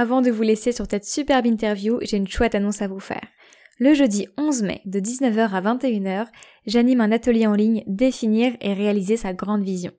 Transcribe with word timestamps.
Avant 0.00 0.22
de 0.22 0.30
vous 0.30 0.44
laisser 0.44 0.70
sur 0.70 0.86
cette 0.88 1.04
superbe 1.04 1.44
interview, 1.44 1.98
j'ai 2.02 2.18
une 2.18 2.28
chouette 2.28 2.54
annonce 2.54 2.82
à 2.82 2.86
vous 2.86 3.00
faire. 3.00 3.26
Le 3.80 3.94
jeudi 3.94 4.28
11 4.36 4.62
mai, 4.62 4.80
de 4.84 5.00
19h 5.00 5.50
à 5.50 5.60
21h, 5.60 6.28
j'anime 6.66 7.00
un 7.00 7.10
atelier 7.10 7.48
en 7.48 7.54
ligne 7.54 7.82
Définir 7.88 8.52
et 8.60 8.74
réaliser 8.74 9.16
sa 9.16 9.32
grande 9.32 9.64
vision. 9.64 9.90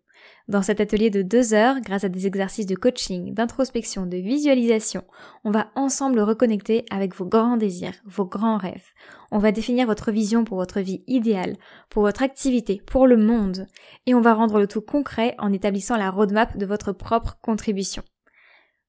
Dans 0.48 0.62
cet 0.62 0.80
atelier 0.80 1.10
de 1.10 1.22
deux 1.22 1.54
heures, 1.54 1.82
grâce 1.82 2.06
à 2.06 2.10
des 2.10 2.28
exercices 2.28 2.66
de 2.66 2.76
coaching, 2.76 3.34
d'introspection, 3.34 4.06
de 4.06 4.16
visualisation, 4.16 5.04
on 5.44 5.52
va 5.52 5.70
ensemble 5.76 6.22
reconnecter 6.22 6.86
avec 6.92 7.14
vos 7.14 7.26
grands 7.26 7.58
désirs, 7.58 8.00
vos 8.06 8.26
grands 8.26 8.58
rêves. 8.58 8.86
On 9.34 9.38
va 9.38 9.52
définir 9.52 9.86
votre 9.86 10.14
vision 10.14 10.46
pour 10.46 10.60
votre 10.60 10.80
vie 10.80 11.04
idéale, 11.08 11.58
pour 11.90 12.04
votre 12.04 12.24
activité, 12.24 12.82
pour 12.88 13.06
le 13.06 13.18
monde. 13.18 13.68
Et 14.06 14.16
on 14.16 14.22
va 14.22 14.34
rendre 14.34 14.60
le 14.60 14.68
tout 14.68 14.80
concret 14.80 15.36
en 15.40 15.52
établissant 15.52 15.98
la 15.98 16.10
roadmap 16.10 16.56
de 16.56 16.66
votre 16.66 16.94
propre 16.94 17.38
contribution. 17.42 18.04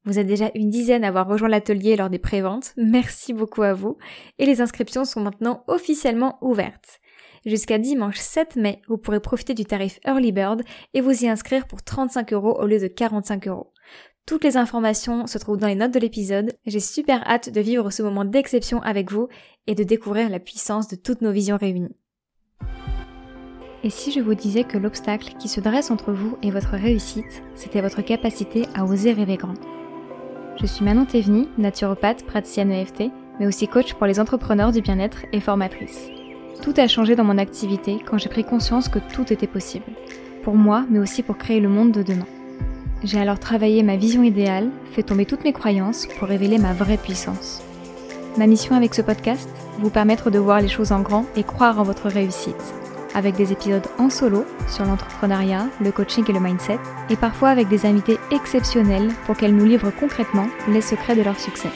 Vous 0.05 0.19
êtes 0.19 0.27
déjà 0.27 0.51
une 0.55 0.71
dizaine 0.71 1.05
à 1.05 1.09
avoir 1.09 1.29
rejoint 1.29 1.49
l'atelier 1.49 1.95
lors 1.95 2.09
des 2.09 2.19
préventes. 2.19 2.73
Merci 2.77 3.35
beaucoup 3.35 3.63
à 3.63 3.75
vous. 3.75 3.99
Et 4.39 4.47
les 4.47 4.63
inscriptions 4.63 5.05
sont 5.05 5.21
maintenant 5.21 5.63
officiellement 5.67 6.39
ouvertes. 6.41 7.01
Jusqu'à 7.45 7.79
dimanche 7.79 8.19
7 8.19 8.57
mai, 8.57 8.81
vous 8.89 8.99
pourrez 8.99 9.21
profiter 9.21 9.55
du 9.55 9.65
tarif 9.65 9.99
Early 10.05 10.33
Bird 10.33 10.63
et 10.95 11.01
vous 11.01 11.25
y 11.25 11.29
inscrire 11.29 11.67
pour 11.67 11.83
35 11.83 12.33
euros 12.33 12.59
au 12.61 12.67
lieu 12.67 12.79
de 12.79 12.87
45 12.87 13.49
euros. 13.49 13.73
Toutes 14.27 14.45
les 14.45 14.57
informations 14.57 15.27
se 15.27 15.39
trouvent 15.39 15.59
dans 15.59 15.67
les 15.67 15.75
notes 15.75 15.95
de 15.95 15.99
l'épisode. 15.99 16.53
J'ai 16.67 16.81
super 16.81 17.27
hâte 17.27 17.51
de 17.51 17.61
vivre 17.61 17.91
ce 17.91 18.03
moment 18.03 18.25
d'exception 18.25 18.81
avec 18.83 19.11
vous 19.11 19.29
et 19.67 19.75
de 19.75 19.85
découvrir 19.85 20.31
la 20.31 20.39
puissance 20.39 20.89
de 20.89 20.97
toutes 20.97 21.21
nos 21.21 21.33
visions 21.33 21.57
réunies. 21.57 21.97
Et 23.83 23.91
si 23.91 24.13
je 24.13 24.21
vous 24.21 24.35
disais 24.35 24.65
que 24.65 24.77
l'obstacle 24.77 25.35
qui 25.39 25.49
se 25.49 25.61
dresse 25.61 25.91
entre 25.91 26.13
vous 26.13 26.37
et 26.43 26.51
votre 26.51 26.77
réussite, 26.77 27.43
c'était 27.55 27.81
votre 27.81 28.03
capacité 28.03 28.67
à 28.75 28.85
oser 28.85 29.13
rêver 29.13 29.37
grand? 29.37 29.55
Je 30.61 30.67
suis 30.67 30.85
Manon 30.85 31.07
Tevny, 31.07 31.49
naturopathe, 31.57 32.27
praticienne 32.27 32.71
EFT, 32.71 33.05
mais 33.39 33.47
aussi 33.47 33.67
coach 33.67 33.95
pour 33.95 34.07
les 34.07 34.21
entrepreneurs 34.21 34.73
du 34.73 34.83
bien-être 34.83 35.25
et 35.33 35.41
formatrice. 35.41 36.09
Tout 36.61 36.75
a 36.77 36.87
changé 36.87 37.17
dans 37.17 37.25
mon 37.25 37.39
activité 37.39 37.99
quand 38.05 38.19
j'ai 38.19 38.29
pris 38.29 38.45
conscience 38.45 38.91
que 38.91 38.99
tout 38.99 39.33
était 39.33 39.47
possible. 39.47 39.87
Pour 40.43 40.57
moi, 40.57 40.85
mais 40.91 40.99
aussi 40.99 41.23
pour 41.23 41.39
créer 41.39 41.61
le 41.61 41.71
monde 41.71 41.93
de 41.93 42.03
demain. 42.03 42.27
J'ai 43.03 43.19
alors 43.19 43.39
travaillé 43.39 43.83
ma 43.83 43.97
vision 43.97 44.23
idéale, 44.23 44.69
fait 44.93 45.03
tomber 45.03 45.25
toutes 45.25 45.45
mes 45.45 45.55
croyances 45.55 46.07
pour 46.19 46.29
révéler 46.29 46.59
ma 46.59 46.75
vraie 46.75 46.99
puissance. 46.99 47.63
Ma 48.37 48.47
mission 48.47 48.75
avec 48.75 48.95
ce 48.95 49.01
podcast, 49.01 49.49
vous 49.79 49.89
permettre 49.89 50.31
de 50.31 50.39
voir 50.39 50.61
les 50.61 50.69
choses 50.69 50.93
en 50.93 51.01
grand 51.01 51.25
et 51.37 51.43
croire 51.43 51.81
en 51.81 51.85
votre 51.85 52.11
réussite. 52.11 52.75
Avec 53.13 53.35
des 53.35 53.51
épisodes 53.51 53.87
en 53.99 54.09
solo 54.09 54.45
sur 54.69 54.85
l'entrepreneuriat, 54.85 55.67
le 55.81 55.91
coaching 55.91 56.25
et 56.29 56.33
le 56.33 56.39
mindset, 56.39 56.79
et 57.11 57.17
parfois 57.17 57.49
avec 57.49 57.67
des 57.69 57.85
invités 57.85 58.19
exceptionnels 58.31 59.09
pour 59.27 59.37
qu'elles 59.37 59.57
nous 59.57 59.65
livrent 59.65 59.91
concrètement 59.91 60.47
les 60.69 60.81
secrets 60.81 61.17
de 61.17 61.23
leur 61.23 61.39
succès. 61.39 61.71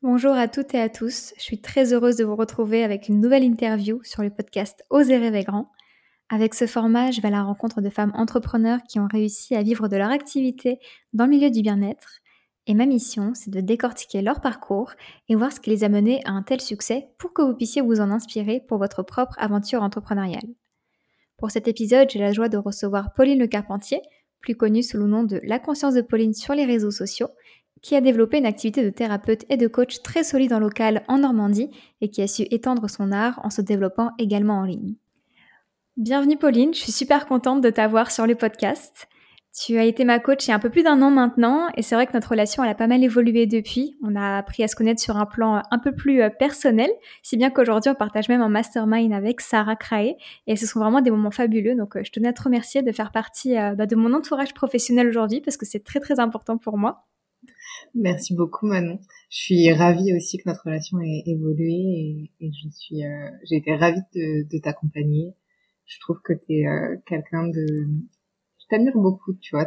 Bonjour 0.00 0.32
à 0.32 0.48
toutes 0.48 0.72
et 0.72 0.80
à 0.80 0.88
tous, 0.88 1.34
je 1.36 1.42
suis 1.42 1.60
très 1.60 1.92
heureuse 1.92 2.16
de 2.16 2.24
vous 2.24 2.36
retrouver 2.36 2.84
avec 2.84 3.08
une 3.08 3.20
nouvelle 3.20 3.44
interview 3.44 4.00
sur 4.02 4.22
le 4.22 4.30
podcast 4.30 4.82
Oser 4.88 5.18
rêver 5.18 5.44
grand. 5.44 5.70
Avec 6.30 6.54
ce 6.54 6.66
format, 6.66 7.10
je 7.10 7.20
vais 7.20 7.28
à 7.28 7.32
la 7.32 7.42
rencontre 7.42 7.82
de 7.82 7.90
femmes 7.90 8.12
entrepreneurs 8.14 8.80
qui 8.88 8.98
ont 8.98 9.08
réussi 9.12 9.54
à 9.54 9.62
vivre 9.62 9.88
de 9.88 9.96
leur 9.96 10.10
activité 10.10 10.78
dans 11.12 11.24
le 11.24 11.30
milieu 11.30 11.50
du 11.50 11.60
bien-être. 11.60 12.20
Et 12.66 12.74
ma 12.74 12.86
mission, 12.86 13.32
c'est 13.34 13.50
de 13.50 13.60
décortiquer 13.60 14.22
leur 14.22 14.40
parcours 14.40 14.92
et 15.28 15.34
voir 15.34 15.52
ce 15.52 15.60
qui 15.60 15.70
les 15.70 15.84
a 15.84 15.88
menés 15.90 16.22
à 16.24 16.30
un 16.30 16.42
tel 16.42 16.60
succès 16.60 17.08
pour 17.18 17.34
que 17.34 17.42
vous 17.42 17.54
puissiez 17.54 17.82
vous 17.82 18.00
en 18.00 18.10
inspirer 18.10 18.60
pour 18.66 18.78
votre 18.78 19.02
propre 19.02 19.34
aventure 19.38 19.82
entrepreneuriale. 19.82 20.48
Pour 21.36 21.50
cet 21.50 21.68
épisode, 21.68 22.08
j'ai 22.10 22.20
la 22.20 22.32
joie 22.32 22.48
de 22.48 22.56
recevoir 22.56 23.12
Pauline 23.12 23.38
Le 23.38 23.46
Carpentier, 23.46 24.00
plus 24.40 24.56
connue 24.56 24.82
sous 24.82 24.96
le 24.96 25.06
nom 25.06 25.24
de 25.24 25.40
La 25.44 25.58
conscience 25.58 25.94
de 25.94 26.00
Pauline 26.00 26.32
sur 26.32 26.54
les 26.54 26.64
réseaux 26.64 26.90
sociaux, 26.90 27.28
qui 27.82 27.96
a 27.96 28.00
développé 28.00 28.38
une 28.38 28.46
activité 28.46 28.82
de 28.82 28.88
thérapeute 28.88 29.44
et 29.50 29.58
de 29.58 29.66
coach 29.66 30.00
très 30.00 30.24
solide 30.24 30.54
en 30.54 30.58
local 30.58 31.04
en 31.06 31.18
Normandie 31.18 31.70
et 32.00 32.08
qui 32.08 32.22
a 32.22 32.26
su 32.26 32.46
étendre 32.50 32.88
son 32.88 33.12
art 33.12 33.40
en 33.44 33.50
se 33.50 33.60
développant 33.60 34.12
également 34.18 34.58
en 34.60 34.64
ligne. 34.64 34.94
Bienvenue 35.98 36.38
Pauline, 36.38 36.72
je 36.72 36.80
suis 36.80 36.92
super 36.92 37.26
contente 37.26 37.60
de 37.60 37.68
t'avoir 37.68 38.10
sur 38.10 38.26
le 38.26 38.36
podcast. 38.36 39.06
Tu 39.56 39.78
as 39.78 39.84
été 39.84 40.04
ma 40.04 40.18
coach 40.18 40.46
il 40.46 40.50
y 40.50 40.52
a 40.52 40.56
un 40.56 40.58
peu 40.58 40.70
plus 40.70 40.82
d'un 40.82 41.00
an 41.00 41.10
maintenant 41.10 41.68
et 41.76 41.82
c'est 41.82 41.94
vrai 41.94 42.06
que 42.06 42.12
notre 42.12 42.30
relation 42.30 42.64
elle 42.64 42.70
a 42.70 42.74
pas 42.74 42.88
mal 42.88 43.04
évolué 43.04 43.46
depuis. 43.46 43.96
On 44.02 44.16
a 44.16 44.38
appris 44.38 44.64
à 44.64 44.68
se 44.68 44.74
connaître 44.74 45.00
sur 45.00 45.16
un 45.16 45.26
plan 45.26 45.62
un 45.70 45.78
peu 45.78 45.94
plus 45.94 46.22
euh, 46.22 46.28
personnel, 46.28 46.90
si 47.22 47.36
bien 47.36 47.50
qu'aujourd'hui 47.50 47.90
on 47.90 47.94
partage 47.94 48.28
même 48.28 48.42
un 48.42 48.48
mastermind 48.48 49.12
avec 49.12 49.40
Sarah 49.40 49.76
Crae 49.76 50.16
et 50.48 50.56
ce 50.56 50.66
sont 50.66 50.80
vraiment 50.80 51.02
des 51.02 51.10
moments 51.10 51.30
fabuleux. 51.30 51.76
Donc 51.76 51.96
euh, 51.96 52.02
je 52.04 52.10
tenais 52.10 52.28
à 52.28 52.32
te 52.32 52.42
remercier 52.42 52.82
de 52.82 52.90
faire 52.90 53.12
partie 53.12 53.56
euh, 53.56 53.74
bah, 53.76 53.86
de 53.86 53.94
mon 53.94 54.12
entourage 54.12 54.54
professionnel 54.54 55.08
aujourd'hui 55.08 55.40
parce 55.40 55.56
que 55.56 55.66
c'est 55.66 55.84
très 55.84 56.00
très 56.00 56.18
important 56.18 56.58
pour 56.58 56.76
moi. 56.76 57.06
Merci 57.94 58.34
beaucoup 58.34 58.66
Manon. 58.66 58.98
Je 59.30 59.38
suis 59.38 59.72
ravie 59.72 60.14
aussi 60.16 60.38
que 60.38 60.48
notre 60.48 60.64
relation 60.64 61.00
ait 61.00 61.22
évolué 61.26 62.30
et, 62.40 62.50
je 62.52 62.68
suis, 62.70 63.04
euh, 63.04 63.30
j'ai 63.48 63.56
été 63.56 63.74
ravie 63.74 64.00
de, 64.14 64.58
t'accompagner. 64.58 65.34
Je 65.86 66.00
trouve 66.00 66.20
que 66.22 66.32
tu 66.32 66.54
es 66.54 66.66
euh, 66.66 66.96
quelqu'un 67.06 67.48
de, 67.48 67.66
je 68.64 68.68
t'admire 68.68 68.96
beaucoup, 68.96 69.34
tu 69.34 69.54
vois, 69.54 69.66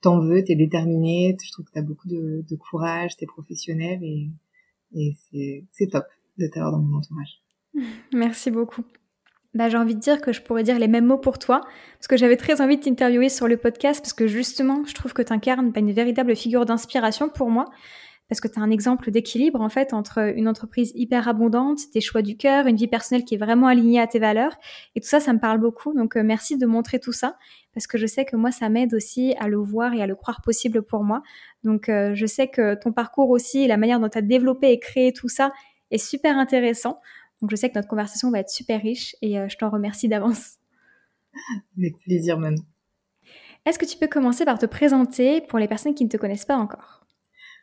t'en 0.00 0.20
veux, 0.20 0.44
t'es 0.44 0.54
déterminé, 0.54 1.36
je 1.42 1.50
trouve 1.52 1.64
que 1.64 1.72
t'as 1.72 1.82
beaucoup 1.82 2.08
de, 2.08 2.56
courage, 2.56 3.16
t'es 3.16 3.26
professionnel 3.26 4.00
et, 4.02 4.30
c'est 5.72 5.90
top 5.90 6.04
de 6.38 6.46
t'avoir 6.46 6.72
dans 6.72 6.78
mon 6.78 6.98
entourage. 6.98 7.42
Merci 8.14 8.50
beaucoup 8.50 8.84
bah, 9.54 9.68
j'ai 9.68 9.78
envie 9.78 9.94
de 9.94 10.00
dire 10.00 10.20
que 10.20 10.32
je 10.32 10.42
pourrais 10.42 10.64
dire 10.64 10.78
les 10.78 10.88
mêmes 10.88 11.06
mots 11.06 11.18
pour 11.18 11.38
toi, 11.38 11.60
parce 11.96 12.08
que 12.08 12.16
j'avais 12.16 12.36
très 12.36 12.60
envie 12.60 12.76
de 12.76 12.82
t'interviewer 12.82 13.28
sur 13.28 13.46
le 13.46 13.56
podcast, 13.56 14.00
parce 14.00 14.12
que 14.12 14.26
justement, 14.26 14.84
je 14.84 14.94
trouve 14.94 15.12
que 15.12 15.22
tu 15.22 15.32
incarnes 15.32 15.72
une 15.74 15.92
véritable 15.92 16.34
figure 16.34 16.64
d'inspiration 16.64 17.28
pour 17.28 17.50
moi, 17.50 17.66
parce 18.28 18.40
que 18.40 18.48
tu 18.48 18.58
as 18.58 18.62
un 18.62 18.70
exemple 18.70 19.10
d'équilibre 19.10 19.60
en 19.60 19.68
fait 19.68 19.92
entre 19.92 20.34
une 20.36 20.48
entreprise 20.48 20.92
hyper 20.94 21.28
abondante, 21.28 21.78
tes 21.92 22.00
choix 22.00 22.22
du 22.22 22.36
cœur, 22.36 22.66
une 22.66 22.76
vie 22.76 22.88
personnelle 22.88 23.24
qui 23.24 23.34
est 23.34 23.38
vraiment 23.38 23.66
alignée 23.66 24.00
à 24.00 24.06
tes 24.06 24.18
valeurs, 24.18 24.56
et 24.94 25.00
tout 25.00 25.08
ça, 25.08 25.20
ça 25.20 25.32
me 25.32 25.38
parle 25.38 25.58
beaucoup. 25.58 25.92
Donc 25.94 26.16
euh, 26.16 26.22
merci 26.22 26.56
de 26.56 26.66
montrer 26.66 26.98
tout 26.98 27.12
ça, 27.12 27.36
parce 27.74 27.86
que 27.86 27.98
je 27.98 28.06
sais 28.06 28.24
que 28.24 28.36
moi, 28.36 28.50
ça 28.50 28.68
m'aide 28.68 28.94
aussi 28.94 29.34
à 29.38 29.48
le 29.48 29.58
voir 29.58 29.92
et 29.92 30.02
à 30.02 30.06
le 30.06 30.14
croire 30.14 30.40
possible 30.42 30.82
pour 30.82 31.04
moi. 31.04 31.22
Donc 31.64 31.88
euh, 31.88 32.14
je 32.14 32.26
sais 32.26 32.48
que 32.48 32.74
ton 32.74 32.92
parcours 32.92 33.30
aussi, 33.30 33.66
la 33.66 33.76
manière 33.76 34.00
dont 34.00 34.08
tu 34.08 34.18
as 34.18 34.22
développé 34.22 34.70
et 34.70 34.78
créé 34.78 35.12
tout 35.12 35.28
ça 35.28 35.52
est 35.90 35.98
super 35.98 36.38
intéressant. 36.38 37.00
Donc 37.40 37.50
je 37.50 37.56
sais 37.56 37.68
que 37.68 37.74
notre 37.74 37.88
conversation 37.88 38.30
va 38.30 38.40
être 38.40 38.50
super 38.50 38.80
riche 38.80 39.16
et 39.20 39.38
euh, 39.38 39.48
je 39.48 39.56
t'en 39.56 39.70
remercie 39.70 40.08
d'avance. 40.08 40.56
Avec 41.78 41.98
plaisir, 41.98 42.38
Manon. 42.38 42.62
Est-ce 43.66 43.78
que 43.78 43.86
tu 43.86 43.96
peux 43.96 44.08
commencer 44.08 44.44
par 44.44 44.58
te 44.58 44.66
présenter 44.66 45.40
pour 45.40 45.58
les 45.58 45.68
personnes 45.68 45.94
qui 45.94 46.04
ne 46.04 46.10
te 46.10 46.16
connaissent 46.16 46.44
pas 46.44 46.56
encore? 46.56 47.03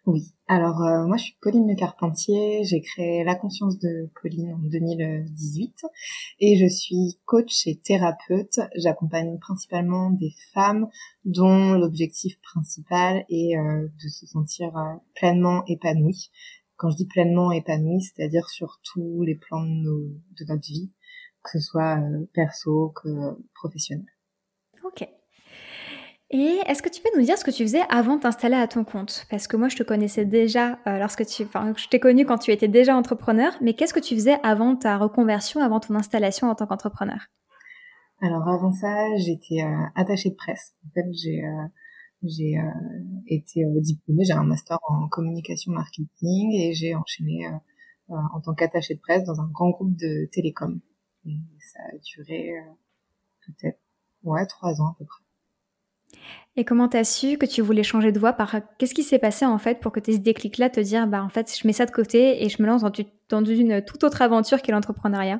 Oui, 0.07 0.33
alors 0.47 0.81
euh, 0.81 1.05
moi 1.05 1.17
je 1.17 1.25
suis 1.25 1.37
Pauline 1.41 1.67
Le 1.67 1.75
Carpentier, 1.75 2.63
j'ai 2.63 2.81
créé 2.81 3.23
La 3.23 3.35
Conscience 3.35 3.77
de 3.77 4.09
Pauline 4.19 4.53
en 4.53 4.57
2018 4.57 5.85
et 6.39 6.57
je 6.57 6.65
suis 6.65 7.19
coach 7.25 7.67
et 7.67 7.77
thérapeute. 7.77 8.59
J'accompagne 8.75 9.37
principalement 9.37 10.09
des 10.09 10.33
femmes 10.53 10.87
dont 11.23 11.73
l'objectif 11.73 12.41
principal 12.41 13.25
est 13.29 13.55
euh, 13.55 13.87
de 14.03 14.09
se 14.09 14.25
sentir 14.25 14.71
pleinement 15.13 15.63
épanouies, 15.67 16.31
quand 16.81 16.89
je 16.89 16.95
dis 16.95 17.05
pleinement 17.05 17.51
épanoui, 17.51 18.01
c'est-à-dire 18.01 18.49
sur 18.49 18.81
tous 18.83 19.21
les 19.21 19.35
plans 19.35 19.61
de, 19.61 20.17
notre 20.47 20.65
vie, 20.65 20.91
que 21.43 21.51
ce 21.51 21.59
soit 21.59 21.99
euh, 21.99 22.27
perso 22.33 22.91
que 22.95 23.37
professionnel. 23.53 24.07
Et 26.33 26.59
est-ce 26.67 26.81
que 26.81 26.89
tu 26.89 27.01
peux 27.01 27.09
nous 27.17 27.25
dire 27.25 27.37
ce 27.37 27.43
que 27.43 27.51
tu 27.51 27.63
faisais 27.63 27.81
avant 27.89 28.15
de 28.15 28.21
t'installer 28.21 28.55
à 28.55 28.67
ton 28.67 28.83
compte? 28.83 29.25
Parce 29.29 29.47
que 29.47 29.57
moi, 29.57 29.67
je 29.67 29.75
te 29.75 29.83
connaissais 29.83 30.25
déjà 30.25 30.79
euh, 30.87 30.97
lorsque 30.97 31.25
tu, 31.25 31.43
enfin, 31.43 31.73
je 31.75 31.87
t'ai 31.87 31.99
connu 31.99 32.25
quand 32.25 32.37
tu 32.37 32.51
étais 32.51 32.69
déjà 32.69 32.95
entrepreneur, 32.95 33.51
mais 33.61 33.73
qu'est-ce 33.73 33.93
que 33.93 33.99
tu 33.99 34.15
faisais 34.15 34.37
avant 34.43 34.75
ta 34.75 34.97
reconversion, 34.97 35.61
avant 35.61 35.79
ton 35.79 35.95
installation 35.95 36.49
en 36.49 36.55
tant 36.55 36.67
qu'entrepreneur? 36.67 37.27
Alors 38.21 38.47
avant 38.47 38.71
ça, 38.71 39.15
j'étais 39.17 39.63
euh, 39.63 39.85
attachée 39.95 40.29
de 40.29 40.35
presse. 40.35 40.73
En 40.85 40.89
fait, 40.93 41.05
j'ai 41.11 41.41
j'ai 42.23 42.57
euh, 42.59 42.63
été 43.27 43.65
euh, 43.65 43.81
diplômée, 43.81 44.23
j'ai 44.25 44.33
un 44.33 44.43
master 44.43 44.77
en 44.87 45.07
communication 45.07 45.71
marketing 45.71 46.53
et 46.53 46.73
j'ai 46.73 46.95
enchaîné 46.95 47.47
euh, 47.47 48.15
en 48.33 48.41
tant 48.41 48.53
qu'attachée 48.53 48.95
de 48.95 48.99
presse 48.99 49.23
dans 49.23 49.41
un 49.41 49.47
grand 49.47 49.71
groupe 49.71 49.95
de 49.95 50.29
télécom. 50.31 50.79
Et 51.25 51.37
ça 51.59 51.79
a 51.79 51.97
duré 51.97 52.51
peut-être 53.45 53.79
ouais 54.23 54.45
trois 54.47 54.81
ans 54.81 54.87
à 54.87 54.95
peu 54.97 55.05
près. 55.05 55.20
Et 56.57 56.65
comment 56.65 56.89
t'as 56.89 57.05
su 57.05 57.37
que 57.37 57.45
tu 57.45 57.61
voulais 57.61 57.83
changer 57.83 58.11
de 58.11 58.19
voie 58.19 58.33
par 58.33 58.55
qu'est-ce 58.77 58.93
qui 58.93 59.03
s'est 59.03 59.19
passé 59.19 59.45
en 59.45 59.57
fait 59.57 59.79
pour 59.79 59.91
que 59.91 60.01
tu 60.01 60.11
aies 60.11 60.15
ce 60.15 60.19
déclic-là, 60.19 60.69
te 60.69 60.81
dire 60.81 61.07
bah 61.07 61.23
en 61.23 61.29
fait 61.29 61.57
je 61.57 61.65
mets 61.65 61.73
ça 61.73 61.85
de 61.85 61.91
côté 61.91 62.43
et 62.43 62.49
je 62.49 62.61
me 62.61 62.67
lance 62.67 62.83
dans, 63.29 63.45
une 63.45 63.81
toute 63.85 64.03
autre 64.03 64.21
aventure 64.21 64.61
qu'est 64.61 64.73
l'entrepreneuriat? 64.73 65.39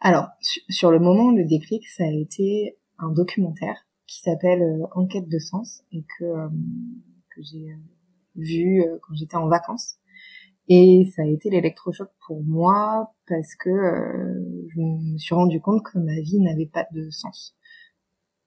Alors 0.00 0.28
sur 0.40 0.90
le 0.90 0.98
moment 0.98 1.30
le 1.30 1.44
déclic 1.44 1.86
ça 1.86 2.04
a 2.04 2.10
été 2.10 2.76
un 2.98 3.12
documentaire 3.12 3.86
qui 4.12 4.20
s'appelle 4.20 4.62
euh, 4.62 4.86
Enquête 4.94 5.28
de 5.28 5.38
sens 5.38 5.82
et 5.92 6.04
que, 6.18 6.24
euh, 6.24 6.48
j'ai 7.38 7.70
euh, 7.70 7.76
vu 8.36 8.84
quand 9.02 9.14
j'étais 9.14 9.36
en 9.36 9.48
vacances. 9.48 9.96
Et 10.68 11.10
ça 11.16 11.22
a 11.22 11.26
été 11.26 11.50
l'électrochoc 11.50 12.08
pour 12.26 12.42
moi 12.44 13.14
parce 13.26 13.54
que 13.56 13.70
je 13.70 14.80
me 14.80 15.18
suis 15.18 15.34
rendu 15.34 15.60
compte 15.60 15.82
que 15.82 15.98
ma 15.98 16.20
vie 16.20 16.40
n'avait 16.40 16.70
pas 16.72 16.86
de 16.92 17.10
sens. 17.10 17.56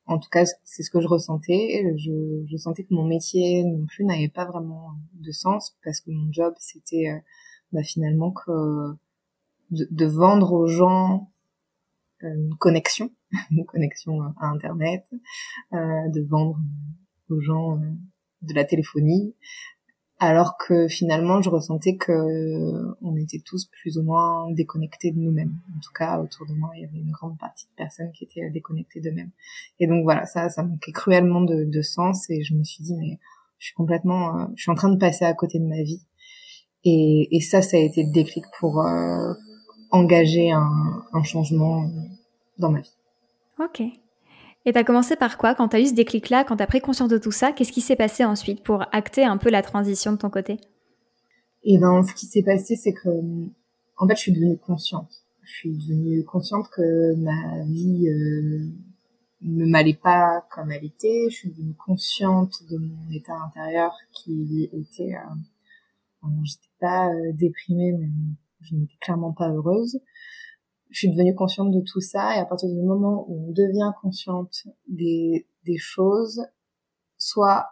En 0.08 0.20
tout 0.20 0.30
cas, 0.30 0.46
c'est 0.64 0.84
ce 0.84 0.92
que 0.92 1.02
je 1.02 1.08
ressentais. 1.08 1.84
Je, 1.98 2.58
sentais 2.58 2.84
que 2.84 2.94
mon 2.94 3.06
métier 3.06 3.64
non 3.64 3.86
plus 3.86 4.06
n'avait 4.06 4.30
pas 4.30 4.46
vraiment 4.46 4.94
de 5.14 5.32
sens 5.32 5.76
parce 5.84 6.00
que 6.00 6.12
mon 6.12 6.32
job, 6.32 6.54
c'était 6.60 7.10
euh, 7.10 7.20
bah, 7.72 7.84
finalement 7.84 8.32
que 8.32 8.96
de, 9.72 10.06
vendre 10.06 10.54
aux 10.54 10.68
gens 10.68 11.32
une 12.22 12.56
connexion, 12.58 13.12
une 13.52 13.66
connexion 13.66 14.22
à 14.40 14.48
Internet, 14.48 15.06
euh, 15.74 16.10
de 16.10 16.22
vendre 16.22 16.58
aux 17.30 17.42
gens 17.42 17.80
de 18.42 18.54
la 18.54 18.64
téléphonie, 18.64 19.36
alors 20.20 20.58
que 20.58 20.88
finalement 20.88 21.42
je 21.42 21.50
ressentais 21.50 21.98
que 21.98 22.96
on 23.02 23.16
était 23.18 23.42
tous 23.44 23.66
plus 23.66 23.98
ou 23.98 24.04
moins 24.04 24.50
déconnectés 24.52 25.12
de 25.12 25.20
nous-mêmes. 25.20 25.56
En 25.76 25.80
tout 25.80 25.92
cas, 25.94 26.20
autour 26.20 26.46
de 26.48 26.54
moi, 26.54 26.72
il 26.76 26.84
y 26.84 26.86
avait 26.86 27.00
une 27.00 27.12
grande 27.12 27.38
partie 27.38 27.66
de 27.66 27.76
personnes 27.76 28.12
qui 28.14 28.24
étaient 28.24 28.50
déconnectées 28.50 29.02
d'eux-mêmes. 29.02 29.32
Et 29.80 29.88
donc 29.88 30.04
voilà, 30.04 30.26
ça, 30.26 30.50
ça 30.50 30.64
manquait 30.64 30.94
cruellement 30.94 31.42
de, 31.42 31.66
de, 31.66 31.82
sens 31.82 32.30
et 32.30 32.44
je 32.44 32.54
me 32.54 32.64
suis 32.64 32.84
dit 32.84 32.96
mais 32.96 33.20
je 33.60 33.68
suis 33.68 33.76
complètement, 33.76 34.38
euh, 34.38 34.46
je 34.56 34.64
suis 34.64 34.72
en 34.72 34.76
train 34.76 34.90
de 34.90 34.98
passer 34.98 35.26
à 35.26 35.34
côté 35.34 35.60
de 35.60 35.66
ma 35.66 35.82
vie. 35.82 36.02
Et, 36.84 37.36
et 37.36 37.42
ça, 37.42 37.62
ça 37.62 37.78
a 37.78 37.80
été 37.80 38.04
le 38.04 38.12
déclic 38.12 38.46
pour 38.60 38.82
euh, 38.82 39.34
engager 39.92 40.52
un, 40.52 41.04
un 41.14 41.24
changement 41.24 41.90
dans 42.58 42.72
ma 42.72 42.80
vie. 42.80 42.96
Ok. 43.60 43.82
Et 44.66 44.74
t'as 44.74 44.84
commencé 44.84 45.16
par 45.16 45.38
quoi 45.38 45.54
Quand 45.54 45.68
t'as 45.68 45.80
eu 45.80 45.86
ce 45.86 45.94
déclic-là, 45.94 46.44
quand 46.44 46.58
t'as 46.58 46.66
pris 46.66 46.82
conscience 46.82 47.10
de 47.10 47.20
tout 47.20 47.32
ça, 47.32 47.52
qu'est-ce 47.52 47.72
qui 47.72 47.82
s'est 47.82 47.96
passé 47.96 48.26
ensuite 48.26 48.64
pour 48.64 48.84
acter 48.92 49.24
un 49.24 49.38
peu 49.38 49.52
la 49.52 49.62
transition 49.62 50.12
de 50.12 50.18
ton 50.18 50.32
côté? 50.32 50.54
Et 51.64 51.76
eh 51.76 51.78
ben, 51.78 52.04
ce 52.04 52.14
qui 52.14 52.26
s'est 52.26 52.44
passé, 52.44 52.76
c'est 52.76 52.94
que, 52.94 53.10
en 53.98 54.08
fait, 54.08 54.16
je 54.16 54.22
suis 54.22 54.32
devenue 54.32 54.58
consciente. 54.58 55.24
Je 55.44 55.52
suis 55.52 55.78
devenue 55.78 56.24
consciente 56.24 56.68
que 56.76 57.16
ma 57.16 57.64
vie 57.66 58.08
euh, 58.08 58.72
ne 59.42 59.66
m'allait 59.66 60.00
pas 60.02 60.46
comme 60.52 60.72
elle 60.72 60.86
était. 60.86 61.28
Je 61.30 61.36
suis 61.36 61.50
devenue 61.50 61.76
consciente 61.76 62.64
de 62.70 62.78
mon 62.78 63.12
état 63.12 63.36
intérieur 63.48 63.96
qui 64.14 64.70
était, 64.74 65.16
euh, 65.16 66.28
j'étais 66.44 66.74
pas 66.80 67.10
euh, 67.10 67.32
déprimée, 67.34 67.94
mais 67.94 68.10
je 68.62 68.76
n'étais 68.76 68.98
clairement 69.00 69.34
pas 69.34 69.50
heureuse 69.50 70.00
je 70.90 71.00
suis 71.00 71.10
devenue 71.10 71.36
consciente 71.36 71.72
de 71.72 71.82
tout 71.82 72.02
ça 72.02 72.36
et 72.36 72.40
à 72.40 72.46
partir 72.46 72.70
du 72.70 72.82
moment 72.82 73.26
où 73.28 73.50
on 73.50 73.52
devient 73.52 73.92
consciente 74.02 74.68
des, 74.88 75.48
des 75.66 75.78
choses, 75.78 76.42
soit 77.18 77.68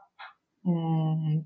on 0.65 1.44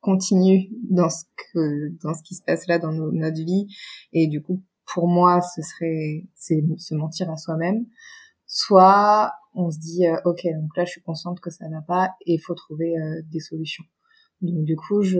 continue 0.00 0.68
dans 0.88 1.08
ce 1.08 1.24
que 1.52 1.88
dans 2.02 2.14
ce 2.14 2.22
qui 2.22 2.34
se 2.34 2.42
passe 2.42 2.66
là 2.68 2.78
dans 2.78 2.92
notre 2.92 3.42
vie 3.42 3.66
et 4.12 4.28
du 4.28 4.40
coup 4.40 4.62
pour 4.86 5.08
moi 5.08 5.40
ce 5.40 5.62
serait 5.62 6.28
c'est 6.36 6.62
se 6.76 6.94
mentir 6.94 7.28
à 7.30 7.36
soi-même 7.36 7.86
soit 8.46 9.32
on 9.54 9.70
se 9.70 9.78
dit 9.78 10.06
euh, 10.06 10.16
ok 10.24 10.42
donc 10.60 10.76
là 10.76 10.84
je 10.84 10.92
suis 10.92 11.02
consciente 11.02 11.40
que 11.40 11.50
ça 11.50 11.68
va 11.68 11.82
pas 11.82 12.14
et 12.26 12.34
il 12.34 12.38
faut 12.38 12.54
trouver 12.54 12.96
euh, 12.96 13.22
des 13.30 13.40
solutions. 13.40 13.84
Donc 14.42 14.64
du 14.64 14.76
coup 14.76 15.02
je 15.02 15.18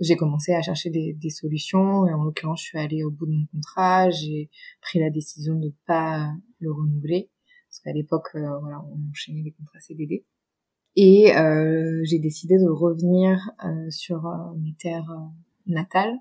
j'ai 0.00 0.16
commencé 0.16 0.52
à 0.54 0.62
chercher 0.62 0.90
des, 0.90 1.14
des, 1.14 1.30
solutions 1.30 2.06
et 2.06 2.12
en 2.12 2.24
l'occurrence 2.24 2.60
je 2.60 2.66
suis 2.66 2.78
allée 2.78 3.04
au 3.04 3.10
bout 3.10 3.26
de 3.26 3.32
mon 3.32 3.46
contrat 3.46 4.10
j'ai 4.10 4.50
pris 4.80 4.98
la 4.98 5.10
décision 5.10 5.54
de 5.54 5.72
pas 5.86 6.32
le 6.58 6.72
renouveler 6.72 7.30
parce 7.68 7.80
qu'à 7.80 7.92
l'époque 7.92 8.28
euh, 8.34 8.58
voilà 8.60 8.80
on 8.90 9.10
enchaînait 9.10 9.42
les 9.42 9.52
contrats 9.52 9.80
CDD 9.80 10.24
et 10.96 11.36
euh, 11.36 12.00
j'ai 12.04 12.18
décidé 12.18 12.56
de 12.56 12.68
revenir 12.68 13.50
euh, 13.64 13.90
sur 13.90 14.26
euh, 14.26 14.54
mes 14.58 14.74
terres 14.78 15.10
euh, 15.10 15.26
natales 15.66 16.16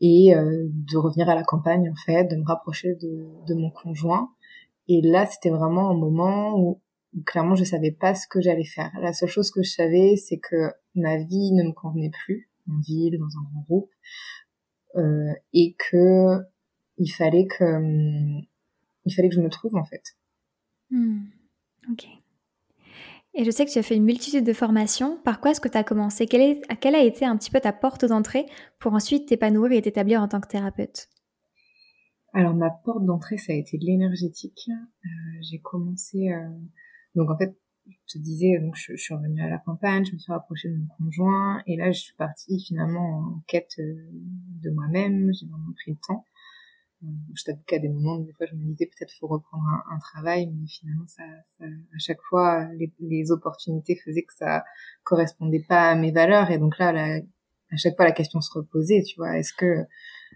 et 0.00 0.32
de 0.32 0.96
revenir 0.96 1.28
à 1.28 1.34
la 1.34 1.42
campagne 1.42 1.90
en 1.90 1.94
fait 2.06 2.24
de 2.26 2.36
me 2.36 2.44
rapprocher 2.44 2.94
de, 2.94 3.26
de 3.48 3.54
mon 3.54 3.68
conjoint. 3.70 4.30
Et 4.86 5.00
là 5.02 5.26
c'était 5.26 5.50
vraiment 5.50 5.90
un 5.90 5.96
moment 5.96 6.56
où 6.56 6.80
clairement 7.26 7.56
je 7.56 7.64
savais 7.64 7.90
pas 7.90 8.14
ce 8.14 8.28
que 8.28 8.40
j'allais 8.40 8.64
faire. 8.64 8.92
La 9.02 9.12
seule 9.12 9.28
chose 9.28 9.50
que 9.50 9.64
je 9.64 9.70
savais 9.70 10.14
c'est 10.14 10.38
que 10.38 10.70
ma 10.94 11.16
vie 11.16 11.50
ne 11.50 11.64
me 11.64 11.72
convenait 11.72 12.12
plus 12.24 12.47
en 12.68 12.80
ville, 12.80 13.18
dans 13.18 13.38
un 13.38 13.42
grand 13.50 13.62
groupe, 13.62 13.90
euh, 14.96 15.32
et 15.52 15.76
que 15.78 16.38
il 16.96 17.08
fallait 17.08 17.46
que 17.46 17.64
il 19.04 19.14
fallait 19.14 19.28
que 19.28 19.34
je 19.34 19.40
me 19.40 19.50
trouve 19.50 19.76
en 19.76 19.84
fait. 19.84 20.16
Hmm. 20.90 21.24
Ok. 21.90 22.06
Et 23.34 23.44
je 23.44 23.50
sais 23.50 23.64
que 23.64 23.70
tu 23.70 23.78
as 23.78 23.82
fait 23.82 23.94
une 23.94 24.04
multitude 24.04 24.44
de 24.44 24.52
formations. 24.52 25.16
Par 25.18 25.40
quoi 25.40 25.52
est-ce 25.52 25.60
que 25.60 25.68
tu 25.68 25.78
as 25.78 25.84
commencé? 25.84 26.26
Quelle, 26.26 26.40
est, 26.40 26.76
quelle 26.80 26.96
a 26.96 27.02
été 27.02 27.24
un 27.24 27.36
petit 27.36 27.50
peu 27.50 27.60
ta 27.60 27.72
porte 27.72 28.04
d'entrée 28.04 28.46
pour 28.80 28.94
ensuite 28.94 29.28
t'épanouir 29.28 29.70
et 29.72 29.82
t'établir 29.82 30.20
en 30.20 30.28
tant 30.28 30.40
que 30.40 30.48
thérapeute? 30.48 31.08
Alors 32.32 32.54
ma 32.54 32.70
porte 32.70 33.04
d'entrée, 33.04 33.38
ça 33.38 33.52
a 33.52 33.56
été 33.56 33.78
de 33.78 33.84
l'énergétique. 33.84 34.68
Euh, 34.68 35.08
j'ai 35.42 35.60
commencé... 35.60 36.30
Euh... 36.32 36.48
Donc 37.14 37.30
en 37.30 37.38
fait, 37.38 37.56
je 37.88 38.18
te 38.18 38.18
disais, 38.18 38.58
donc 38.58 38.74
je, 38.76 38.96
suis 38.96 39.14
revenue 39.14 39.42
à 39.42 39.48
la 39.48 39.58
campagne, 39.58 40.04
je 40.04 40.12
me 40.12 40.18
suis 40.18 40.32
rapprochée 40.32 40.68
de 40.68 40.76
mon 40.76 40.86
conjoint, 40.98 41.62
et 41.66 41.76
là 41.76 41.90
je 41.92 42.00
suis 42.00 42.14
partie 42.14 42.60
finalement 42.60 43.18
en 43.18 43.42
quête 43.46 43.74
euh, 43.78 43.94
de 44.62 44.70
moi-même, 44.70 45.30
j'ai 45.32 45.46
vraiment 45.46 45.72
pris 45.74 45.92
le 45.92 45.98
temps. 46.06 46.24
Euh, 47.04 47.06
je 47.34 47.44
t'avoue 47.44 47.62
qu'à 47.66 47.78
des 47.78 47.88
moments, 47.88 48.18
des 48.18 48.32
fois, 48.32 48.46
je 48.50 48.56
me 48.56 48.64
disais 48.72 48.86
peut-être 48.86 49.12
faut 49.20 49.28
reprendre 49.28 49.64
un, 49.90 49.98
travail, 49.98 50.48
mais 50.48 50.66
finalement, 50.66 51.06
ça, 51.06 51.22
ça, 51.58 51.64
à 51.64 51.98
chaque 51.98 52.20
fois, 52.28 52.68
les, 53.00 53.30
opportunités 53.30 53.94
faisaient 53.94 54.24
que 54.24 54.34
ça 54.34 54.64
correspondait 55.04 55.64
pas 55.68 55.90
à 55.90 55.94
mes 55.94 56.10
valeurs, 56.10 56.50
et 56.50 56.58
donc 56.58 56.76
là, 56.78 56.88
à 56.90 57.76
chaque 57.76 57.94
fois, 57.96 58.04
la 58.04 58.12
question 58.12 58.40
se 58.40 58.50
reposait, 58.52 59.02
tu 59.02 59.16
vois, 59.16 59.38
est-ce 59.38 59.52
que, 59.52 59.84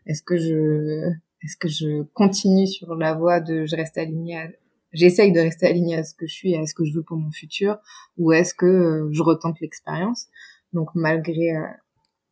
est-ce 0.07 0.23
que 0.23 0.37
je, 0.37 1.11
est-ce 1.43 1.57
que 1.57 1.69
je 1.69 2.03
continue 2.13 2.69
sur 2.69 2.95
la 2.95 3.15
voie 3.15 3.41
de 3.41 3.67
je 3.67 3.75
reste 3.75 3.99
alignée 3.99 4.39
à, 4.39 4.49
j'essaye 4.93 5.33
de 5.33 5.41
rester 5.41 5.67
alignée 5.67 5.97
à 5.97 6.05
ce 6.05 6.15
que 6.15 6.27
je 6.27 6.33
suis 6.33 6.53
et 6.53 6.59
à 6.59 6.67
ce 6.67 6.75
que 6.75 6.85
je 6.85 6.93
veux 6.95 7.03
pour 7.03 7.17
mon 7.17 7.31
futur 7.31 7.79
ou 8.19 8.33
est-ce 8.33 8.55
que 8.55 8.67
euh, 8.67 9.09
je 9.13 9.23
retente 9.23 9.61
l'expérience. 9.61 10.29
Donc 10.73 10.91
malgré 10.95 11.57
euh, 11.57 11.67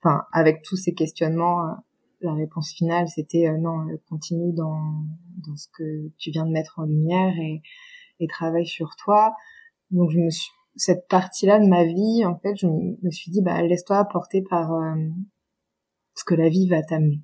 enfin 0.02 0.24
avec 0.32 0.62
tous 0.62 0.76
ces 0.76 0.94
questionnements 0.94 1.66
euh, 1.66 1.74
la 2.22 2.34
réponse 2.34 2.72
finale 2.72 3.08
c'était 3.08 3.50
non 3.58 3.86
continue 4.08 4.52
dans 4.52 5.04
dans 5.46 5.56
ce 5.56 5.68
que 5.72 6.10
tu 6.18 6.30
viens 6.30 6.46
de 6.46 6.52
mettre 6.52 6.78
en 6.78 6.84
lumière 6.84 7.34
et 7.38 7.62
et 8.20 8.26
travaille 8.26 8.66
sur 8.66 8.96
toi. 8.96 9.34
Donc 9.90 10.10
je 10.10 10.18
me 10.18 10.30
suis 10.30 10.50
cette 10.76 11.08
partie-là 11.08 11.58
de 11.58 11.66
ma 11.66 11.84
vie 11.84 12.24
en 12.24 12.36
fait 12.36 12.56
je 12.56 12.66
me 12.66 13.10
suis 13.10 13.30
dit 13.30 13.42
bah 13.42 13.62
laisse-toi 13.62 14.04
porter 14.04 14.42
par 14.42 14.70
ce 16.14 16.24
que 16.24 16.34
la 16.34 16.48
vie 16.48 16.68
va 16.68 16.82
t'amener 16.82 17.22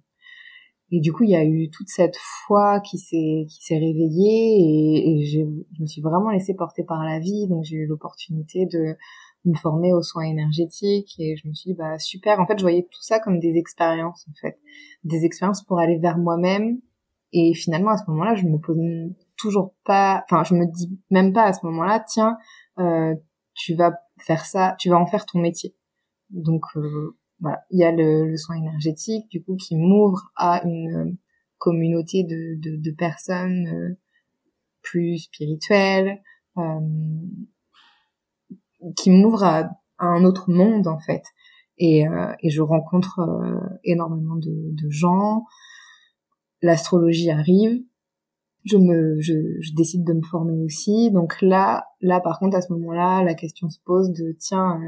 et 0.93 1.00
du 1.00 1.12
coup, 1.12 1.25
il 1.25 1.31
y 1.31 1.37
a 1.37 1.44
eu 1.44 1.69
toute 1.71 1.88
cette 1.88 2.17
foi 2.17 2.81
qui 2.81 2.99
s'est 2.99 3.47
qui 3.49 3.59
s'est 3.61 3.79
réveillée 3.79 4.56
et, 4.61 5.21
et 5.21 5.27
je 5.27 5.41
me 5.81 5.87
suis 5.87 6.00
vraiment 6.00 6.31
laissée 6.31 6.55
porter 6.55 6.85
par 6.85 7.05
la 7.05 7.19
vie. 7.19 7.49
Donc 7.49 7.65
j'ai 7.65 7.77
eu 7.77 7.87
l'opportunité 7.87 8.67
de 8.67 8.97
me 9.45 9.55
former 9.57 9.93
aux 9.93 10.02
soins 10.02 10.25
énergétiques 10.25 11.14
et 11.19 11.37
je 11.37 11.49
me 11.49 11.55
suis 11.55 11.73
dit 11.73 11.76
bah 11.76 11.99
super. 11.99 12.38
En 12.40 12.47
fait, 12.47 12.59
je 12.59 12.62
voyais 12.62 12.87
tout 12.90 13.02
ça 13.02 13.19
comme 13.19 13.40
des 13.40 13.57
expériences 13.57 14.26
en 14.28 14.35
fait, 14.40 14.59
des 15.05 15.25
expériences 15.25 15.64
pour 15.64 15.78
aller 15.81 15.99
vers 15.99 16.19
moi-même. 16.19 16.81
Et 17.33 17.52
finalement, 17.55 17.90
à 17.90 17.97
ce 17.97 18.05
moment-là, 18.09 18.37
je 18.37 18.47
me 18.47 18.59
pose 18.59 18.78
toujours 19.37 19.75
pas, 19.85 20.25
enfin, 20.25 20.45
je 20.45 20.55
me 20.55 20.66
dis 20.66 20.99
même 21.11 21.33
pas 21.33 21.45
à 21.45 21.52
ce 21.52 21.66
moment-là, 21.66 22.05
tiens, 22.07 22.38
euh, 22.78 23.14
tu 23.55 23.75
vas 23.75 23.93
faire 24.19 24.47
ça, 24.47 24.76
tu 24.78 24.88
vas 24.88 24.99
en 24.99 25.07
faire 25.07 25.26
ton 25.26 25.40
métier. 25.40 25.75
Donc 26.31 26.62
euh, 26.76 27.16
voilà, 27.40 27.64
il 27.71 27.78
y 27.78 27.85
a 27.85 27.93
le, 27.93 28.28
le, 28.31 28.37
soin 28.37 28.57
énergétique 28.57 29.31
du 29.31 29.43
coup 29.43 29.57
qui 29.57 29.76
m'ouvre 29.76 30.31
à 30.37 30.62
une 30.64 30.95
euh, 30.95 31.12
communauté 31.59 32.25
de, 32.25 32.59
de, 32.61 32.76
de 32.76 32.90
personnes 32.90 33.69
euh, 33.69 33.99
plus 34.83 35.19
spirituelles, 35.19 36.23
euh, 36.59 36.81
qui 38.97 39.11
m'ouvre 39.11 39.45
à, 39.45 39.71
un 39.99 40.25
autre 40.25 40.50
monde 40.50 40.87
en 40.87 40.99
fait. 40.99 41.23
Et, 41.78 42.07
euh, 42.07 42.33
et 42.40 42.50
je 42.50 42.62
rencontre 42.62 43.21
énormément 43.85 44.37
de, 44.37 44.71
de 44.73 44.90
gens. 44.90 45.45
L'astrologie 46.62 47.31
arrive. 47.31 47.83
Je 48.64 48.76
me, 48.76 49.21
je, 49.21 49.33
je, 49.61 49.75
décide 49.75 50.05
de 50.05 50.12
me 50.12 50.23
former 50.23 50.62
aussi. 50.64 51.11
Donc 51.11 51.40
là, 51.40 51.87
là 52.00 52.21
par 52.21 52.38
contre 52.38 52.57
à 52.57 52.61
ce 52.61 52.73
moment-là, 52.75 53.23
la 53.23 53.35
question 53.35 53.71
se 53.71 53.78
pose 53.85 54.11
de 54.12 54.33
tiens, 54.38 54.81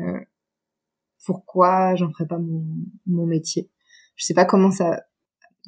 pourquoi 1.28 1.94
j'en 1.94 2.08
ferais 2.08 2.26
pas 2.26 2.38
mon, 2.38 3.26
métier. 3.26 3.68
Je 4.16 4.24
sais 4.24 4.32
pas 4.32 4.46
comment 4.46 4.70
ça 4.70 5.02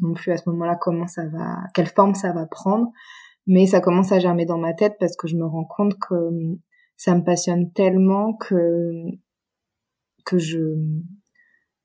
non 0.01 0.15
plus 0.15 0.33
à 0.33 0.39
ce 0.39 0.49
moment-là 0.49 0.79
comment 0.81 1.07
ça 1.07 1.27
va, 1.27 1.59
quelle 1.75 1.87
forme 1.87 2.15
ça 2.15 2.33
va 2.33 2.47
prendre, 2.47 2.91
mais 3.47 3.67
ça 3.67 3.81
commence 3.83 4.11
à 4.11 4.19
germer 4.19 4.47
dans 4.47 4.57
ma 4.57 4.73
tête 4.73 4.97
parce 4.99 5.17
que 5.19 5.29
je 5.29 5.37
me 5.37 5.45
rends 5.45 5.67
compte 5.67 5.99
que 5.99 6.17
ça 6.97 7.15
me 7.15 7.23
passionne 7.23 7.71
tellement 7.75 8.33
que 8.33 9.05
que 10.25 10.39
je 10.39 10.79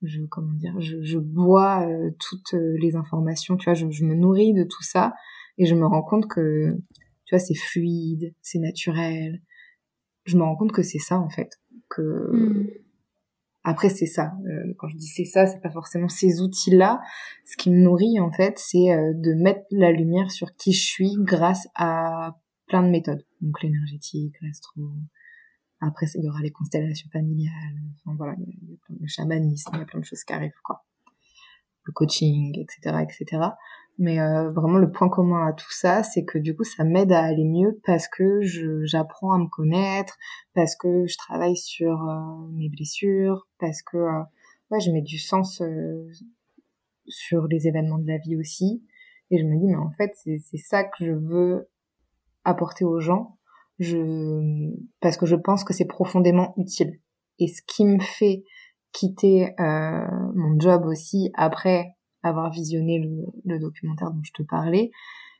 je 0.04 0.22
comment 0.32 0.54
dire 0.54 0.80
je, 0.80 1.04
je 1.04 1.20
bois 1.20 1.86
euh, 1.86 2.12
toutes 2.18 2.54
les 2.54 2.96
informations 2.96 3.58
tu 3.58 3.66
vois 3.66 3.74
je, 3.74 3.90
je, 3.90 4.06
me 4.06 4.16
nourris 4.16 4.54
de 4.54 4.64
tout 4.64 4.84
ça 4.84 5.14
et 5.58 5.66
je 5.66 5.76
me 5.76 5.86
rends 5.86 6.04
compte 6.04 6.28
que 6.28 6.78
tu 7.26 7.36
vois 7.36 7.40
c'est 7.40 7.56
fluide 7.56 8.34
c'est 8.42 8.60
naturel 8.60 9.42
je 10.26 10.38
me 10.38 10.44
rends 10.44 10.56
compte 10.56 10.72
que 10.72 10.84
c'est 10.84 11.00
ça 11.00 11.20
en 11.20 11.30
fait 11.30 11.60
que 11.90 12.02
hmm. 12.32 12.68
Après, 13.68 13.90
c'est 13.90 14.06
ça. 14.06 14.34
Euh, 14.46 14.76
quand 14.78 14.88
je 14.90 14.96
dis 14.96 15.08
c'est 15.08 15.26
ça, 15.26 15.48
c'est 15.48 15.60
pas 15.60 15.72
forcément 15.72 16.08
ces 16.08 16.40
outils-là. 16.40 17.02
Ce 17.46 17.58
qui 17.58 17.72
me 17.72 17.82
nourrit, 17.82 18.20
en 18.20 18.32
fait, 18.32 18.60
c'est 18.60 18.92
euh, 18.92 19.12
de 19.16 19.34
mettre 19.34 19.62
la 19.72 19.92
lumière 19.92 20.30
sur 20.30 20.56
qui 20.56 20.72
je 20.72 20.86
suis 20.86 21.16
grâce 21.18 21.68
à 21.74 22.38
plein 22.68 22.84
de 22.84 22.90
méthodes. 22.90 23.26
Donc 23.42 23.64
l'énergétique, 23.64 24.36
l'astro. 24.44 24.82
Après, 25.82 26.06
il 26.14 26.24
y 26.24 26.30
aura 26.30 26.42
les 26.42 26.52
constellations 26.52 27.10
familiales. 27.10 27.82
Enfin 28.06 28.16
voilà, 28.16 28.36
il 28.38 28.70
y, 28.70 28.74
a, 28.74 28.78
plein 28.86 28.96
de 29.00 29.08
chamanisme, 29.08 29.72
il 29.74 29.80
y 29.80 29.82
a 29.82 29.86
plein 29.86 30.00
de 30.00 30.06
choses 30.06 30.24
qui 30.24 30.34
arrivent 30.34 30.62
quoi. 30.64 30.86
Le 31.86 31.92
coaching, 31.92 32.56
etc., 32.60 32.98
etc. 33.02 33.48
Mais 33.98 34.20
euh, 34.20 34.52
vraiment 34.52 34.78
le 34.78 34.92
point 34.92 35.08
commun 35.08 35.48
à 35.48 35.54
tout 35.54 35.72
ça, 35.72 36.04
c'est 36.04 36.26
que 36.26 36.38
du 36.38 36.56
coup 36.56 36.66
ça 36.66 36.84
m'aide 36.84 37.14
à 37.14 37.24
aller 37.24 37.46
mieux 37.46 37.80
parce 37.86 38.10
que 38.10 38.42
j'apprends 38.84 39.32
à 39.32 39.38
me 39.38 39.48
connaître, 39.48 40.18
parce 40.54 40.76
que 40.76 41.06
je 41.06 41.18
travaille 41.18 41.56
sur 41.56 42.04
euh, 42.04 42.48
mes 42.52 42.68
blessures, 42.68 43.48
parce 43.58 43.82
que 43.82 43.98
euh, 43.98 44.22
ouais, 44.70 44.82
je 44.82 44.92
mets 44.92 45.02
du 45.02 45.18
sens 45.18 45.62
sur 47.08 47.48
les 47.48 47.68
événements 47.68 48.00
de 48.00 48.08
la 48.08 48.18
vie 48.18 48.36
aussi. 48.36 48.84
Et 49.32 49.40
je 49.40 49.46
me 49.46 49.58
dis 49.58 49.68
mais 49.68 49.78
en 49.78 49.92
fait 49.92 50.12
c'est 50.16 50.58
ça 50.58 50.84
que 50.84 51.06
je 51.06 51.12
veux 51.14 51.70
apporter 52.44 52.84
aux 52.84 53.00
gens, 53.00 53.38
je 53.80 54.72
parce 55.00 55.16
que 55.16 55.26
je 55.26 55.36
pense 55.36 55.64
que 55.64 55.74
c'est 55.74 55.86
profondément 55.86 56.54
utile. 56.58 57.00
Et 57.40 57.48
ce 57.48 57.62
qui 57.66 57.86
me 57.86 58.02
fait 58.02 58.44
quitter 58.92 59.56
mon 59.58 60.60
job 60.60 60.86
aussi 60.86 61.32
après 61.34 61.96
avoir 62.30 62.52
visionné 62.52 63.00
le, 63.46 63.60
documentaire 63.60 64.12
dont 64.12 64.24
je 64.24 64.34
te 64.34 64.44
parlais, 64.44 64.92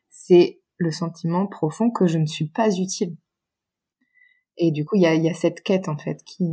c'est 0.10 0.60
le 0.78 0.92
sentiment 0.92 1.48
profond 1.48 1.90
que 1.90 2.08
je 2.08 2.18
ne 2.18 2.26
suis 2.26 2.48
pas 2.48 2.70
utile. 2.78 3.16
Et 4.58 4.72
du 4.72 4.86
coup, 4.86 4.96
il 4.96 5.02
y 5.02 5.30
a, 5.30 5.34
cette 5.34 5.62
quête 5.62 5.90
en 5.90 5.98
fait 5.98 6.24
qui, 6.24 6.46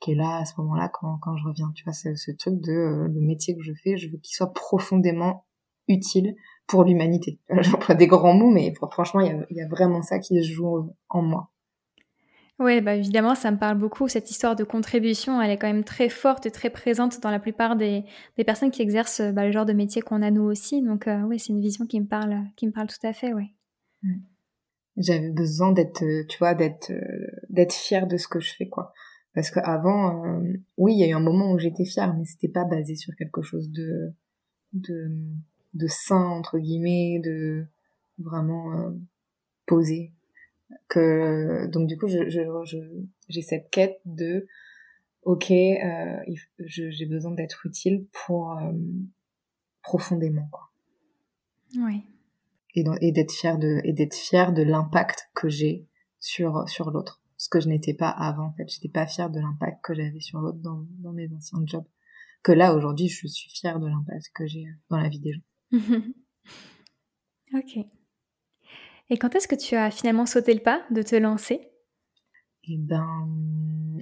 qui 0.00 0.12
est 0.12 0.16
là 0.16 0.38
à 0.38 0.44
ce 0.44 0.54
moment-là 0.58 0.88
quand, 0.88 1.18
quand 1.18 1.36
je 1.36 1.46
reviens. 1.46 1.70
Tu 1.74 1.84
vois, 1.84 1.92
ce 1.92 2.30
truc 2.32 2.60
de 2.60 2.72
euh, 2.72 3.08
le 3.08 3.20
métier 3.20 3.56
que 3.56 3.62
je 3.62 3.72
fais, 3.74 3.96
je 3.96 4.08
veux 4.08 4.18
qu'il 4.18 4.34
soit 4.34 4.52
profondément 4.52 5.44
utile 5.86 6.34
pour 6.66 6.84
l'humanité. 6.84 7.38
J'emploie 7.50 7.94
des 7.94 8.06
grands 8.06 8.34
mots, 8.34 8.50
mais 8.50 8.72
franchement, 8.90 9.20
il 9.20 9.28
y 9.28 9.30
a, 9.30 9.46
y 9.50 9.60
a 9.60 9.68
vraiment 9.68 10.02
ça 10.02 10.18
qui 10.18 10.42
se 10.42 10.50
joue 10.50 10.90
en 11.08 11.22
moi. 11.22 11.50
Oui, 12.60 12.80
bah 12.80 12.94
évidemment, 12.94 13.34
ça 13.34 13.50
me 13.50 13.58
parle 13.58 13.78
beaucoup. 13.78 14.06
Cette 14.06 14.30
histoire 14.30 14.54
de 14.54 14.62
contribution, 14.62 15.42
elle 15.42 15.50
est 15.50 15.58
quand 15.58 15.66
même 15.66 15.82
très 15.82 16.08
forte 16.08 16.46
et 16.46 16.52
très 16.52 16.70
présente 16.70 17.20
dans 17.20 17.32
la 17.32 17.40
plupart 17.40 17.74
des, 17.74 18.04
des 18.36 18.44
personnes 18.44 18.70
qui 18.70 18.80
exercent 18.80 19.22
bah, 19.32 19.44
le 19.44 19.50
genre 19.50 19.66
de 19.66 19.72
métier 19.72 20.02
qu'on 20.02 20.22
a 20.22 20.30
nous 20.30 20.44
aussi. 20.44 20.80
Donc 20.80 21.08
euh, 21.08 21.22
oui, 21.22 21.40
c'est 21.40 21.52
une 21.52 21.60
vision 21.60 21.84
qui 21.86 22.00
me 22.00 22.06
parle, 22.06 22.44
qui 22.54 22.66
me 22.66 22.72
parle 22.72 22.86
tout 22.86 23.04
à 23.04 23.12
fait, 23.12 23.34
oui. 23.34 23.52
Mmh. 24.02 24.14
J'avais 24.98 25.30
besoin 25.30 25.72
d'être, 25.72 26.04
euh, 26.04 26.24
tu 26.28 26.38
vois, 26.38 26.54
d'être, 26.54 26.92
euh, 26.92 27.26
d'être 27.48 27.74
fière 27.74 28.06
de 28.06 28.16
ce 28.16 28.28
que 28.28 28.38
je 28.38 28.54
fais, 28.54 28.68
quoi. 28.68 28.92
Parce 29.34 29.50
qu'avant, 29.50 30.40
oui, 30.76 30.94
il 30.94 31.00
y 31.00 31.02
a 31.02 31.08
eu 31.08 31.12
un 31.12 31.18
moment 31.18 31.50
où 31.50 31.58
j'étais 31.58 31.84
fière, 31.84 32.14
mais 32.14 32.24
c'était 32.24 32.46
pas 32.46 32.64
basé 32.64 32.94
sur 32.94 33.12
quelque 33.16 33.42
chose 33.42 33.68
de, 33.72 34.12
de, 34.72 35.10
de 35.72 35.86
sain 35.88 36.24
entre 36.24 36.60
guillemets, 36.60 37.18
de 37.18 37.66
vraiment 38.18 38.94
posé 39.66 40.12
que 40.88 41.66
donc 41.66 41.88
du 41.88 41.96
coup 41.96 42.08
je 42.08 42.28
j'ai 43.28 43.42
cette 43.42 43.70
quête 43.70 44.00
de 44.04 44.46
ok 45.22 45.50
euh, 45.50 46.16
j'ai 46.58 47.06
besoin 47.06 47.32
d'être 47.32 47.66
utile 47.66 48.06
pour 48.12 48.52
euh, 48.52 48.72
profondément 49.82 50.48
quoi. 50.50 50.70
Oui. 51.76 52.02
Et, 52.76 52.84
et 53.00 53.12
d'être 53.12 53.32
fier 53.32 53.58
de 53.58 53.80
et 53.84 53.92
d'être 53.92 54.14
fier 54.14 54.52
de 54.52 54.62
l'impact 54.62 55.30
que 55.34 55.48
j'ai 55.48 55.86
sur 56.20 56.68
sur 56.68 56.90
l'autre. 56.90 57.20
Ce 57.36 57.48
que 57.48 57.60
je 57.60 57.68
n'étais 57.68 57.94
pas 57.94 58.08
avant 58.08 58.46
en 58.46 58.52
fait. 58.52 58.68
J'étais 58.68 58.88
pas 58.88 59.06
fière 59.06 59.30
de 59.30 59.40
l'impact 59.40 59.82
que 59.82 59.94
j'avais 59.94 60.20
sur 60.20 60.40
l'autre 60.40 60.58
dans 60.58 60.84
dans 60.98 61.12
mes 61.12 61.32
anciens 61.32 61.60
jobs. 61.64 61.86
Que 62.42 62.52
là 62.52 62.74
aujourd'hui 62.74 63.08
je 63.08 63.26
suis 63.26 63.50
fière 63.50 63.80
de 63.80 63.86
l'impact 63.86 64.30
que 64.34 64.46
j'ai 64.46 64.66
dans 64.90 64.98
la 64.98 65.08
vie 65.08 65.20
des 65.20 65.32
gens. 65.32 65.78
Ok 67.54 67.78
et 69.10 69.18
quand 69.18 69.34
est-ce 69.34 69.48
que 69.48 69.54
tu 69.54 69.74
as 69.74 69.90
finalement 69.90 70.26
sauté 70.26 70.54
le 70.54 70.60
pas 70.60 70.84
de 70.90 71.02
te 71.02 71.16
lancer? 71.16 71.70
Eh 72.64 72.78
ben, 72.78 73.28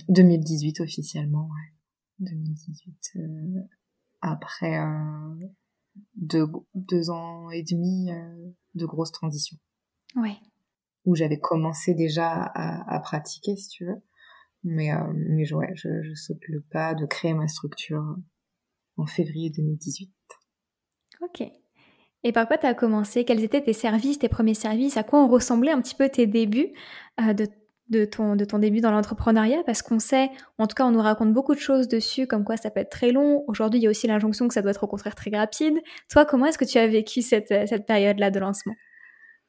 2018 0.08 0.80
officiellement, 0.80 1.48
ouais. 1.48 1.72
2018. 2.20 2.94
Euh, 3.16 3.20
après 4.20 4.78
euh, 4.78 5.46
deux, 6.14 6.46
deux, 6.74 7.10
ans 7.10 7.50
et 7.50 7.62
demi 7.62 8.10
euh, 8.12 8.52
de 8.74 8.86
grosses 8.86 9.12
transitions. 9.12 9.58
Ouais. 10.16 10.36
Où 11.04 11.16
j'avais 11.16 11.40
commencé 11.40 11.94
déjà 11.94 12.30
à, 12.30 12.94
à, 12.94 13.00
pratiquer, 13.00 13.56
si 13.56 13.68
tu 13.68 13.84
veux. 13.86 14.00
Mais, 14.62 14.92
euh, 14.92 15.12
mais 15.14 15.52
ouais, 15.52 15.72
je, 15.74 16.02
je 16.02 16.14
saute 16.14 16.46
le 16.46 16.60
pas 16.60 16.94
de 16.94 17.04
créer 17.06 17.34
ma 17.34 17.48
structure 17.48 18.16
en 18.96 19.06
février 19.06 19.50
2018. 19.50 20.12
Ok. 21.20 21.42
Et 22.24 22.32
par 22.32 22.46
quoi 22.46 22.58
tu 22.58 22.66
as 22.66 22.74
commencé? 22.74 23.24
Quels 23.24 23.42
étaient 23.42 23.62
tes 23.62 23.72
services, 23.72 24.18
tes 24.18 24.28
premiers 24.28 24.54
services? 24.54 24.96
À 24.96 25.02
quoi 25.02 25.22
ont 25.22 25.28
ressemblé 25.28 25.70
un 25.70 25.80
petit 25.80 25.94
peu 25.94 26.08
tes 26.08 26.26
débuts 26.26 26.72
euh, 27.20 27.34
de, 27.88 28.04
ton, 28.04 28.36
début 28.58 28.80
dans 28.80 28.92
l'entrepreneuriat? 28.92 29.62
Parce 29.66 29.82
qu'on 29.82 29.98
sait, 29.98 30.30
en 30.58 30.66
tout 30.66 30.74
cas, 30.74 30.84
on 30.84 30.92
nous 30.92 31.00
raconte 31.00 31.32
beaucoup 31.32 31.54
de 31.54 31.60
choses 31.60 31.88
dessus, 31.88 32.26
comme 32.26 32.44
quoi 32.44 32.56
ça 32.56 32.70
peut 32.70 32.80
être 32.80 32.90
très 32.90 33.10
long. 33.10 33.44
Aujourd'hui, 33.48 33.80
il 33.80 33.82
y 33.82 33.86
a 33.88 33.90
aussi 33.90 34.06
l'injonction 34.06 34.46
que 34.46 34.54
ça 34.54 34.62
doit 34.62 34.70
être 34.70 34.84
au 34.84 34.86
contraire 34.86 35.16
très 35.16 35.36
rapide. 35.36 35.80
Toi, 36.08 36.24
comment 36.24 36.46
est-ce 36.46 36.58
que 36.58 36.64
tu 36.64 36.78
as 36.78 36.86
vécu 36.86 37.22
cette, 37.22 37.48
cette 37.48 37.86
période-là 37.86 38.30
de 38.30 38.38
lancement? 38.38 38.74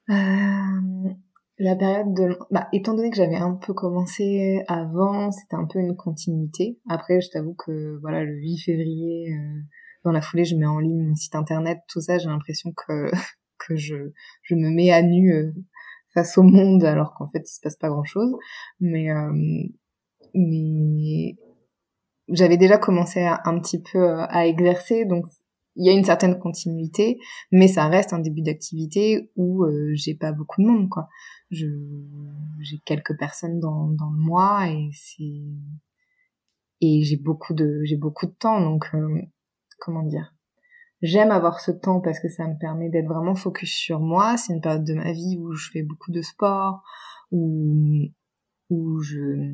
Euh, 0.10 1.10
La 1.60 1.76
période 1.76 2.14
de... 2.16 2.36
Bah, 2.50 2.70
étant 2.74 2.96
donné 2.96 3.12
que 3.12 3.18
j'avais 3.18 3.36
un 3.38 3.54
peu 3.54 3.74
commencé 3.76 4.64
avant, 4.68 5.30
c'était 5.32 5.56
un 5.56 5.66
peu 5.66 5.78
une 5.78 5.96
continuité. 5.96 6.80
Après, 6.90 7.22
je 7.22 7.30
t'avoue 7.30 7.54
que 7.54 8.00
voilà, 8.02 8.24
le 8.24 8.34
8 8.34 8.58
février... 8.58 9.32
Euh 9.32 9.62
dans 10.04 10.12
la 10.12 10.22
foulée, 10.22 10.46
je 10.46 10.56
mets 10.56 10.66
en 10.66 10.80
ligne 10.80 11.08
mon 11.08 11.16
site 11.16 11.36
internet, 11.36 11.80
tout 11.88 12.02
ça. 12.02 12.18
J'ai 12.18 12.28
l'impression 12.28 12.72
que 12.72 13.12
que 13.58 13.76
je 13.76 14.12
je 14.44 14.56
me 14.56 14.70
mets 14.70 14.92
à 14.92 15.02
nu 15.02 15.34
euh, 15.34 15.52
face 16.14 16.38
au 16.38 16.44
monde, 16.44 16.84
alors 16.84 17.14
qu'en 17.16 17.28
fait, 17.28 17.40
il 17.40 17.54
se 17.54 17.62
passe 17.62 17.78
pas 17.78 17.90
grand 17.90 18.04
chose. 18.04 18.36
Mais 18.80 19.12
euh, 19.12 19.32
mais 20.36 21.36
j'avais 22.30 22.58
déjà 22.58 22.78
commencé 22.78 23.22
un 23.26 23.60
petit 23.60 23.82
peu 23.82 24.00
euh, 24.00 24.26
à 24.30 24.48
exercer, 24.48 25.06
donc 25.06 25.26
il 25.76 25.86
y 25.86 25.90
a 25.90 25.94
une 25.94 26.04
certaine 26.04 26.38
continuité, 26.38 27.18
mais 27.52 27.68
ça 27.68 27.88
reste 27.88 28.14
un 28.14 28.20
début 28.20 28.44
d'activité 28.44 29.32
où 29.36 29.66
j'ai 29.96 30.14
pas 30.14 30.32
beaucoup 30.32 30.62
de 30.62 30.68
monde, 30.68 30.90
quoi. 30.90 31.08
Je 31.52 31.68
j'ai 32.62 32.80
quelques 32.86 33.18
personnes 33.18 33.60
dans 33.60 33.88
dans 33.88 34.12
le 34.12 34.20
mois 34.20 34.70
et 34.70 34.90
c'est 34.94 35.24
et 36.82 37.04
j'ai 37.04 37.18
beaucoup 37.18 37.54
de 37.54 37.82
j'ai 37.86 37.98
beaucoup 37.98 38.28
de 38.28 38.34
temps, 38.34 38.62
donc 38.62 38.92
comment 39.84 40.04
dire 40.04 40.34
J'aime 41.02 41.32
avoir 41.32 41.60
ce 41.60 41.72
temps 41.72 42.00
parce 42.00 42.22
que 42.22 42.30
ça 42.30 42.48
me 42.48 42.58
permet 42.58 42.90
d'être 42.90 43.08
vraiment 43.08 43.36
focus 43.36 43.74
sur 43.74 44.00
moi. 44.00 44.38
C'est 44.38 44.54
une 44.54 44.62
période 44.62 44.86
de 44.86 44.94
ma 44.94 45.12
vie 45.12 45.38
où 45.38 45.52
je 45.52 45.70
fais 45.70 45.84
beaucoup 45.84 46.12
de 46.12 46.22
sport, 46.22 46.82
où 47.32 48.06
où 48.70 49.02
je 49.02 49.52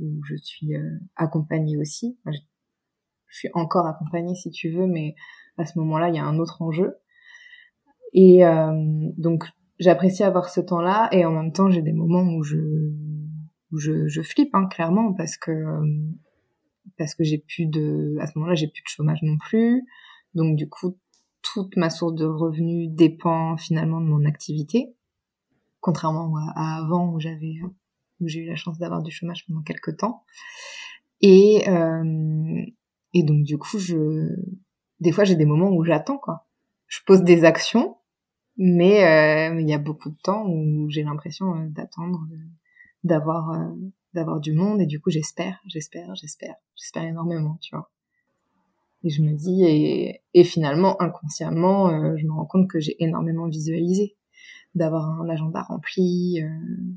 où 0.00 0.22
je 0.24 0.36
suis 0.36 0.76
euh, 0.76 0.98
accompagnée 1.16 1.76
aussi. 1.76 2.16
je, 2.26 2.38
suis 3.32 3.50
encore 3.54 3.86
accompagnée 3.86 4.36
si 4.36 4.50
tu 4.50 4.70
veux, 4.70 4.86
mais 4.86 5.16
à 5.58 5.64
ce 5.64 5.76
moment-là, 5.80 6.08
il 6.08 6.14
y 6.14 6.18
a 6.18 6.24
un 6.24 6.38
autre 6.38 6.62
enjeu. 6.62 6.96
Et 8.12 8.44
euh, 8.44 8.72
donc 9.18 9.44
j'apprécie 9.80 10.22
avoir 10.22 10.50
ce 10.50 10.60
temps-là 10.60 11.08
et 11.10 11.24
en 11.24 11.32
même 11.32 11.52
temps 11.52 11.70
j'ai 11.70 11.82
des 11.82 11.92
moments 11.92 12.22
où 12.22 12.42
je 12.44 12.58
où 13.72 13.78
je, 13.78 14.08
je 14.08 14.22
flippe 14.22 14.54
hein, 14.54 14.66
clairement 14.66 15.14
parce 15.14 15.36
que 15.36 15.52
parce 16.96 17.14
que 17.14 17.24
j'ai 17.24 17.38
plus 17.38 17.66
de, 17.66 18.16
à 18.20 18.26
ce 18.26 18.38
moment-là, 18.38 18.54
j'ai 18.54 18.68
plus 18.68 18.82
de 18.82 18.88
chômage 18.88 19.22
non 19.22 19.36
plus. 19.38 19.82
Donc, 20.34 20.56
du 20.56 20.68
coup, 20.68 20.96
toute 21.42 21.76
ma 21.76 21.90
source 21.90 22.14
de 22.14 22.26
revenus 22.26 22.90
dépend 22.90 23.56
finalement 23.56 24.00
de 24.00 24.06
mon 24.06 24.24
activité. 24.24 24.94
Contrairement 25.80 26.34
à, 26.36 26.78
avant 26.78 27.12
où 27.12 27.20
j'avais, 27.20 27.54
où 28.20 28.28
j'ai 28.28 28.40
eu 28.40 28.46
la 28.46 28.56
chance 28.56 28.78
d'avoir 28.78 29.02
du 29.02 29.10
chômage 29.10 29.46
pendant 29.46 29.62
quelques 29.62 29.96
temps. 29.96 30.24
Et, 31.20 31.68
euh, 31.68 32.64
et 33.14 33.22
donc, 33.22 33.42
du 33.44 33.58
coup, 33.58 33.78
je, 33.78 34.28
des 35.00 35.12
fois, 35.12 35.24
j'ai 35.24 35.36
des 35.36 35.46
moments 35.46 35.70
où 35.70 35.84
j'attends, 35.84 36.18
quoi. 36.18 36.46
Je 36.86 37.00
pose 37.06 37.22
des 37.22 37.44
actions, 37.44 37.96
mais 38.56 39.04
euh, 39.04 39.60
il 39.60 39.68
y 39.68 39.74
a 39.74 39.78
beaucoup 39.78 40.10
de 40.10 40.18
temps 40.22 40.44
où 40.46 40.90
j'ai 40.90 41.02
l'impression 41.02 41.54
euh, 41.54 41.66
d'attendre, 41.68 42.26
d'avoir 43.04 43.50
d'avoir 44.14 44.40
du 44.40 44.52
monde 44.52 44.80
et 44.80 44.86
du 44.86 45.00
coup 45.00 45.10
j'espère, 45.10 45.60
j'espère, 45.66 46.14
j'espère, 46.14 46.54
j'espère 46.76 47.04
énormément, 47.04 47.58
tu 47.60 47.74
vois. 47.74 47.90
Et 49.02 49.10
je 49.10 49.22
me 49.22 49.34
dis 49.34 49.64
et, 49.64 50.44
finalement 50.44 51.00
inconsciemment 51.00 51.88
euh, 51.88 52.16
je 52.16 52.26
me 52.26 52.32
rends 52.32 52.46
compte 52.46 52.68
que 52.68 52.80
j'ai 52.80 53.02
énormément 53.02 53.48
visualisé 53.48 54.16
d'avoir 54.74 55.20
un 55.20 55.28
agenda 55.28 55.62
rempli, 55.62 56.40
euh, 56.42 56.48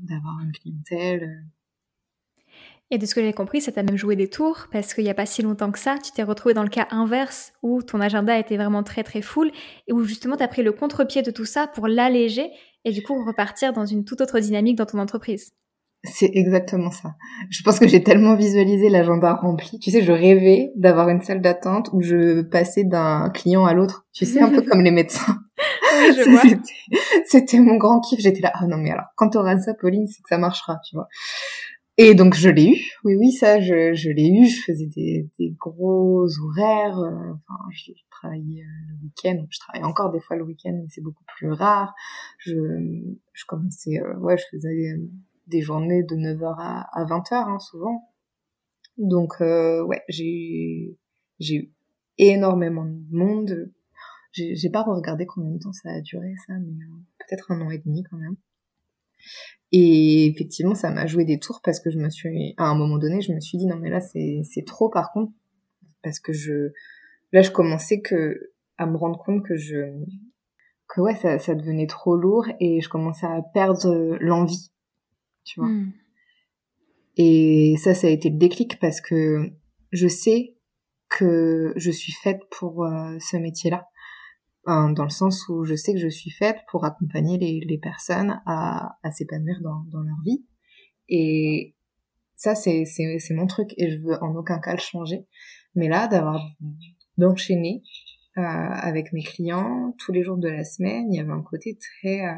d'avoir 0.08 0.40
une 0.40 0.52
clientèle. 0.52 1.24
Euh. 1.24 2.44
Et 2.90 2.98
de 2.98 3.06
ce 3.06 3.14
que 3.14 3.22
j'ai 3.22 3.32
compris, 3.32 3.60
ça 3.60 3.72
t'a 3.72 3.82
même 3.82 3.96
joué 3.96 4.14
des 4.14 4.28
tours 4.28 4.66
parce 4.70 4.94
qu'il 4.94 5.04
n'y 5.04 5.10
a 5.10 5.14
pas 5.14 5.26
si 5.26 5.42
longtemps 5.42 5.72
que 5.72 5.78
ça, 5.78 5.96
tu 5.98 6.12
t'es 6.12 6.22
retrouvé 6.22 6.54
dans 6.54 6.62
le 6.62 6.68
cas 6.68 6.86
inverse 6.90 7.52
où 7.62 7.82
ton 7.82 8.00
agenda 8.00 8.38
était 8.38 8.56
vraiment 8.56 8.82
très 8.82 9.02
très 9.02 9.22
full 9.22 9.50
et 9.88 9.92
où 9.92 10.04
justement 10.04 10.36
tu 10.36 10.42
as 10.42 10.48
pris 10.48 10.62
le 10.62 10.70
contre-pied 10.70 11.22
de 11.22 11.30
tout 11.30 11.46
ça 11.46 11.66
pour 11.66 11.88
l'alléger 11.88 12.50
et 12.84 12.92
du 12.92 13.02
coup 13.02 13.24
repartir 13.24 13.72
dans 13.72 13.86
une 13.86 14.04
toute 14.04 14.20
autre 14.20 14.38
dynamique 14.38 14.76
dans 14.76 14.86
ton 14.86 14.98
entreprise. 14.98 15.54
C'est 16.06 16.30
exactement 16.34 16.90
ça. 16.90 17.14
Je 17.48 17.62
pense 17.62 17.78
que 17.78 17.88
j'ai 17.88 18.02
tellement 18.02 18.34
visualisé 18.34 18.90
l'agenda 18.90 19.34
rempli. 19.34 19.78
Tu 19.78 19.90
sais, 19.90 20.02
je 20.02 20.12
rêvais 20.12 20.70
d'avoir 20.76 21.08
une 21.08 21.22
salle 21.22 21.40
d'attente 21.40 21.88
où 21.94 22.02
je 22.02 22.42
passais 22.42 22.84
d'un 22.84 23.30
client 23.30 23.64
à 23.64 23.72
l'autre. 23.72 24.06
Tu 24.12 24.26
sais, 24.26 24.40
un 24.40 24.50
peu 24.50 24.60
comme 24.70 24.82
les 24.82 24.90
médecins. 24.90 25.38
C'était 27.26 27.58
mon 27.58 27.76
grand 27.76 28.00
kiff. 28.00 28.20
J'étais 28.20 28.42
là, 28.42 28.52
ah 28.54 28.66
non 28.66 28.76
mais 28.76 28.90
alors, 28.90 29.06
quand 29.16 29.30
t'auras 29.30 29.58
ça, 29.58 29.72
Pauline, 29.72 30.06
c'est 30.06 30.20
que 30.22 30.28
ça 30.28 30.36
marchera, 30.38 30.78
tu 30.86 30.94
vois. 30.94 31.08
Et 31.96 32.14
donc 32.14 32.34
je 32.34 32.48
l'ai 32.48 32.70
eu, 32.70 32.90
oui 33.04 33.14
oui 33.14 33.30
ça 33.30 33.60
je, 33.60 33.94
je 33.94 34.10
l'ai 34.10 34.26
eu, 34.26 34.48
je 34.48 34.62
faisais 34.62 34.86
des, 34.86 35.30
des 35.38 35.52
gros 35.52 36.26
horaires, 36.42 36.98
euh, 36.98 37.30
enfin 37.34 37.54
je 37.70 37.92
travaillais 38.10 38.62
euh, 38.62 38.88
le 38.88 39.04
week-end, 39.04 39.46
je 39.48 39.60
travaille 39.60 39.84
encore 39.84 40.10
des 40.10 40.18
fois 40.18 40.36
le 40.36 40.42
week-end 40.42 40.72
mais 40.72 40.88
c'est 40.88 41.02
beaucoup 41.02 41.22
plus 41.36 41.52
rare. 41.52 41.94
Je, 42.38 42.52
je 43.32 43.44
commençais, 43.46 44.00
euh, 44.00 44.18
ouais 44.18 44.36
je 44.36 44.44
faisais 44.50 44.96
des 45.46 45.60
journées 45.60 46.02
de 46.02 46.16
9h 46.16 46.54
à, 46.58 46.88
à 46.92 47.04
20h 47.04 47.34
hein, 47.34 47.58
souvent. 47.58 48.10
Donc 48.96 49.40
ouais 49.40 50.02
j'ai 50.08 50.96
j'ai 51.40 51.56
eu 51.56 51.72
énormément 52.18 52.84
de 52.84 53.16
monde. 53.16 53.72
J'ai 54.32 54.70
pas 54.70 54.82
regardé 54.82 55.26
combien 55.26 55.50
de 55.52 55.58
temps 55.58 55.72
ça 55.72 55.90
a 55.90 56.00
duré 56.00 56.34
ça, 56.46 56.54
mais 56.54 56.72
peut-être 57.18 57.52
un 57.52 57.60
an 57.60 57.70
et 57.70 57.78
demi 57.78 58.02
quand 58.02 58.16
même. 58.16 58.36
Et 59.72 60.26
effectivement, 60.26 60.74
ça 60.74 60.90
m'a 60.90 61.06
joué 61.06 61.24
des 61.24 61.38
tours 61.38 61.60
parce 61.62 61.80
que 61.80 61.90
je 61.90 61.98
me 61.98 62.10
suis, 62.10 62.54
à 62.56 62.64
un 62.64 62.74
moment 62.74 62.98
donné, 62.98 63.20
je 63.20 63.32
me 63.32 63.40
suis 63.40 63.58
dit 63.58 63.66
non 63.66 63.76
mais 63.76 63.90
là 63.90 64.00
c'est 64.00 64.42
c'est 64.44 64.64
trop 64.64 64.88
par 64.88 65.12
contre 65.12 65.32
parce 66.02 66.20
que 66.20 66.32
je 66.32 66.72
là 67.32 67.42
je 67.42 67.50
commençais 67.50 68.00
que 68.00 68.52
à 68.76 68.86
me 68.86 68.96
rendre 68.96 69.18
compte 69.18 69.44
que 69.44 69.56
je 69.56 69.92
que 70.88 71.00
ouais 71.00 71.16
ça 71.16 71.38
ça 71.38 71.54
devenait 71.54 71.86
trop 71.86 72.16
lourd 72.16 72.46
et 72.60 72.80
je 72.80 72.88
commençais 72.88 73.26
à 73.26 73.42
perdre 73.54 74.16
l'envie, 74.20 74.70
tu 75.44 75.60
vois. 75.60 75.68
Hmm. 75.68 75.92
Et 77.16 77.74
ça 77.78 77.94
ça 77.94 78.06
a 78.06 78.10
été 78.10 78.30
le 78.30 78.38
déclic 78.38 78.78
parce 78.80 79.00
que 79.00 79.50
je 79.92 80.08
sais 80.08 80.56
que 81.08 81.72
je 81.76 81.90
suis 81.90 82.12
faite 82.12 82.40
pour 82.50 82.84
euh, 82.84 83.16
ce 83.20 83.36
métier-là 83.36 83.86
dans 84.66 85.04
le 85.04 85.10
sens 85.10 85.48
où 85.48 85.64
je 85.64 85.74
sais 85.74 85.92
que 85.92 86.00
je 86.00 86.08
suis 86.08 86.30
faite 86.30 86.56
pour 86.70 86.84
accompagner 86.84 87.38
les, 87.38 87.60
les 87.66 87.78
personnes 87.78 88.40
à, 88.46 88.96
à 89.02 89.10
s'épanouir 89.10 89.60
dans, 89.62 89.84
dans 89.92 90.00
leur 90.00 90.16
vie. 90.24 90.44
Et 91.08 91.74
ça, 92.34 92.54
c'est, 92.54 92.84
c'est, 92.84 93.18
c'est 93.18 93.34
mon 93.34 93.46
truc 93.46 93.74
et 93.76 93.90
je 93.90 93.98
veux 93.98 94.22
en 94.22 94.34
aucun 94.34 94.58
cas 94.58 94.72
le 94.72 94.80
changer. 94.80 95.26
Mais 95.74 95.88
là, 95.88 96.08
d'avoir 96.08 96.42
d'enchaîner 97.18 97.82
euh, 98.38 98.40
avec 98.42 99.12
mes 99.12 99.22
clients 99.22 99.94
tous 99.98 100.12
les 100.12 100.22
jours 100.22 100.38
de 100.38 100.48
la 100.48 100.64
semaine, 100.64 101.12
il 101.12 101.16
y 101.16 101.20
avait 101.20 101.32
un 101.32 101.42
côté 101.42 101.78
très... 101.78 102.26
Euh, 102.26 102.34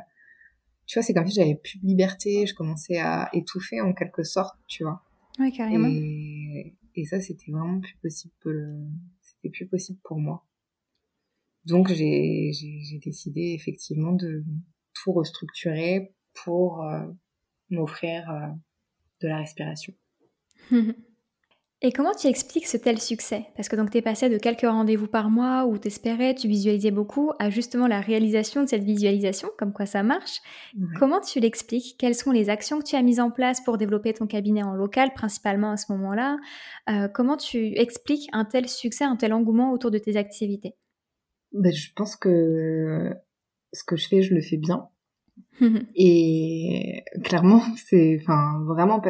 tu 0.87 0.99
vois, 0.99 1.03
c'est 1.03 1.15
comme 1.15 1.27
si 1.27 1.35
j'avais 1.35 1.57
plus 1.57 1.79
de 1.81 1.87
liberté, 1.87 2.47
je 2.47 2.55
commençais 2.55 2.99
à 2.99 3.29
étouffer 3.33 3.81
en 3.81 3.93
quelque 3.93 4.23
sorte, 4.23 4.57
tu 4.67 4.85
vois. 4.85 5.03
Oui, 5.39 5.53
carrément. 5.53 5.89
Et, 5.89 6.75
et 6.95 7.05
ça, 7.05 7.21
c'était 7.21 7.53
vraiment 7.53 7.81
plus 7.81 7.97
possible. 8.03 8.35
C'était 9.21 9.51
plus 9.51 9.67
possible 9.67 9.99
pour 10.03 10.19
moi. 10.19 10.47
Donc 11.67 11.89
j'ai 11.89 12.53
décidé 13.05 13.53
effectivement 13.53 14.13
de 14.13 14.45
tout 14.95 15.13
restructurer 15.13 16.15
pour 16.45 16.83
euh, 16.83 17.07
m'offrir 17.71 18.31
euh, 18.31 18.47
de 19.23 19.29
la 19.29 19.39
respiration. 19.39 19.93
Et 21.83 21.93
comment 21.93 22.15
tu 22.15 22.27
expliques 22.27 22.67
ce 22.67 22.79
tel 22.79 22.99
succès? 22.99 23.47
Parce 23.55 23.69
que 23.69 23.77
donc 23.77 23.91
tu 23.91 23.99
es 23.99 24.03
passé 24.03 24.31
de 24.31 24.39
quelques 24.39 24.63
rendez-vous 24.63 25.09
par 25.09 25.29
mois 25.29 25.67
où 25.67 25.77
tu 25.77 25.89
espérais, 25.89 26.35
tu 26.35 26.49
visualisais 26.49 26.91
beaucoup, 26.91 27.33
à 27.39 27.51
justement 27.51 27.87
la 27.87 28.01
réalisation 28.01 28.63
de 28.63 28.69
cette 28.69 28.83
visualisation, 28.83 29.51
comme 29.59 29.75
quoi 29.75 29.85
ça 29.85 30.03
marche. 30.03 30.41
Comment 30.99 31.21
tu 31.21 31.39
l'expliques? 31.39 31.97
Quelles 31.99 32.15
sont 32.15 32.31
les 32.31 32.49
actions 32.49 32.79
que 32.79 32.85
tu 32.85 32.97
as 32.97 33.03
mises 33.03 33.21
en 33.21 33.31
place 33.31 33.61
pour 33.63 33.77
développer 33.77 34.15
ton 34.15 34.27
cabinet 34.27 34.63
en 34.63 34.73
local, 34.73 35.13
principalement 35.15 35.71
à 35.71 35.77
ce 35.77 35.93
moment-là? 35.93 36.39
Euh, 36.89 37.09
Comment 37.09 37.37
tu 37.37 37.79
expliques 37.79 38.31
un 38.33 38.47
tel 38.47 38.69
succès, 38.69 39.05
un 39.05 39.17
tel 39.17 39.35
engouement 39.35 39.73
autour 39.73 39.91
de 39.91 39.99
tes 39.99 40.17
activités? 40.17 40.77
Ben, 41.53 41.73
je 41.73 41.91
pense 41.95 42.17
que 42.17 43.13
ce 43.75 43.85
que 43.85 43.97
je 43.97 44.09
fais, 44.09 44.23
je 44.23 44.35
le 44.35 44.41
fais 44.41 44.57
bien. 44.57 44.89
et 45.95 47.05
clairement, 47.23 47.61
c'est 47.77 48.19
enfin 48.23 48.63
vraiment 48.67 49.03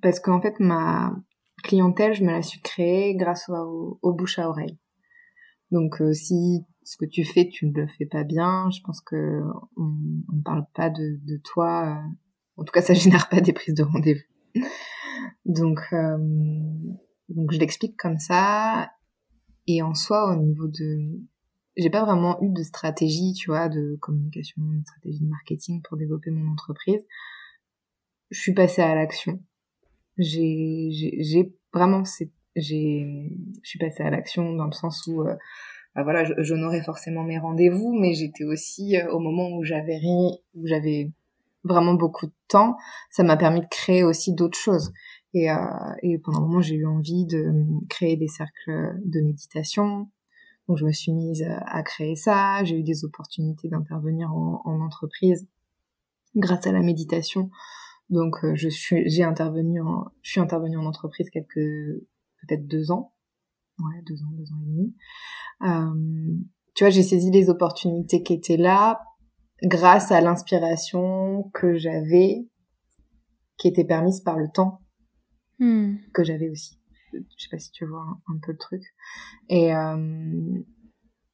parce 0.00 0.20
qu'en 0.20 0.40
fait 0.40 0.58
ma 0.58 1.14
clientèle, 1.62 2.14
je 2.14 2.24
me 2.24 2.30
la 2.30 2.42
suis 2.42 2.60
créée 2.60 3.14
grâce 3.14 3.48
au, 3.48 4.12
bouche 4.12 4.38
à 4.38 4.48
oreille. 4.48 4.78
Donc 5.70 6.00
euh, 6.02 6.12
si 6.12 6.64
ce 6.82 6.96
que 6.96 7.04
tu 7.04 7.24
fais, 7.24 7.48
tu 7.48 7.66
ne 7.66 7.72
le 7.72 7.86
fais 7.86 8.06
pas 8.06 8.24
bien, 8.24 8.68
je 8.70 8.80
pense 8.82 9.00
que 9.00 9.40
on, 9.76 9.94
on 10.32 10.40
parle 10.42 10.66
pas 10.74 10.90
de, 10.90 11.18
toi. 11.44 11.86
Euh, 11.86 12.08
en 12.56 12.64
tout 12.64 12.72
cas, 12.72 12.82
ça 12.82 12.94
génère 12.94 13.28
pas 13.28 13.40
des 13.40 13.52
prises 13.52 13.74
de 13.74 13.82
rendez-vous. 13.82 14.60
donc 15.46 15.80
euh, 15.92 16.18
donc 17.28 17.52
je 17.52 17.58
l'explique 17.58 17.96
comme 17.96 18.18
ça. 18.18 18.90
Et 19.66 19.80
en 19.80 19.94
soi, 19.94 20.32
au 20.32 20.36
niveau 20.36 20.66
de 20.66 21.20
j'ai 21.76 21.90
pas 21.90 22.04
vraiment 22.04 22.42
eu 22.42 22.50
de 22.50 22.62
stratégie, 22.62 23.32
tu 23.32 23.50
vois, 23.50 23.68
de 23.68 23.96
communication, 24.00 24.62
de 24.62 24.82
stratégie 24.82 25.20
de 25.20 25.28
marketing 25.28 25.80
pour 25.82 25.96
développer 25.96 26.30
mon 26.30 26.52
entreprise. 26.52 27.00
Je 28.30 28.40
suis 28.40 28.54
passée 28.54 28.82
à 28.82 28.94
l'action. 28.94 29.42
J'ai, 30.18 30.88
j'ai, 30.90 31.52
vraiment, 31.72 32.02
j'ai, 32.56 33.30
je 33.62 33.68
suis 33.68 33.78
passée 33.78 34.02
à 34.02 34.10
l'action 34.10 34.54
dans 34.54 34.66
le 34.66 34.72
sens 34.72 35.06
où, 35.06 35.22
euh, 35.22 35.34
bah 35.94 36.02
voilà, 36.02 36.24
j'honorais 36.42 36.82
forcément 36.82 37.22
mes 37.22 37.38
rendez-vous, 37.38 37.92
mais 37.98 38.14
j'étais 38.14 38.44
aussi 38.44 38.96
euh, 38.96 39.10
au 39.10 39.18
moment 39.18 39.50
où 39.50 39.64
j'avais 39.64 39.96
rien, 39.96 40.30
où 40.54 40.66
j'avais 40.66 41.10
vraiment 41.64 41.94
beaucoup 41.94 42.26
de 42.26 42.34
temps, 42.48 42.76
ça 43.10 43.22
m'a 43.22 43.36
permis 43.36 43.60
de 43.60 43.68
créer 43.70 44.04
aussi 44.04 44.34
d'autres 44.34 44.58
choses. 44.58 44.92
Et, 45.34 45.50
euh, 45.50 45.56
et 46.02 46.18
pendant 46.18 46.38
un 46.38 46.42
moment, 46.42 46.60
j'ai 46.60 46.74
eu 46.74 46.86
envie 46.86 47.24
de 47.24 47.52
créer 47.88 48.16
des 48.16 48.28
cercles 48.28 48.98
de 49.04 49.20
méditation, 49.20 50.08
donc 50.68 50.78
je 50.78 50.84
me 50.84 50.92
suis 50.92 51.12
mise 51.12 51.44
à 51.66 51.82
créer 51.82 52.16
ça. 52.16 52.62
J'ai 52.64 52.78
eu 52.78 52.82
des 52.82 53.04
opportunités 53.04 53.68
d'intervenir 53.68 54.32
en, 54.32 54.80
entreprise 54.82 55.46
grâce 56.36 56.66
à 56.66 56.72
la 56.72 56.80
méditation. 56.80 57.50
Donc 58.10 58.44
euh, 58.44 58.54
je 58.54 58.68
suis, 58.68 59.08
j'ai 59.08 59.24
intervenu 59.24 59.80
en, 59.80 60.06
je 60.22 60.30
suis 60.30 60.40
intervenue 60.40 60.76
en 60.76 60.84
entreprise 60.86 61.30
quelques, 61.30 61.54
peut-être 61.54 62.66
deux 62.66 62.90
ans. 62.90 63.14
Ouais, 63.78 64.02
deux 64.06 64.22
ans, 64.22 64.30
deux 64.32 64.52
ans 64.52 64.60
et 64.62 64.66
demi. 64.66 64.94
Euh, 65.62 66.36
tu 66.74 66.84
vois, 66.84 66.90
j'ai 66.90 67.02
saisi 67.02 67.30
les 67.30 67.50
opportunités 67.50 68.22
qui 68.22 68.34
étaient 68.34 68.56
là 68.56 69.00
grâce 69.62 70.12
à 70.12 70.20
l'inspiration 70.20 71.50
que 71.54 71.76
j'avais, 71.76 72.48
qui 73.56 73.68
était 73.68 73.84
permise 73.84 74.20
par 74.20 74.36
le 74.36 74.48
temps 74.52 74.80
hmm. 75.58 75.94
que 76.12 76.24
j'avais 76.24 76.50
aussi 76.50 76.82
je 77.12 77.44
sais 77.44 77.48
pas 77.50 77.58
si 77.58 77.70
tu 77.70 77.84
vois 77.84 78.04
un, 78.28 78.38
peu 78.38 78.52
le 78.52 78.58
truc. 78.58 78.82
Et 79.48 79.74
euh, 79.74 80.58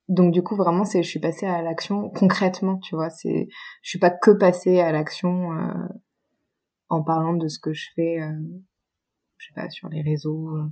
donc 0.08 0.32
du 0.32 0.42
coup 0.42 0.56
vraiment 0.56 0.84
c'est 0.84 1.02
je 1.02 1.08
suis 1.08 1.20
passée 1.20 1.46
à 1.46 1.62
l'action 1.62 2.10
concrètement, 2.10 2.78
tu 2.78 2.94
vois, 2.94 3.10
c'est 3.10 3.48
je 3.82 3.88
suis 3.88 3.98
pas 3.98 4.10
que 4.10 4.30
passée 4.30 4.80
à 4.80 4.92
l'action 4.92 5.52
euh, 5.52 5.88
en 6.88 7.02
parlant 7.02 7.34
de 7.34 7.48
ce 7.48 7.58
que 7.58 7.72
je 7.72 7.88
fais 7.94 8.20
euh, 8.20 8.32
je 9.38 9.46
sais 9.46 9.54
pas 9.54 9.70
sur 9.70 9.88
les 9.88 10.02
réseaux 10.02 10.56
euh, 10.56 10.64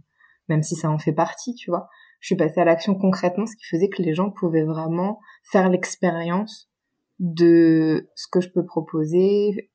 même 0.48 0.62
si 0.62 0.76
ça 0.76 0.90
en 0.90 0.98
fait 0.98 1.12
partie, 1.12 1.54
tu 1.54 1.70
vois. 1.70 1.88
Je 2.20 2.28
suis 2.28 2.36
passée 2.36 2.60
à 2.60 2.64
l'action 2.64 2.94
concrètement, 2.94 3.46
ce 3.46 3.56
qui 3.56 3.64
faisait 3.64 3.88
que 3.88 4.02
les 4.02 4.14
gens 4.14 4.30
pouvaient 4.30 4.64
vraiment 4.64 5.20
faire 5.44 5.68
l'expérience 5.68 6.70
de 7.18 8.08
ce 8.14 8.26
que 8.30 8.40
je 8.40 8.50
peux 8.50 8.64
proposer. 8.64 9.70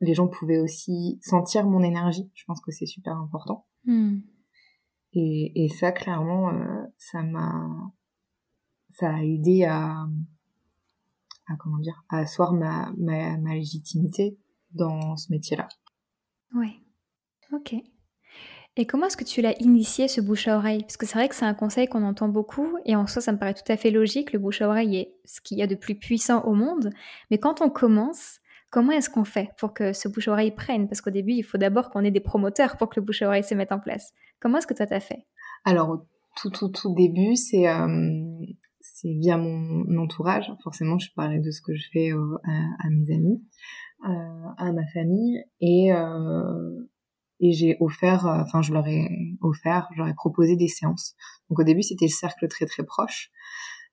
Les 0.00 0.14
gens 0.14 0.28
pouvaient 0.28 0.58
aussi 0.58 1.18
sentir 1.22 1.66
mon 1.66 1.82
énergie. 1.82 2.30
Je 2.34 2.44
pense 2.44 2.60
que 2.60 2.70
c'est 2.70 2.86
super 2.86 3.16
important. 3.16 3.66
Hmm. 3.84 4.18
Et, 5.12 5.64
et 5.64 5.68
ça, 5.68 5.92
clairement, 5.92 6.50
euh, 6.50 6.84
ça 6.98 7.22
m'a, 7.22 7.92
ça 8.90 9.14
a 9.14 9.22
aidé 9.22 9.64
à, 9.64 10.06
à 11.46 11.56
comment 11.58 11.78
dire, 11.78 12.04
à 12.10 12.18
asseoir 12.18 12.52
ma, 12.52 12.92
ma, 12.98 13.38
ma 13.38 13.54
légitimité 13.54 14.36
dans 14.72 15.16
ce 15.16 15.30
métier-là. 15.32 15.68
Ouais. 16.54 16.74
Ok. 17.52 17.74
Et 18.78 18.86
comment 18.86 19.06
est-ce 19.06 19.16
que 19.16 19.24
tu 19.24 19.40
l'as 19.40 19.58
initié 19.60 20.06
ce 20.06 20.20
bouche 20.20 20.48
à 20.48 20.56
oreille? 20.58 20.82
Parce 20.82 20.98
que 20.98 21.06
c'est 21.06 21.16
vrai 21.16 21.28
que 21.28 21.34
c'est 21.34 21.46
un 21.46 21.54
conseil 21.54 21.86
qu'on 21.86 22.02
entend 22.02 22.28
beaucoup 22.28 22.76
et 22.84 22.94
en 22.94 23.06
soi 23.06 23.22
ça 23.22 23.32
me 23.32 23.38
paraît 23.38 23.54
tout 23.54 23.72
à 23.72 23.76
fait 23.78 23.90
logique. 23.90 24.32
Le 24.32 24.38
bouche 24.38 24.60
à 24.60 24.68
oreille 24.68 24.96
est 24.96 25.14
ce 25.24 25.40
qu'il 25.40 25.58
y 25.58 25.62
a 25.62 25.66
de 25.66 25.74
plus 25.74 25.94
puissant 25.94 26.42
au 26.42 26.52
monde. 26.52 26.90
Mais 27.30 27.38
quand 27.38 27.62
on 27.62 27.70
commence, 27.70 28.40
comment 28.70 28.92
est-ce 28.92 29.08
qu'on 29.08 29.24
fait 29.24 29.50
pour 29.58 29.72
que 29.72 29.94
ce 29.94 30.08
bouche 30.08 30.28
à 30.28 30.32
oreille 30.32 30.54
prenne? 30.54 30.88
Parce 30.88 31.00
qu'au 31.00 31.10
début, 31.10 31.32
il 31.32 31.42
faut 31.42 31.56
d'abord 31.56 31.88
qu'on 31.88 32.04
ait 32.04 32.10
des 32.10 32.20
promoteurs 32.20 32.76
pour 32.76 32.90
que 32.90 33.00
le 33.00 33.06
bouche 33.06 33.22
à 33.22 33.28
oreille 33.28 33.44
se 33.44 33.54
mette 33.54 33.72
en 33.72 33.80
place. 33.80 34.12
Comment 34.40 34.58
est-ce 34.58 34.66
que 34.66 34.74
toi 34.74 34.86
t'as 34.86 35.00
fait? 35.00 35.26
Alors, 35.64 36.04
tout, 36.36 36.50
tout, 36.50 36.68
tout 36.68 36.94
début, 36.94 37.34
c'est 37.34 37.66
euh, 37.68 37.86
c'est 38.96 39.12
via 39.12 39.36
mon 39.36 39.98
entourage. 39.98 40.52
Forcément, 40.62 40.98
je 40.98 41.10
parlais 41.14 41.40
de 41.40 41.50
ce 41.50 41.60
que 41.60 41.74
je 41.74 41.88
fais 41.92 42.12
euh, 42.12 42.38
à, 42.44 42.90
mes 42.90 43.14
amis, 43.14 43.42
à 44.58 44.72
ma 44.72 44.86
famille, 44.88 45.42
et 45.60 45.90
et 47.38 47.52
j'ai 47.52 47.76
offert, 47.80 48.24
enfin, 48.24 48.62
je 48.62 48.72
leur 48.72 48.86
ai 48.86 49.08
offert, 49.42 49.88
je 49.92 49.98
leur 49.98 50.08
ai 50.08 50.14
proposé 50.14 50.56
des 50.56 50.68
séances. 50.68 51.14
Donc 51.50 51.58
au 51.58 51.64
début, 51.64 51.82
c'était 51.82 52.06
le 52.06 52.10
cercle 52.10 52.48
très 52.48 52.66
très 52.66 52.84
proche, 52.84 53.30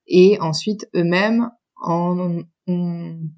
et 0.06 0.38
ensuite 0.40 0.88
eux-mêmes 0.94 1.50
ont 1.82 2.44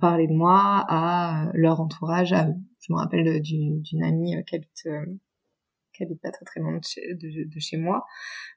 parlé 0.00 0.28
de 0.28 0.34
moi 0.34 0.84
à 0.88 1.50
leur 1.54 1.80
entourage, 1.80 2.32
à 2.32 2.48
eux. 2.48 2.54
Je 2.80 2.92
me 2.92 2.98
rappelle 2.98 3.42
d'une 3.42 4.04
amie 4.04 4.34
qui 4.46 4.54
habite 4.54 4.86
qui 5.96 6.02
habite 6.02 6.20
pas 6.20 6.30
très 6.30 6.44
très 6.44 6.60
loin 6.60 6.78
de 6.78 7.60
chez, 7.60 7.76
moi, 7.76 8.04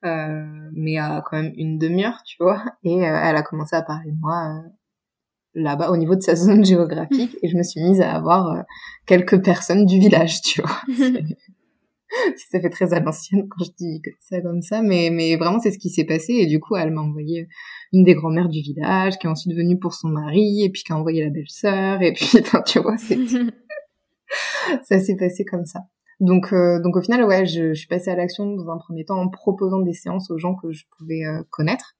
euh, 0.05 0.69
mais 0.73 0.97
à 0.97 1.23
quand 1.25 1.41
même 1.41 1.53
une 1.55 1.77
demi-heure, 1.77 2.21
tu 2.25 2.37
vois. 2.39 2.63
Et 2.83 3.07
euh, 3.07 3.19
elle 3.23 3.35
a 3.35 3.41
commencé 3.43 3.75
à 3.75 3.81
parler 3.81 4.11
de 4.11 4.19
moi 4.19 4.63
euh, 4.65 4.69
là-bas 5.53 5.89
au 5.89 5.97
niveau 5.97 6.15
de 6.15 6.21
sa 6.21 6.35
zone 6.35 6.63
géographique 6.63 7.37
et 7.41 7.49
je 7.49 7.57
me 7.57 7.63
suis 7.63 7.81
mise 7.81 8.01
à 8.01 8.13
avoir 8.13 8.63
quelques 9.05 9.43
personnes 9.43 9.85
du 9.85 9.99
village, 9.99 10.41
tu 10.41 10.61
vois. 10.61 10.81
ça 12.51 12.59
fait 12.59 12.69
très 12.69 12.93
à 12.93 12.99
l'ancienne 12.99 13.47
quand 13.47 13.63
je 13.63 13.71
dis 13.77 14.01
ça 14.19 14.41
comme 14.41 14.61
ça, 14.61 14.81
mais, 14.81 15.09
mais 15.11 15.35
vraiment 15.35 15.59
c'est 15.59 15.71
ce 15.71 15.79
qui 15.79 15.89
s'est 15.89 16.05
passé 16.05 16.33
et 16.33 16.47
du 16.47 16.59
coup 16.59 16.75
elle 16.75 16.91
m'a 16.91 17.01
envoyé 17.01 17.47
une 17.93 18.03
des 18.03 18.15
grand-mères 18.15 18.49
du 18.49 18.61
village 18.61 19.17
qui 19.17 19.27
est 19.27 19.29
ensuite 19.29 19.55
venue 19.55 19.77
pour 19.77 19.93
son 19.93 20.09
mari 20.09 20.63
et 20.63 20.69
puis 20.69 20.83
qui 20.83 20.91
a 20.91 20.97
envoyé 20.97 21.23
la 21.23 21.29
belle-sœur 21.29 22.01
et 22.01 22.13
puis 22.13 22.31
tu 22.65 22.79
vois 22.79 22.97
ça 24.83 24.99
s'est 24.99 25.15
passé 25.15 25.45
comme 25.45 25.65
ça. 25.65 25.81
Donc 26.19 26.51
euh, 26.51 26.81
donc 26.81 26.97
au 26.97 27.01
final 27.01 27.23
ouais 27.23 27.45
je, 27.45 27.73
je 27.73 27.79
suis 27.79 27.87
passée 27.87 28.11
à 28.11 28.15
l'action 28.15 28.55
dans 28.55 28.69
un 28.69 28.77
premier 28.77 29.05
temps 29.05 29.19
en 29.19 29.29
proposant 29.29 29.79
des 29.79 29.93
séances 29.93 30.29
aux 30.31 30.37
gens 30.37 30.55
que 30.55 30.71
je 30.71 30.85
pouvais 30.97 31.25
euh, 31.25 31.43
connaître 31.49 31.95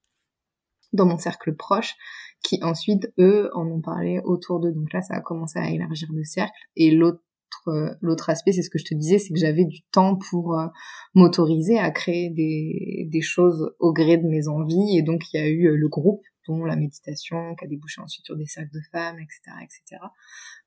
dans 0.92 1.06
mon 1.06 1.18
cercle 1.18 1.54
proche 1.54 1.94
qui 2.42 2.58
ensuite 2.62 3.12
eux 3.18 3.50
en 3.54 3.66
ont 3.66 3.80
parlé 3.80 4.20
autour 4.24 4.60
d'eux 4.60 4.72
donc 4.72 4.92
là 4.92 5.02
ça 5.02 5.14
a 5.14 5.20
commencé 5.20 5.58
à 5.58 5.70
élargir 5.70 6.08
le 6.12 6.24
cercle 6.24 6.52
et 6.76 6.90
l'autre 6.90 7.22
euh, 7.68 7.94
l'autre 8.00 8.30
aspect, 8.30 8.52
c'est 8.52 8.62
ce 8.62 8.70
que 8.70 8.78
je 8.78 8.84
te 8.84 8.94
disais, 8.94 9.18
c'est 9.18 9.32
que 9.32 9.38
j'avais 9.38 9.64
du 9.64 9.82
temps 9.92 10.16
pour 10.16 10.58
euh, 10.58 10.66
m'autoriser 11.14 11.78
à 11.78 11.90
créer 11.90 12.30
des, 12.30 13.06
des 13.10 13.20
choses 13.20 13.74
au 13.78 13.92
gré 13.92 14.16
de 14.16 14.26
mes 14.26 14.48
envies. 14.48 14.96
Et 14.96 15.02
donc, 15.02 15.32
il 15.32 15.36
y 15.36 15.40
a 15.40 15.48
eu 15.48 15.66
euh, 15.66 15.76
le 15.76 15.88
groupe, 15.88 16.22
dont 16.48 16.64
la 16.64 16.76
méditation, 16.76 17.54
qui 17.56 17.64
a 17.64 17.68
débouché 17.68 18.00
ensuite 18.00 18.24
sur 18.24 18.36
des 18.36 18.46
cercles 18.46 18.72
de 18.72 18.80
femmes, 18.92 19.18
etc., 19.18 19.40
etc. 19.62 20.02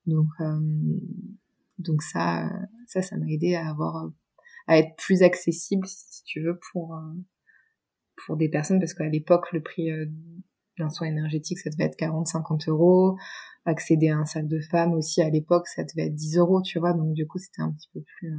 Donc, 0.05 0.27
donc 1.79 2.01
ça, 2.03 2.49
ça, 2.87 3.01
ça 3.01 3.17
m'a 3.17 3.25
aidé 3.27 3.55
à 3.55 3.69
avoir, 3.69 4.09
à 4.67 4.77
être 4.77 4.95
plus 4.97 5.23
accessible, 5.23 5.85
si 5.87 6.23
tu 6.23 6.41
veux, 6.41 6.59
pour 6.71 6.97
pour 8.25 8.37
des 8.37 8.47
personnes, 8.47 8.79
parce 8.79 8.93
qu'à 8.93 9.09
l'époque, 9.09 9.51
le 9.51 9.61
prix 9.61 9.89
d'un 10.77 10.89
soin 10.89 11.07
énergétique, 11.07 11.59
ça 11.59 11.69
devait 11.69 11.85
être 11.85 11.97
40-50 11.97 12.69
euros 12.69 13.17
accéder 13.65 14.09
à 14.09 14.17
un 14.17 14.25
sac 14.25 14.47
de 14.47 14.59
femmes 14.59 14.93
aussi 14.93 15.21
à 15.21 15.29
l'époque, 15.29 15.67
ça 15.67 15.83
devait 15.83 16.07
être 16.07 16.15
10 16.15 16.37
euros, 16.37 16.61
tu 16.61 16.79
vois. 16.79 16.93
Donc 16.93 17.13
du 17.13 17.27
coup, 17.27 17.37
c'était 17.37 17.61
un 17.61 17.71
petit 17.71 17.89
peu 17.93 18.01
plus, 18.01 18.33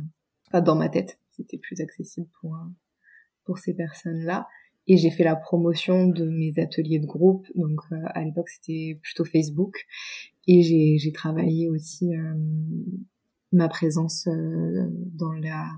euh, 0.54 0.60
dans 0.60 0.76
ma 0.76 0.88
tête, 0.88 1.18
c'était 1.30 1.58
plus 1.58 1.80
accessible 1.80 2.28
pour 2.40 2.54
euh, 2.54 2.68
pour 3.44 3.58
ces 3.58 3.74
personnes-là. 3.74 4.48
Et 4.86 4.98
j'ai 4.98 5.10
fait 5.10 5.24
la 5.24 5.36
promotion 5.36 6.08
de 6.08 6.28
mes 6.28 6.52
ateliers 6.58 6.98
de 6.98 7.06
groupe. 7.06 7.46
Donc 7.54 7.80
euh, 7.92 7.96
à 8.06 8.22
l'époque, 8.22 8.50
c'était 8.50 8.98
plutôt 9.02 9.24
Facebook. 9.24 9.86
Et 10.46 10.62
j'ai 10.62 10.98
j'ai 10.98 11.12
travaillé 11.12 11.70
aussi 11.70 12.10
ma 13.50 13.68
présence 13.68 14.28
dans 14.28 15.32
la 15.32 15.70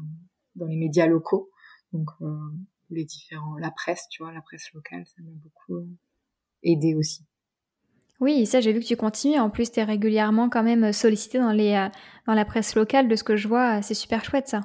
dans 0.56 0.66
les 0.66 0.76
médias 0.76 1.06
locaux. 1.06 1.50
Donc 1.92 2.10
les 2.90 3.04
différents, 3.04 3.56
la 3.58 3.70
presse, 3.70 4.08
tu 4.10 4.24
vois, 4.24 4.32
la 4.32 4.42
presse 4.42 4.72
locale, 4.74 5.04
ça 5.06 5.22
m'a 5.22 5.30
beaucoup 5.36 5.86
aidé 6.62 6.94
aussi. 6.94 7.22
Oui, 8.20 8.46
ça 8.46 8.60
j'ai 8.60 8.72
vu 8.72 8.80
que 8.80 8.86
tu 8.86 8.96
continues. 8.96 9.38
En 9.38 9.50
plus, 9.50 9.70
tu 9.70 9.80
es 9.80 9.84
régulièrement 9.84 10.48
quand 10.48 10.62
même 10.62 10.92
sollicité 10.92 11.38
dans, 11.38 11.52
les, 11.52 11.74
euh, 11.74 11.88
dans 12.26 12.34
la 12.34 12.44
presse 12.44 12.74
locale, 12.74 13.08
de 13.08 13.16
ce 13.16 13.24
que 13.24 13.36
je 13.36 13.48
vois. 13.48 13.82
C'est 13.82 13.94
super 13.94 14.24
chouette 14.24 14.48
ça. 14.48 14.62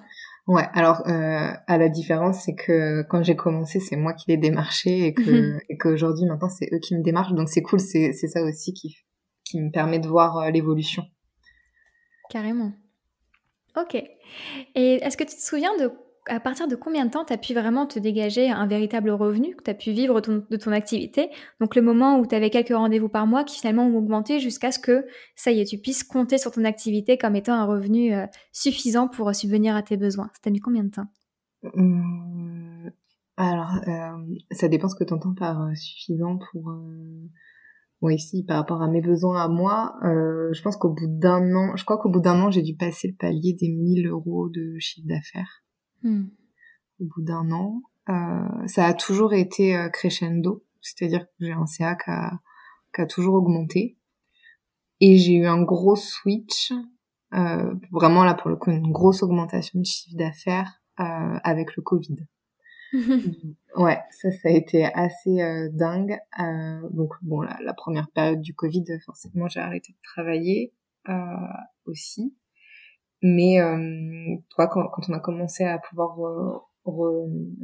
Ouais, 0.47 0.67
alors 0.73 1.07
euh, 1.07 1.51
à 1.67 1.77
la 1.77 1.89
différence, 1.89 2.43
c'est 2.45 2.55
que 2.55 3.03
quand 3.03 3.23
j'ai 3.23 3.35
commencé, 3.35 3.79
c'est 3.79 3.95
moi 3.95 4.13
qui 4.13 4.25
les 4.29 4.37
démarchais 4.37 4.99
et 4.99 5.13
que 5.13 5.29
mhm. 5.29 5.59
et 5.69 5.77
qu'aujourd'hui 5.77 6.25
maintenant 6.25 6.49
c'est 6.49 6.67
eux 6.73 6.79
qui 6.79 6.95
me 6.95 7.03
démarchent. 7.03 7.33
Donc 7.33 7.49
c'est 7.49 7.61
cool, 7.61 7.79
c'est 7.79 8.13
c'est 8.13 8.27
ça 8.27 8.41
aussi 8.41 8.73
qui 8.73 8.97
qui 9.43 9.61
me 9.61 9.69
permet 9.69 9.99
de 9.99 10.07
voir 10.07 10.37
euh, 10.37 10.49
l'évolution. 10.49 11.03
Carrément. 12.29 12.71
Ok. 13.77 13.95
Et 13.95 14.95
est-ce 14.95 15.17
que 15.17 15.23
tu 15.23 15.35
te 15.35 15.41
souviens 15.41 15.75
de 15.77 15.91
à 16.27 16.39
partir 16.39 16.67
de 16.67 16.75
combien 16.75 17.05
de 17.05 17.11
temps 17.11 17.25
tu 17.25 17.33
as 17.33 17.37
pu 17.37 17.53
vraiment 17.53 17.87
te 17.87 17.97
dégager 17.97 18.49
un 18.49 18.67
véritable 18.67 19.09
revenu, 19.09 19.55
que 19.55 19.63
tu 19.63 19.71
as 19.71 19.73
pu 19.73 19.91
vivre 19.91 20.21
de 20.21 20.55
ton 20.55 20.71
activité? 20.71 21.29
Donc 21.59 21.75
le 21.75 21.81
moment 21.81 22.19
où 22.19 22.27
tu 22.27 22.35
avais 22.35 22.49
quelques 22.49 22.75
rendez-vous 22.75 23.09
par 23.09 23.25
mois 23.25 23.43
qui 23.43 23.57
finalement 23.57 23.87
ont 23.87 23.97
augmenté 23.97 24.39
jusqu'à 24.39 24.71
ce 24.71 24.79
que, 24.79 25.05
ça 25.35 25.51
y 25.51 25.59
est, 25.61 25.65
tu 25.65 25.77
puisses 25.79 26.03
compter 26.03 26.37
sur 26.37 26.51
ton 26.51 26.63
activité 26.63 27.17
comme 27.17 27.35
étant 27.35 27.53
un 27.53 27.65
revenu 27.65 28.13
euh, 28.13 28.25
suffisant 28.51 29.07
pour 29.07 29.29
euh, 29.29 29.33
subvenir 29.33 29.75
à 29.75 29.81
tes 29.81 29.97
besoins. 29.97 30.29
Ça 30.33 30.39
t'a 30.43 30.51
mis 30.51 30.59
combien 30.59 30.83
de 30.83 30.91
temps? 30.91 31.07
Mmh, 31.63 32.89
Alors, 33.37 33.75
euh, 33.87 34.35
ça 34.51 34.67
dépend 34.67 34.89
ce 34.89 34.95
que 34.95 35.03
tu 35.03 35.13
entends 35.13 35.33
par 35.33 35.75
suffisant 35.75 36.37
pour... 36.51 36.73
Oui, 38.01 38.17
si, 38.17 38.43
par 38.43 38.57
rapport 38.57 38.81
à 38.81 38.87
mes 38.87 39.01
besoins 39.01 39.43
à 39.43 39.47
moi, 39.47 39.93
je 40.01 40.59
pense 40.63 40.75
qu'au 40.75 40.89
bout 40.89 41.05
d'un 41.07 41.53
an, 41.53 41.75
je 41.75 41.85
crois 41.85 41.99
qu'au 41.99 42.09
bout 42.09 42.19
d'un 42.19 42.41
an, 42.41 42.49
j'ai 42.49 42.63
dû 42.63 42.75
passer 42.75 43.09
le 43.09 43.13
palier 43.13 43.53
des 43.53 43.69
1000 43.69 44.07
euros 44.07 44.49
de 44.49 44.75
chiffre 44.79 45.07
d'affaires. 45.07 45.60
Hmm. 46.03 46.25
Au 46.99 47.05
bout 47.05 47.21
d'un 47.21 47.51
an, 47.51 47.81
euh, 48.09 48.67
ça 48.67 48.85
a 48.85 48.93
toujours 48.93 49.33
été 49.33 49.75
euh, 49.75 49.89
crescendo, 49.89 50.63
c'est-à-dire 50.81 51.25
que 51.25 51.45
j'ai 51.45 51.51
un 51.51 51.65
CA 51.65 51.95
qui 51.95 52.09
a, 52.09 52.39
qui 52.93 53.01
a 53.01 53.05
toujours 53.05 53.35
augmenté. 53.35 53.97
Et 54.99 55.17
j'ai 55.17 55.33
eu 55.33 55.45
un 55.47 55.61
gros 55.63 55.95
switch, 55.95 56.73
euh, 57.33 57.73
vraiment 57.91 58.23
là 58.23 58.35
pour 58.35 58.49
le 58.49 58.55
coup 58.55 58.69
une 58.71 58.91
grosse 58.91 59.23
augmentation 59.23 59.79
de 59.79 59.85
chiffre 59.85 60.15
d'affaires 60.15 60.81
euh, 60.99 61.39
avec 61.43 61.75
le 61.75 61.81
Covid. 61.81 62.17
ouais, 63.77 63.99
ça, 64.11 64.31
ça 64.31 64.49
a 64.49 64.51
été 64.51 64.85
assez 64.85 65.41
euh, 65.41 65.69
dingue. 65.71 66.17
Euh, 66.39 66.89
donc 66.91 67.13
bon, 67.21 67.41
la, 67.41 67.57
la, 67.63 67.73
première 67.73 68.09
période 68.11 68.41
du 68.41 68.53
Covid, 68.53 68.83
forcément, 69.05 69.47
j'ai 69.47 69.59
arrêté 69.59 69.93
de 69.93 69.97
travailler 70.03 70.73
euh, 71.09 71.13
aussi. 71.85 72.35
Mais 73.21 73.59
euh, 73.59 74.35
toi, 74.49 74.67
quand, 74.67 74.87
quand, 74.89 75.09
on 75.09 75.13
a 75.13 75.19
commencé 75.19 75.63
à 75.63 75.77
pouvoir 75.77 76.17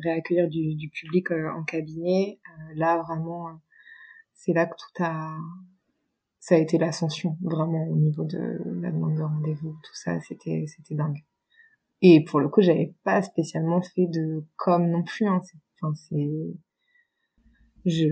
réaccueillir 0.04 0.48
du, 0.50 0.76
du, 0.76 0.90
public 0.90 1.32
euh, 1.32 1.50
en 1.52 1.64
cabinet, 1.64 2.40
euh, 2.48 2.74
là 2.76 3.02
vraiment, 3.02 3.50
c'est 4.34 4.54
là 4.54 4.68
que 4.68 4.76
tout 4.76 5.04
a, 5.04 5.36
ça 6.40 6.56
a 6.56 6.58
été 6.60 6.78
l'ascension 6.78 7.38
vraiment 7.42 7.88
au 7.88 7.96
niveau 7.96 8.24
de 8.24 8.38
la 8.82 8.92
demande 8.92 9.16
de 9.16 9.24
rendez-vous, 9.24 9.72
tout 9.72 9.96
ça, 9.96 10.20
c'était 10.22 10.66
c'était 10.68 10.96
dingue. 10.96 11.24
Et 12.02 12.24
pour 12.24 12.40
le 12.40 12.50
coup, 12.50 12.62
j'avais 12.62 12.94
pas 13.04 13.22
spécialement 13.24 13.82
fait 13.82 14.06
de 14.08 14.46
com 14.56 14.88
non 14.88 15.04
plus. 15.04 15.26
Hein. 15.28 15.42
Enfin, 15.82 15.94
c'est, 15.96 16.30
je, 17.86 18.08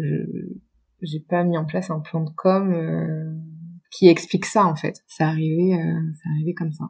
j'ai 1.02 1.20
pas 1.20 1.44
mis 1.44 1.58
en 1.58 1.66
place 1.66 1.90
un 1.90 2.00
plan 2.00 2.24
de 2.24 2.32
com 2.32 2.74
euh, 2.74 3.32
qui 3.92 4.08
explique 4.08 4.46
ça 4.46 4.66
en 4.66 4.76
fait. 4.76 5.04
Ça 5.08 5.28
arrivait, 5.28 5.80
euh, 5.80 6.14
ça 6.14 6.30
arrivait 6.32 6.54
comme 6.54 6.74
ça. 6.74 6.86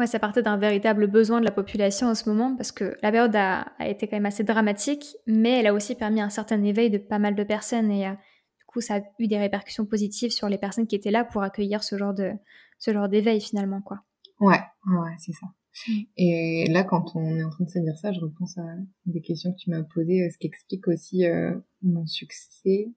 Ouais, 0.00 0.06
ça 0.06 0.18
partait 0.18 0.42
d'un 0.42 0.56
véritable 0.56 1.08
besoin 1.08 1.40
de 1.40 1.44
la 1.44 1.50
population 1.50 2.06
en 2.06 2.14
ce 2.14 2.26
moment 2.26 2.56
parce 2.56 2.72
que 2.72 2.96
la 3.02 3.12
période 3.12 3.36
a, 3.36 3.66
été 3.80 4.08
quand 4.08 4.16
même 4.16 4.24
assez 4.24 4.44
dramatique, 4.44 5.14
mais 5.26 5.58
elle 5.60 5.66
a 5.66 5.74
aussi 5.74 5.94
permis 5.94 6.22
un 6.22 6.30
certain 6.30 6.64
éveil 6.64 6.88
de 6.88 6.96
pas 6.96 7.18
mal 7.18 7.34
de 7.34 7.44
personnes 7.44 7.90
et 7.90 8.06
euh, 8.06 8.12
du 8.12 8.64
coup 8.66 8.80
ça 8.80 8.96
a 8.96 9.00
eu 9.18 9.28
des 9.28 9.36
répercussions 9.36 9.84
positives 9.84 10.30
sur 10.30 10.48
les 10.48 10.56
personnes 10.56 10.86
qui 10.86 10.96
étaient 10.96 11.10
là 11.10 11.22
pour 11.22 11.42
accueillir 11.42 11.84
ce 11.84 11.98
genre 11.98 12.14
de 12.14 12.32
ce 12.78 12.94
genre 12.94 13.10
d'éveil 13.10 13.42
finalement 13.42 13.82
quoi. 13.82 13.98
Ouais, 14.38 14.62
ouais, 14.86 15.14
c'est 15.18 15.32
ça. 15.32 15.48
Mm. 15.86 16.00
Et 16.16 16.66
là, 16.70 16.82
quand 16.82 17.14
on 17.14 17.36
est 17.36 17.44
en 17.44 17.50
train 17.50 17.64
de 17.64 17.68
se 17.68 17.78
dire 17.78 17.98
ça, 17.98 18.10
je 18.10 18.20
repense 18.20 18.56
à 18.56 18.64
des 19.04 19.20
questions 19.20 19.52
que 19.52 19.58
tu 19.58 19.68
m'as 19.68 19.82
posées, 19.82 20.22
euh, 20.22 20.30
ce 20.30 20.38
qui 20.38 20.46
explique 20.46 20.88
aussi 20.88 21.26
euh, 21.26 21.60
mon 21.82 22.06
succès, 22.06 22.90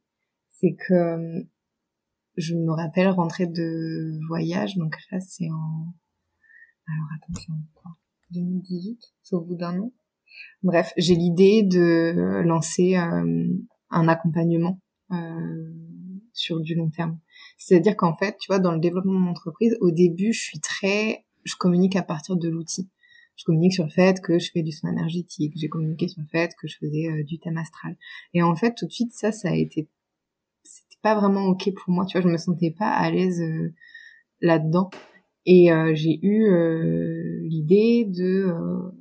c'est 0.52 0.78
que 0.88 1.44
je 2.38 2.56
me 2.56 2.72
rappelle 2.72 3.10
rentrer 3.10 3.46
de 3.46 4.26
voyage, 4.30 4.78
donc 4.78 4.96
là 5.12 5.20
c'est 5.20 5.50
en 5.52 5.94
alors 6.88 7.08
attention, 7.18 7.54
quoi 7.76 7.92
2018, 8.32 9.00
c'est 9.22 9.36
au 9.36 9.42
bout 9.42 9.56
d'un 9.56 9.80
an? 9.80 9.94
Bref, 10.64 10.92
j'ai 10.98 11.16
l'idée 11.16 11.64
de 11.64 12.42
lancer 12.44 12.98
euh, 12.98 13.48
un 13.90 14.08
accompagnement 14.08 14.80
euh, 15.12 15.74
sur 16.34 16.60
du 16.60 16.76
long 16.76 16.90
terme. 16.90 17.20
C'est-à-dire 17.58 17.96
qu'en 17.96 18.16
fait, 18.16 18.38
tu 18.40 18.48
vois, 18.48 18.60
dans 18.60 18.72
le 18.72 18.80
développement 18.80 19.14
de 19.14 19.20
mon 19.20 19.32
entreprise, 19.32 19.78
au 19.82 19.92
début, 19.92 20.34
je 20.34 20.42
suis 20.42 20.60
très, 20.60 21.26
je 21.44 21.56
communique 21.56 21.96
à 21.96 22.04
partir 22.04 22.36
de 22.36 22.50
l'outil. 22.50 22.90
Je 23.36 23.46
communique 23.46 23.74
sur 23.74 23.84
le 23.84 23.90
fait 23.90 24.22
que 24.22 24.40
je 24.40 24.52
fais 24.52 24.62
du 24.64 24.72
soin 24.72 24.92
énergétique. 24.92 25.54
J'ai 25.56 25.70
communiqué 25.70 26.08
sur 26.08 26.22
le 26.22 26.28
fait 26.28 26.52
que 26.60 26.68
je 26.68 26.78
faisais 26.78 27.10
euh, 27.10 27.24
du 27.24 27.40
thème 27.40 27.58
astral. 27.58 27.98
Et 28.34 28.42
en 28.42 28.56
fait, 28.56 28.74
tout 28.76 28.88
de 28.88 28.92
suite, 28.92 29.14
ça, 29.14 29.32
ça 29.32 29.50
a 29.50 29.56
été, 29.56 29.90
c'était 30.64 31.00
pas 31.02 31.16
vraiment 31.16 31.46
ok 31.46 31.72
pour 31.76 31.94
moi. 31.94 32.06
Tu 32.06 32.18
vois, 32.18 32.28
je 32.28 32.32
me 32.32 32.38
sentais 32.38 32.72
pas 32.72 32.90
à 32.90 33.12
l'aise 33.12 33.42
là-dedans. 34.42 34.90
Et 35.46 35.72
euh, 35.72 35.94
j'ai 35.94 36.20
eu 36.26 36.46
euh, 36.46 37.40
l'idée 37.44 38.06
de 38.06 38.46
euh, 38.48 38.92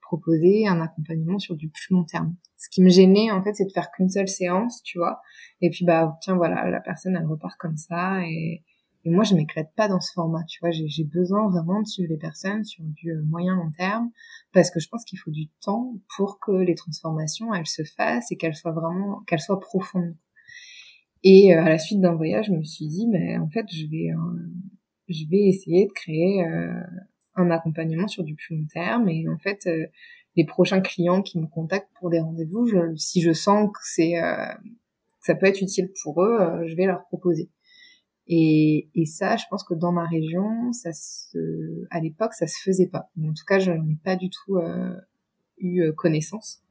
proposer 0.00 0.66
un 0.66 0.80
accompagnement 0.80 1.38
sur 1.38 1.56
du 1.56 1.68
plus 1.68 1.92
long 1.92 2.04
terme. 2.04 2.36
Ce 2.56 2.68
qui 2.70 2.82
me 2.82 2.88
gênait 2.88 3.30
en 3.30 3.42
fait, 3.42 3.54
c'est 3.54 3.66
de 3.66 3.72
faire 3.72 3.90
qu'une 3.90 4.08
seule 4.08 4.28
séance, 4.28 4.82
tu 4.82 4.98
vois. 4.98 5.20
Et 5.60 5.70
puis 5.70 5.84
bah 5.84 6.16
tiens 6.22 6.36
voilà, 6.36 6.68
la 6.70 6.80
personne 6.80 7.16
elle 7.16 7.26
repart 7.26 7.56
comme 7.58 7.76
ça 7.76 8.20
et, 8.24 8.62
moi 9.04 9.24
je 9.24 9.34
m'éclate 9.34 9.72
pas 9.74 9.88
dans 9.88 10.00
ce 10.00 10.12
format, 10.12 10.44
tu 10.44 10.58
vois. 10.60 10.70
J'ai 10.70 11.04
besoin 11.04 11.48
vraiment 11.48 11.80
de 11.80 11.86
suivre 11.86 12.10
les 12.10 12.18
personnes 12.18 12.62
sur 12.64 12.84
du 12.84 13.14
moyen 13.26 13.56
long 13.56 13.70
terme 13.70 14.10
parce 14.52 14.70
que 14.70 14.80
je 14.80 14.88
pense 14.88 15.02
qu'il 15.04 15.18
faut 15.18 15.30
du 15.30 15.48
temps 15.62 15.94
pour 16.14 16.38
que 16.38 16.52
les 16.52 16.74
transformations 16.74 17.54
elles 17.54 17.66
se 17.66 17.84
fassent 17.84 18.30
et 18.32 18.36
qu'elles 18.36 18.54
soient 18.54 18.72
vraiment 18.72 19.20
qu'elles 19.26 19.40
soient 19.40 19.60
profondes. 19.60 20.14
Et 21.24 21.54
à 21.54 21.68
la 21.68 21.78
suite 21.78 22.00
d'un 22.00 22.14
voyage, 22.14 22.46
je 22.48 22.52
me 22.52 22.62
suis 22.62 22.86
dit 22.86 23.06
mais 23.08 23.38
en 23.38 23.48
fait 23.48 23.64
je 23.72 23.86
vais 23.86 24.10
je 25.08 25.28
vais 25.28 25.48
essayer 25.48 25.86
de 25.86 25.92
créer 25.92 26.44
euh, 26.44 26.80
un 27.34 27.50
accompagnement 27.50 28.08
sur 28.08 28.24
du 28.24 28.34
plus 28.34 28.56
long 28.56 28.66
terme 28.72 29.08
et 29.08 29.28
en 29.28 29.38
fait 29.38 29.66
euh, 29.66 29.86
les 30.36 30.44
prochains 30.44 30.80
clients 30.80 31.22
qui 31.22 31.38
me 31.38 31.46
contactent 31.46 31.90
pour 31.98 32.10
des 32.10 32.20
rendez-vous, 32.20 32.68
si 32.96 33.20
je 33.20 33.32
sens 33.32 33.70
que 33.72 33.80
c'est 33.82 34.22
euh, 34.22 34.46
ça 35.20 35.34
peut 35.34 35.46
être 35.46 35.60
utile 35.60 35.90
pour 36.02 36.22
eux, 36.22 36.64
je 36.66 36.74
vais 36.76 36.86
leur 36.86 37.04
proposer. 37.06 37.50
Et, 38.28 38.88
et 38.94 39.06
ça, 39.06 39.36
je 39.36 39.44
pense 39.50 39.64
que 39.64 39.74
dans 39.74 39.90
ma 39.90 40.06
région, 40.06 40.72
ça 40.72 40.92
se, 40.92 41.86
à 41.90 41.98
l'époque, 41.98 42.34
ça 42.34 42.46
se 42.46 42.58
faisait 42.62 42.86
pas. 42.86 43.10
En 43.20 43.32
tout 43.32 43.44
cas, 43.46 43.58
je 43.58 43.72
n'en 43.72 43.88
ai 43.88 43.96
pas 44.04 44.16
du 44.16 44.28
tout 44.30 44.56
euh, 44.56 44.94
eu 45.58 45.92
connaissance. 45.94 46.62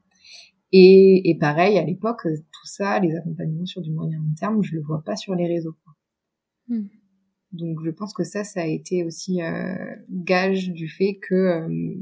Et, 0.72 1.30
et 1.30 1.38
pareil, 1.38 1.78
à 1.78 1.84
l'époque, 1.84 2.22
tout 2.24 2.66
ça, 2.66 3.00
les 3.00 3.16
accompagnements 3.16 3.66
sur 3.66 3.82
du 3.82 3.92
moyen 3.92 4.20
long 4.20 4.34
terme, 4.40 4.64
je 4.64 4.76
le 4.76 4.82
vois 4.82 5.02
pas 5.04 5.16
sur 5.16 5.34
les 5.36 5.48
réseaux. 5.48 5.76
Hmm. 6.68 6.88
Donc, 7.52 7.80
je 7.84 7.90
pense 7.92 8.14
que 8.14 8.24
ça, 8.24 8.44
ça 8.44 8.62
a 8.62 8.66
été 8.66 9.04
aussi 9.04 9.42
euh, 9.42 9.96
gage 10.10 10.72
du 10.72 10.90
fait 10.90 11.18
que 11.22 11.36
euh, 11.36 11.96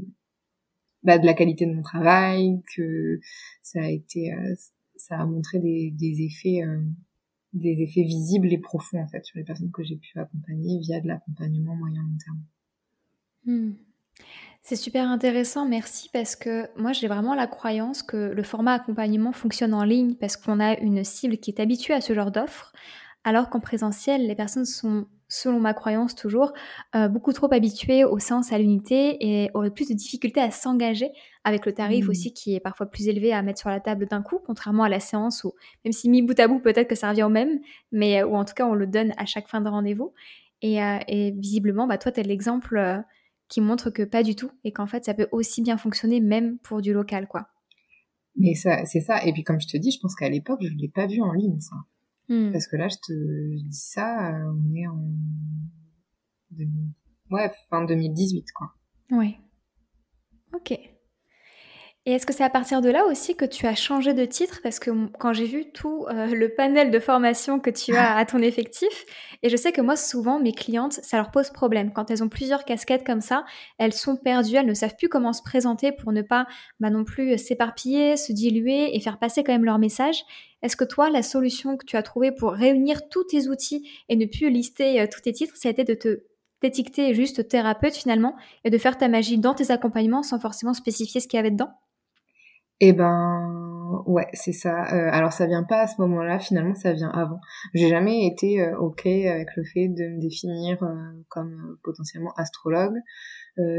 bah, 1.02 1.18
de 1.18 1.26
la 1.26 1.34
qualité 1.34 1.66
de 1.66 1.72
mon 1.72 1.82
travail, 1.82 2.60
que 2.74 3.20
ça 3.62 3.80
a 3.80 3.88
été, 3.88 4.34
ça 4.96 5.20
a 5.20 5.26
montré 5.26 5.60
des, 5.60 6.22
effets 6.22 6.62
des 7.52 7.82
effets 7.82 8.02
visibles 8.02 8.52
et 8.52 8.58
profonds 8.58 9.00
en 9.00 9.06
fait 9.06 9.24
sur 9.24 9.38
les 9.38 9.44
personnes 9.44 9.70
que 9.70 9.82
j'ai 9.82 9.96
pu 9.96 10.18
accompagner 10.18 10.78
via 10.80 11.00
de 11.00 11.08
l'accompagnement 11.08 11.74
moyen 11.74 12.02
long 12.02 12.18
terme. 12.24 12.42
Hmm. 13.44 13.74
C'est 14.62 14.76
super 14.76 15.08
intéressant, 15.08 15.68
merci, 15.68 16.10
parce 16.12 16.34
que 16.34 16.68
moi 16.76 16.92
j'ai 16.92 17.06
vraiment 17.06 17.34
la 17.34 17.46
croyance 17.46 18.02
que 18.02 18.16
le 18.16 18.42
format 18.42 18.74
accompagnement 18.74 19.32
fonctionne 19.32 19.72
en 19.72 19.84
ligne 19.84 20.14
parce 20.14 20.36
qu'on 20.36 20.58
a 20.58 20.76
une 20.80 21.04
cible 21.04 21.38
qui 21.38 21.52
est 21.52 21.60
habituée 21.60 21.94
à 21.94 22.00
ce 22.00 22.14
genre 22.14 22.32
d'offre, 22.32 22.72
alors 23.22 23.48
qu'en 23.48 23.60
présentiel, 23.60 24.26
les 24.26 24.34
personnes 24.34 24.64
sont 24.64 25.06
selon 25.28 25.60
ma 25.60 25.74
croyance 25.74 26.14
toujours, 26.14 26.52
euh, 26.94 27.08
beaucoup 27.08 27.32
trop 27.32 27.52
habitués 27.52 28.04
au 28.04 28.18
sens 28.18 28.52
à 28.52 28.58
l'unité 28.58 29.16
et 29.20 29.50
auraient 29.54 29.70
plus 29.70 29.88
de 29.88 29.94
difficultés 29.94 30.40
à 30.40 30.50
s'engager 30.50 31.10
avec 31.44 31.66
le 31.66 31.72
tarif 31.72 32.06
mmh. 32.06 32.10
aussi 32.10 32.32
qui 32.32 32.54
est 32.54 32.60
parfois 32.60 32.86
plus 32.86 33.08
élevé 33.08 33.32
à 33.32 33.42
mettre 33.42 33.60
sur 33.60 33.70
la 33.70 33.80
table 33.80 34.06
d'un 34.06 34.22
coup, 34.22 34.38
contrairement 34.44 34.84
à 34.84 34.88
la 34.88 35.00
séance 35.00 35.44
où, 35.44 35.52
même 35.84 35.92
si 35.92 36.08
mis 36.08 36.22
bout 36.22 36.38
à 36.38 36.48
bout, 36.48 36.60
peut-être 36.60 36.88
que 36.88 36.94
ça 36.94 37.10
revient 37.10 37.24
au 37.24 37.28
même, 37.28 37.60
mais 37.92 38.22
euh, 38.22 38.26
ou 38.26 38.36
en 38.36 38.44
tout 38.44 38.54
cas 38.54 38.66
on 38.66 38.74
le 38.74 38.86
donne 38.86 39.12
à 39.16 39.26
chaque 39.26 39.48
fin 39.48 39.60
de 39.60 39.68
rendez-vous. 39.68 40.12
Et, 40.62 40.82
euh, 40.82 40.98
visiblement, 41.36 41.86
bah, 41.86 41.98
toi, 41.98 42.10
tu 42.10 42.20
es 42.20 42.22
l'exemple 42.22 43.04
qui 43.48 43.60
montre 43.60 43.90
que 43.90 44.02
pas 44.02 44.22
du 44.22 44.34
tout 44.34 44.50
et 44.64 44.72
qu'en 44.72 44.86
fait, 44.86 45.04
ça 45.04 45.12
peut 45.12 45.28
aussi 45.30 45.62
bien 45.62 45.76
fonctionner 45.76 46.20
même 46.20 46.58
pour 46.58 46.80
du 46.80 46.92
local, 46.92 47.28
quoi. 47.28 47.48
Mais 48.36 48.54
ça, 48.54 48.84
c'est 48.84 49.00
ça. 49.00 49.24
Et 49.24 49.32
puis, 49.32 49.44
comme 49.44 49.60
je 49.60 49.68
te 49.68 49.76
dis, 49.76 49.90
je 49.90 49.98
pense 50.00 50.14
qu'à 50.14 50.28
l'époque, 50.28 50.60
je 50.62 50.72
ne 50.72 50.78
l'ai 50.78 50.88
pas 50.88 51.06
vu 51.06 51.20
en 51.20 51.32
ligne, 51.32 51.60
ça. 51.60 51.76
Hmm. 52.28 52.52
Parce 52.52 52.66
que 52.66 52.76
là, 52.76 52.88
je 52.88 52.96
te 52.96 53.56
dis 53.56 53.72
ça, 53.72 54.34
euh, 54.34 54.52
on 54.52 54.74
est 54.74 54.86
en... 54.86 55.12
Ouais, 57.30 57.52
fin 57.70 57.84
2018, 57.84 58.46
quoi. 58.52 58.72
Ouais. 59.10 59.38
Ok. 60.54 60.78
Et 62.08 62.12
est-ce 62.12 62.24
que 62.24 62.32
c'est 62.32 62.44
à 62.44 62.50
partir 62.50 62.82
de 62.82 62.88
là 62.88 63.04
aussi 63.04 63.34
que 63.34 63.44
tu 63.44 63.66
as 63.66 63.74
changé 63.74 64.14
de 64.14 64.24
titre? 64.24 64.60
Parce 64.62 64.78
que 64.78 64.92
quand 65.18 65.32
j'ai 65.32 65.46
vu 65.46 65.72
tout 65.72 66.06
euh, 66.08 66.26
le 66.34 66.54
panel 66.54 66.92
de 66.92 67.00
formation 67.00 67.58
que 67.58 67.68
tu 67.68 67.96
as 67.96 68.16
à 68.16 68.24
ton 68.24 68.38
effectif, 68.38 69.04
et 69.42 69.48
je 69.48 69.56
sais 69.56 69.72
que 69.72 69.80
moi, 69.80 69.96
souvent, 69.96 70.38
mes 70.38 70.52
clientes, 70.52 70.92
ça 70.92 71.16
leur 71.16 71.32
pose 71.32 71.50
problème. 71.50 71.92
Quand 71.92 72.08
elles 72.08 72.22
ont 72.22 72.28
plusieurs 72.28 72.64
casquettes 72.64 73.04
comme 73.04 73.20
ça, 73.20 73.44
elles 73.78 73.92
sont 73.92 74.16
perdues, 74.16 74.54
elles 74.54 74.66
ne 74.66 74.74
savent 74.74 74.94
plus 74.96 75.08
comment 75.08 75.32
se 75.32 75.42
présenter 75.42 75.90
pour 75.90 76.12
ne 76.12 76.22
pas 76.22 76.46
bah, 76.78 76.90
non 76.90 77.02
plus 77.02 77.36
s'éparpiller, 77.38 78.16
se 78.16 78.32
diluer 78.32 78.94
et 78.94 79.00
faire 79.00 79.18
passer 79.18 79.42
quand 79.42 79.52
même 79.52 79.64
leur 79.64 79.80
message. 79.80 80.22
Est-ce 80.62 80.76
que 80.76 80.84
toi, 80.84 81.10
la 81.10 81.22
solution 81.22 81.76
que 81.76 81.84
tu 81.84 81.96
as 81.96 82.04
trouvée 82.04 82.30
pour 82.30 82.52
réunir 82.52 83.08
tous 83.08 83.24
tes 83.24 83.48
outils 83.48 83.90
et 84.08 84.14
ne 84.14 84.26
plus 84.26 84.48
lister 84.48 85.00
euh, 85.00 85.06
tous 85.12 85.22
tes 85.22 85.32
titres, 85.32 85.56
ça 85.56 85.68
a 85.68 85.72
été 85.72 85.82
de 85.82 85.94
te 85.94 86.22
d'étiqueter 86.62 87.12
juste 87.14 87.48
thérapeute 87.48 87.94
finalement 87.94 88.34
et 88.64 88.70
de 88.70 88.78
faire 88.78 88.96
ta 88.96 89.08
magie 89.08 89.38
dans 89.38 89.54
tes 89.54 89.70
accompagnements 89.70 90.22
sans 90.22 90.38
forcément 90.38 90.72
spécifier 90.72 91.20
ce 91.20 91.28
qu'il 91.28 91.36
y 91.36 91.40
avait 91.40 91.50
dedans? 91.50 91.74
Eh 92.80 92.92
ben, 92.92 94.02
ouais, 94.06 94.26
c'est 94.34 94.52
ça. 94.52 94.82
Euh, 94.92 95.08
alors 95.10 95.32
ça 95.32 95.46
vient 95.46 95.62
pas 95.62 95.80
à 95.82 95.86
ce 95.86 96.00
moment-là, 96.02 96.38
finalement 96.38 96.74
ça 96.74 96.92
vient 96.92 97.08
avant. 97.08 97.40
J'ai 97.72 97.88
jamais 97.88 98.26
été 98.26 98.60
euh, 98.60 98.76
ok 98.78 99.06
avec 99.06 99.48
le 99.56 99.64
fait 99.64 99.88
de 99.88 100.14
me 100.14 100.20
définir 100.20 100.82
euh, 100.82 100.94
comme 101.28 101.78
potentiellement 101.82 102.32
astrologue. 102.36 102.96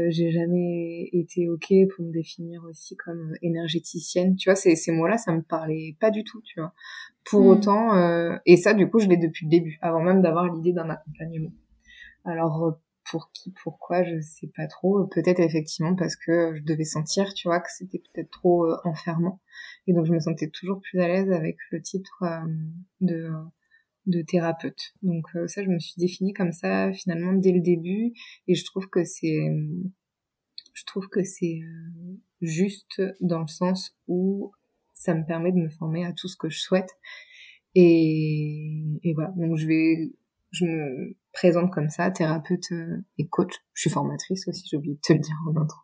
J'ai 0.08 0.32
jamais 0.32 1.08
été 1.12 1.48
ok 1.48 1.72
pour 1.94 2.04
me 2.04 2.12
définir 2.12 2.64
aussi 2.68 2.96
comme 2.96 3.34
énergéticienne. 3.42 4.34
Tu 4.34 4.50
vois, 4.50 4.56
ces, 4.56 4.74
ces 4.74 4.90
mots-là, 4.90 5.18
ça 5.18 5.32
me 5.32 5.42
parlait 5.42 5.94
pas 6.00 6.10
du 6.10 6.24
tout, 6.24 6.42
tu 6.42 6.58
vois. 6.58 6.72
Pour 7.24 7.42
hmm. 7.42 7.46
autant, 7.46 8.38
et 8.44 8.56
ça, 8.56 8.74
du 8.74 8.90
coup, 8.90 8.98
je 8.98 9.06
l'ai 9.06 9.16
depuis 9.16 9.46
le 9.46 9.50
début, 9.50 9.78
avant 9.80 10.00
même 10.00 10.20
d'avoir 10.20 10.52
l'idée 10.52 10.72
d'un 10.72 10.90
accompagnement. 10.90 11.52
Alors 12.24 12.80
pour 13.10 13.30
qui, 13.32 13.52
pourquoi, 13.62 14.04
je 14.04 14.20
sais 14.20 14.50
pas 14.54 14.66
trop. 14.66 15.06
Peut-être 15.06 15.40
effectivement 15.40 15.94
parce 15.94 16.16
que 16.16 16.54
je 16.56 16.62
devais 16.62 16.84
sentir, 16.84 17.32
tu 17.34 17.48
vois, 17.48 17.60
que 17.60 17.70
c'était 17.70 17.98
peut-être 17.98 18.30
trop 18.30 18.66
euh, 18.66 18.76
enfermant. 18.84 19.40
Et 19.86 19.92
donc 19.92 20.06
je 20.06 20.12
me 20.12 20.20
sentais 20.20 20.48
toujours 20.48 20.80
plus 20.80 21.00
à 21.00 21.08
l'aise 21.08 21.30
avec 21.32 21.56
le 21.70 21.82
titre 21.82 22.22
euh, 22.22 22.46
de 23.00 23.30
de 24.06 24.22
thérapeute. 24.22 24.94
Donc 25.02 25.26
euh, 25.34 25.46
ça, 25.48 25.62
je 25.62 25.68
me 25.68 25.78
suis 25.78 25.94
définie 25.98 26.32
comme 26.32 26.52
ça 26.52 26.92
finalement 26.92 27.34
dès 27.34 27.52
le 27.52 27.60
début, 27.60 28.12
et 28.46 28.54
je 28.54 28.64
trouve 28.64 28.88
que 28.88 29.04
c'est, 29.04 29.38
je 30.72 30.84
trouve 30.84 31.08
que 31.08 31.22
c'est 31.22 31.60
juste 32.40 33.02
dans 33.20 33.40
le 33.40 33.48
sens 33.48 33.96
où 34.06 34.52
ça 34.94 35.14
me 35.14 35.24
permet 35.24 35.52
de 35.52 35.58
me 35.58 35.68
former 35.68 36.04
à 36.04 36.12
tout 36.12 36.28
ce 36.28 36.36
que 36.36 36.48
je 36.48 36.58
souhaite. 36.58 36.90
Et, 37.74 38.82
et 39.02 39.14
voilà. 39.14 39.32
Donc 39.36 39.56
je 39.56 39.66
vais, 39.66 40.12
je 40.50 40.64
me 40.64 41.16
présente 41.32 41.70
comme 41.72 41.90
ça, 41.90 42.10
thérapeute 42.10 42.72
euh, 42.72 43.04
et 43.18 43.28
coach. 43.28 43.52
Je 43.74 43.82
suis 43.82 43.90
formatrice 43.90 44.48
aussi, 44.48 44.66
j'ai 44.68 44.76
oublié 44.76 44.94
de 44.94 45.00
te 45.00 45.12
le 45.12 45.18
dire 45.18 45.36
en 45.46 45.56
intro. 45.56 45.80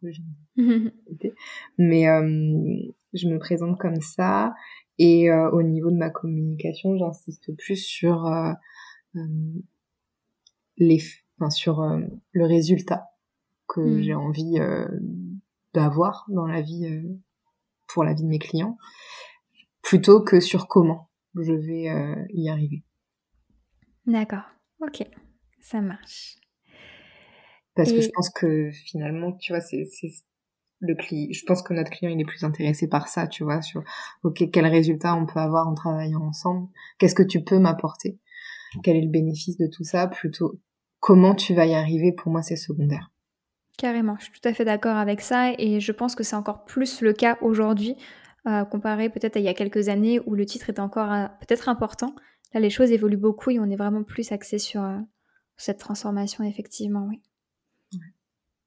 Mais 1.78 2.08
euh, 2.08 2.92
je 3.12 3.28
me 3.28 3.38
présente 3.38 3.78
comme 3.78 4.00
ça. 4.00 4.54
Et 4.98 5.30
euh, 5.30 5.50
au 5.50 5.62
niveau 5.62 5.90
de 5.90 5.96
ma 5.96 6.10
communication, 6.10 6.96
j'insiste 6.96 7.54
plus 7.56 7.76
sur 7.76 8.30
les, 10.76 11.00
enfin, 11.38 11.50
sur 11.50 11.82
le 12.32 12.46
résultat 12.46 13.08
que 13.68 13.80
hmm. 13.80 14.02
j'ai 14.02 14.14
envie 14.14 14.58
d'avoir 15.72 16.26
dans 16.28 16.46
la 16.46 16.62
vie 16.62 16.86
pour 17.88 18.04
la 18.04 18.14
vie 18.14 18.22
de 18.22 18.28
mes 18.28 18.38
clients, 18.38 18.78
plutôt 19.82 20.22
que 20.22 20.40
sur 20.40 20.68
comment 20.68 21.10
je 21.34 21.52
vais 21.52 22.26
y 22.32 22.48
arriver. 22.48 22.84
D'accord. 24.06 24.44
Ok. 24.80 25.06
Ça 25.60 25.80
marche. 25.80 26.36
Parce 27.74 27.92
que 27.92 28.00
je 28.00 28.10
pense 28.14 28.30
que 28.30 28.70
finalement, 28.70 29.32
tu 29.32 29.52
vois, 29.52 29.60
c'est 29.60 29.88
le 30.80 30.94
client. 30.94 31.28
Je 31.32 31.44
pense 31.44 31.62
que 31.62 31.74
notre 31.74 31.90
client, 31.90 32.10
il 32.10 32.20
est 32.20 32.24
plus 32.24 32.44
intéressé 32.44 32.88
par 32.88 33.08
ça, 33.08 33.26
tu 33.26 33.42
vois, 33.44 33.62
sur 33.62 33.82
ok, 34.22 34.50
quel 34.52 34.66
résultat 34.66 35.14
on 35.14 35.26
peut 35.26 35.40
avoir 35.40 35.66
en 35.66 35.74
travaillant 35.74 36.22
ensemble? 36.22 36.68
Qu'est-ce 36.98 37.14
que 37.14 37.22
tu 37.22 37.42
peux 37.42 37.58
m'apporter? 37.58 38.18
Quel 38.82 38.96
est 38.96 39.02
le 39.02 39.10
bénéfice 39.10 39.56
de 39.56 39.66
tout 39.66 39.84
ça? 39.84 40.06
Plutôt, 40.06 40.60
comment 41.00 41.34
tu 41.34 41.54
vas 41.54 41.66
y 41.66 41.74
arriver? 41.74 42.12
Pour 42.12 42.30
moi, 42.30 42.42
c'est 42.42 42.56
secondaire. 42.56 43.10
Carrément, 43.76 44.16
je 44.18 44.24
suis 44.24 44.32
tout 44.32 44.48
à 44.48 44.54
fait 44.54 44.64
d'accord 44.64 44.96
avec 44.96 45.20
ça 45.20 45.52
et 45.58 45.80
je 45.80 45.92
pense 45.92 46.14
que 46.14 46.22
c'est 46.22 46.36
encore 46.36 46.64
plus 46.64 47.00
le 47.00 47.12
cas 47.12 47.38
aujourd'hui, 47.40 47.96
euh, 48.46 48.64
comparé 48.64 49.08
peut-être 49.08 49.36
à 49.36 49.40
il 49.40 49.44
y 49.44 49.48
a 49.48 49.54
quelques 49.54 49.88
années 49.88 50.20
où 50.26 50.34
le 50.34 50.46
titre 50.46 50.70
était 50.70 50.80
encore 50.80 51.10
euh, 51.10 51.26
peut-être 51.40 51.68
important. 51.68 52.14
Là, 52.54 52.60
les 52.60 52.70
choses 52.70 52.92
évoluent 52.92 53.16
beaucoup 53.16 53.50
et 53.50 53.58
on 53.58 53.68
est 53.68 53.76
vraiment 53.76 54.04
plus 54.04 54.32
axé 54.32 54.58
sur, 54.58 54.82
euh, 54.82 54.98
cette 55.56 55.78
transformation, 55.78 56.44
effectivement, 56.44 57.06
oui. 57.08 57.20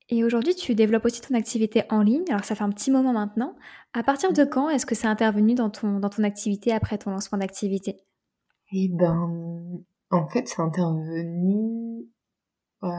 Et 0.09 0.23
aujourd'hui, 0.23 0.55
tu 0.55 0.73
développes 0.73 1.03
aussi 1.03 1.19
ton 1.19 1.35
activité 1.35 1.83
en 1.89 2.01
ligne. 2.01 2.23
Alors, 2.29 2.45
ça 2.45 2.55
fait 2.55 2.63
un 2.63 2.69
petit 2.69 2.91
moment 2.91 3.11
maintenant. 3.11 3.55
À 3.93 4.03
partir 4.03 4.31
de 4.31 4.45
quand 4.45 4.69
est-ce 4.69 4.85
que 4.85 4.95
c'est 4.95 5.07
intervenu 5.07 5.53
dans 5.53 5.69
ton, 5.69 5.99
dans 5.99 6.09
ton 6.09 6.23
activité 6.23 6.71
après 6.71 6.97
ton 6.97 7.11
lancement 7.11 7.37
d'activité? 7.37 7.97
Eh 8.71 8.87
ben, 8.89 9.81
en 10.09 10.27
fait, 10.29 10.47
c'est 10.47 10.61
intervenu 10.61 12.07
euh, 12.83 12.89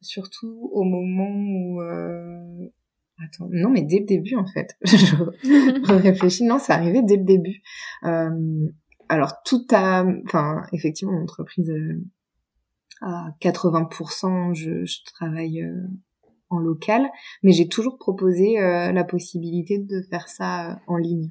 surtout 0.00 0.70
au 0.72 0.82
moment 0.82 1.30
où... 1.30 1.80
Euh... 1.82 2.68
Attends, 3.24 3.48
non, 3.50 3.70
mais 3.70 3.82
dès 3.82 4.00
le 4.00 4.04
début, 4.04 4.34
en 4.34 4.46
fait. 4.46 4.76
je 4.84 5.92
réfléchis. 6.02 6.44
Non, 6.44 6.58
c'est 6.58 6.72
arrivé 6.72 7.00
dès 7.02 7.16
le 7.16 7.24
début. 7.24 7.62
Euh, 8.04 8.68
alors, 9.08 9.34
tout 9.44 9.66
a... 9.72 10.04
Enfin, 10.24 10.62
effectivement, 10.72 11.12
l'entreprise 11.12 11.70
euh, 11.70 12.04
à 13.00 13.30
80%, 13.40 14.54
je, 14.54 14.84
je 14.84 14.98
travaille 15.04 15.62
euh, 15.62 15.86
en 16.48 16.58
local, 16.58 17.06
mais 17.42 17.52
j'ai 17.52 17.68
toujours 17.68 17.98
proposé 17.98 18.58
euh, 18.58 18.92
la 18.92 19.04
possibilité 19.04 19.78
de 19.78 20.02
faire 20.10 20.28
ça 20.28 20.70
euh, 20.70 20.74
en 20.86 20.96
ligne. 20.96 21.30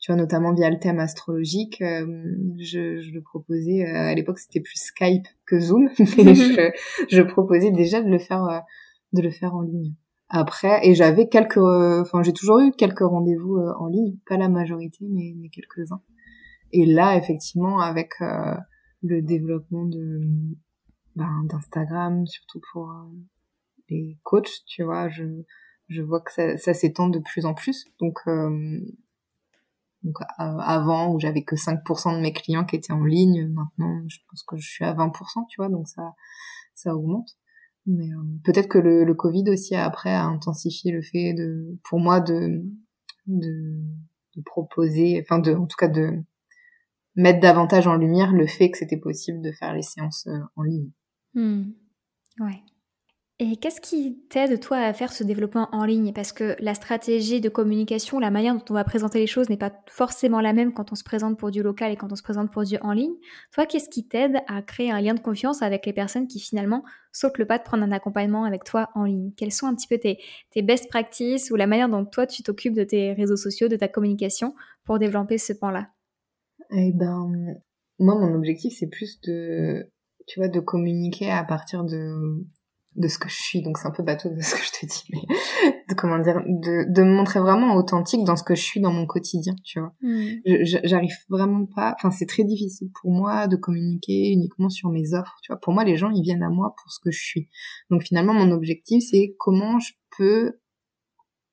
Tu 0.00 0.12
vois, 0.12 0.20
notamment 0.20 0.54
via 0.54 0.70
le 0.70 0.78
thème 0.78 1.00
astrologique, 1.00 1.78
je, 1.80 3.00
je, 3.00 3.10
le 3.12 3.20
proposais. 3.20 3.84
à 3.84 4.14
l'époque, 4.14 4.38
c'était 4.38 4.60
plus 4.60 4.78
Skype 4.78 5.26
que 5.44 5.58
Zoom, 5.58 5.90
mais 5.98 6.36
je, 6.36 6.70
je, 7.10 7.22
proposais 7.22 7.72
déjà 7.72 8.00
de 8.00 8.08
le 8.08 8.20
faire, 8.20 8.62
de 9.12 9.22
le 9.22 9.30
faire 9.30 9.56
en 9.56 9.62
ligne. 9.62 9.94
Après, 10.28 10.86
et 10.86 10.94
j'avais 10.94 11.26
quelques, 11.26 11.56
enfin, 11.56 12.22
j'ai 12.22 12.32
toujours 12.32 12.60
eu 12.60 12.70
quelques 12.70 13.00
rendez-vous 13.00 13.58
en 13.58 13.88
ligne, 13.88 14.14
pas 14.24 14.36
la 14.36 14.48
majorité, 14.48 15.04
mais, 15.10 15.34
mais 15.36 15.48
quelques-uns. 15.48 16.00
Et 16.72 16.86
là, 16.86 17.16
effectivement, 17.16 17.80
avec 17.80 18.14
le 19.02 19.22
développement 19.22 19.84
de 19.84 20.20
ben, 21.18 21.44
d'Instagram, 21.44 22.26
surtout 22.26 22.60
pour 22.72 22.90
euh, 22.90 23.10
les 23.88 24.18
coachs, 24.22 24.64
tu 24.66 24.84
vois, 24.84 25.08
je, 25.08 25.24
je 25.88 26.02
vois 26.02 26.20
que 26.20 26.32
ça, 26.32 26.56
ça 26.56 26.74
s'étend 26.74 27.08
de 27.08 27.18
plus 27.18 27.44
en 27.44 27.54
plus. 27.54 27.86
Donc, 27.98 28.18
euh, 28.28 28.80
Donc 30.04 30.16
avant 30.38 31.12
où 31.12 31.18
j'avais 31.18 31.42
que 31.42 31.56
5% 31.56 32.16
de 32.16 32.20
mes 32.20 32.32
clients 32.32 32.64
qui 32.64 32.76
étaient 32.76 32.92
en 32.92 33.04
ligne, 33.04 33.48
maintenant 33.48 34.02
je 34.08 34.18
pense 34.28 34.42
que 34.44 34.56
je 34.56 34.68
suis 34.68 34.84
à 34.84 34.94
20%, 34.94 35.46
tu 35.48 35.56
vois, 35.60 35.68
donc 35.68 35.88
ça 35.88 36.14
ça 36.74 36.94
augmente. 36.94 37.36
Mais 37.86 38.12
euh, 38.12 38.22
peut-être 38.44 38.68
que 38.68 38.78
le, 38.78 39.04
le, 39.04 39.14
Covid 39.14 39.44
aussi 39.50 39.74
après 39.74 40.10
a 40.10 40.24
intensifié 40.24 40.92
le 40.92 41.02
fait 41.02 41.32
de, 41.34 41.78
pour 41.84 41.98
moi, 41.98 42.20
de, 42.20 42.62
de, 43.26 43.82
de 44.36 44.42
proposer, 44.42 45.20
enfin 45.22 45.38
de, 45.40 45.54
en 45.54 45.66
tout 45.66 45.76
cas 45.76 45.88
de 45.88 46.22
mettre 47.18 47.40
davantage 47.40 47.86
en 47.86 47.96
lumière 47.96 48.32
le 48.32 48.46
fait 48.46 48.70
que 48.70 48.78
c'était 48.78 48.96
possible 48.96 49.42
de 49.42 49.50
faire 49.52 49.74
les 49.74 49.82
séances 49.82 50.26
euh, 50.28 50.38
en 50.56 50.62
ligne. 50.62 50.90
Mmh. 51.34 51.64
Ouais. 52.40 52.62
Et 53.40 53.56
qu'est-ce 53.56 53.80
qui 53.80 54.18
t'aide, 54.30 54.58
toi, 54.60 54.78
à 54.78 54.92
faire 54.92 55.12
ce 55.12 55.22
développement 55.22 55.68
en 55.72 55.84
ligne? 55.84 56.12
Parce 56.12 56.32
que 56.32 56.56
la 56.58 56.74
stratégie 56.74 57.40
de 57.40 57.48
communication, 57.48 58.18
la 58.18 58.30
manière 58.30 58.54
dont 58.54 58.64
on 58.70 58.74
va 58.74 58.82
présenter 58.82 59.18
les 59.18 59.28
choses 59.28 59.48
n'est 59.48 59.56
pas 59.56 59.72
forcément 59.88 60.40
la 60.40 60.52
même 60.52 60.72
quand 60.72 60.90
on 60.90 60.96
se 60.96 61.04
présente 61.04 61.38
pour 61.38 61.50
du 61.52 61.62
local 61.62 61.92
et 61.92 61.96
quand 61.96 62.10
on 62.12 62.16
se 62.16 62.22
présente 62.22 62.52
pour 62.52 62.64
du 62.64 62.78
en 62.78 62.92
ligne. 62.92 63.14
Toi, 63.52 63.66
qu'est-ce 63.66 63.88
qui 63.88 64.06
t'aide 64.06 64.38
à 64.48 64.62
créer 64.62 64.90
un 64.90 65.00
lien 65.00 65.14
de 65.14 65.20
confiance 65.20 65.62
avec 65.62 65.86
les 65.86 65.92
personnes 65.92 66.26
qui 66.26 66.40
finalement 66.40 66.84
sautent 67.12 67.38
le 67.38 67.46
pas 67.46 67.58
de 67.58 67.64
prendre 67.64 67.84
un 67.84 67.92
accompagnement 67.92 68.44
avec 68.44 68.64
toi 68.64 68.90
en 68.94 69.04
ligne? 69.04 69.32
Quelles 69.36 69.52
sont 69.52 69.66
un 69.66 69.74
petit 69.74 69.88
peu 69.88 69.98
tes, 69.98 70.18
tes 70.50 70.62
best 70.62 70.88
practices 70.88 71.50
ou 71.52 71.56
la 71.56 71.68
manière 71.68 71.88
dont 71.88 72.04
toi, 72.04 72.26
tu 72.26 72.42
t'occupes 72.42 72.74
de 72.74 72.84
tes 72.84 73.12
réseaux 73.12 73.36
sociaux, 73.36 73.68
de 73.68 73.76
ta 73.76 73.86
communication 73.86 74.54
pour 74.84 74.98
développer 74.98 75.38
ce 75.38 75.52
pan-là? 75.52 75.88
Eh 76.70 76.92
ben, 76.92 77.30
moi, 77.98 78.14
mon 78.14 78.34
objectif, 78.34 78.74
c'est 78.78 78.88
plus 78.88 79.20
de, 79.22 79.90
tu 80.26 80.40
vois, 80.40 80.48
de 80.48 80.60
communiquer 80.60 81.30
à 81.30 81.44
partir 81.44 81.84
de 81.84 82.46
de 82.98 83.06
ce 83.06 83.18
que 83.18 83.28
je 83.28 83.36
suis, 83.40 83.62
donc 83.62 83.78
c'est 83.78 83.86
un 83.86 83.92
peu 83.92 84.02
bateau 84.02 84.28
de 84.28 84.40
ce 84.40 84.54
que 84.54 84.60
je 84.60 84.80
te 84.80 84.86
dis, 84.86 85.04
mais 85.10 85.20
de, 85.88 85.94
comment 85.94 86.18
dire, 86.18 86.42
de, 86.46 86.92
de 86.92 87.02
me 87.02 87.14
montrer 87.14 87.38
vraiment 87.38 87.76
authentique 87.76 88.24
dans 88.24 88.34
ce 88.34 88.42
que 88.42 88.54
je 88.54 88.62
suis 88.62 88.80
dans 88.80 88.92
mon 88.92 89.06
quotidien, 89.06 89.54
tu 89.64 89.78
vois. 89.78 89.94
Mm. 90.02 90.64
J'arrive 90.84 91.14
vraiment 91.28 91.64
pas, 91.66 91.94
enfin 91.96 92.10
c'est 92.10 92.26
très 92.26 92.44
difficile 92.44 92.90
pour 93.00 93.12
moi 93.12 93.46
de 93.46 93.56
communiquer 93.56 94.32
uniquement 94.32 94.68
sur 94.68 94.90
mes 94.90 95.14
offres, 95.14 95.36
tu 95.42 95.52
vois. 95.52 95.60
Pour 95.60 95.72
moi, 95.72 95.84
les 95.84 95.96
gens 95.96 96.10
ils 96.10 96.22
viennent 96.22 96.42
à 96.42 96.50
moi 96.50 96.74
pour 96.76 96.90
ce 96.90 96.98
que 97.00 97.10
je 97.10 97.20
suis. 97.20 97.48
Donc 97.90 98.02
finalement, 98.02 98.34
mon 98.34 98.50
objectif 98.50 99.04
c'est 99.08 99.36
comment 99.38 99.78
je 99.78 99.92
peux 100.16 100.58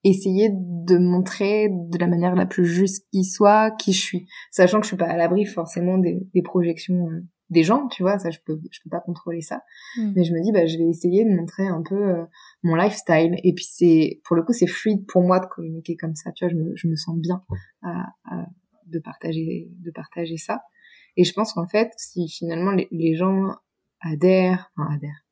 essayer 0.06 0.50
de 0.54 0.98
montrer 0.98 1.68
de 1.70 1.98
la 1.98 2.08
manière 2.08 2.36
la 2.36 2.46
plus 2.46 2.66
juste 2.66 3.08
qui 3.12 3.24
soit 3.24 3.72
qui 3.72 3.92
je 3.92 4.02
suis, 4.02 4.28
sachant 4.52 4.80
que 4.80 4.84
je 4.86 4.90
suis 4.90 4.98
pas 4.98 5.08
à 5.08 5.18
l'abri 5.18 5.46
forcément 5.46 5.98
des, 5.98 6.20
des 6.34 6.42
projections 6.42 7.10
euh, 7.10 7.26
des 7.52 7.62
gens, 7.62 7.88
tu 7.88 8.02
vois, 8.02 8.18
ça 8.18 8.32
je 8.32 8.40
peux 8.46 8.60
je 8.72 8.80
peux 8.84 8.90
pas 8.90 9.02
contrôler 9.02 9.42
ça. 9.42 9.62
Hmm. 9.98 10.14
Mais 10.16 10.24
je 10.24 10.34
me 10.34 10.42
dis 10.42 10.52
bah 10.52 10.66
je 10.66 10.78
vais 10.78 10.88
essayer 10.88 11.26
de 11.26 11.30
montrer 11.36 11.68
un 11.68 11.82
peu 11.82 11.96
euh, 11.96 12.26
mon 12.64 12.76
lifestyle 12.76 13.36
et 13.44 13.54
puis 13.54 13.66
c'est 13.66 14.22
pour 14.24 14.36
le 14.36 14.44
coup 14.44 14.54
c'est 14.54 14.68
fluide 14.68 15.06
pour 15.08 15.24
moi 15.24 15.40
de 15.40 15.48
communiquer 15.48 15.96
comme 15.96 16.16
ça, 16.16 16.32
tu 16.32 16.46
vois, 16.46 16.52
je 16.52 16.58
me 16.58 16.76
je 16.76 16.88
me 16.88 16.96
sens 16.96 17.18
bien 17.18 17.44
à, 17.82 18.06
à, 18.26 18.46
de 18.88 19.00
partager 19.00 19.70
de 19.80 19.92
partager 19.92 20.38
ça. 20.38 20.62
Et 21.18 21.24
je 21.24 21.34
pense 21.34 21.54
qu'en 21.54 21.68
fait, 21.68 21.92
si 21.98 22.28
finalement 22.28 22.72
les, 22.72 22.88
les 22.92 23.16
gens 23.16 23.56
adhèrent, 24.02 24.72
enfin 24.76 24.96
adhèrent. 24.96 25.25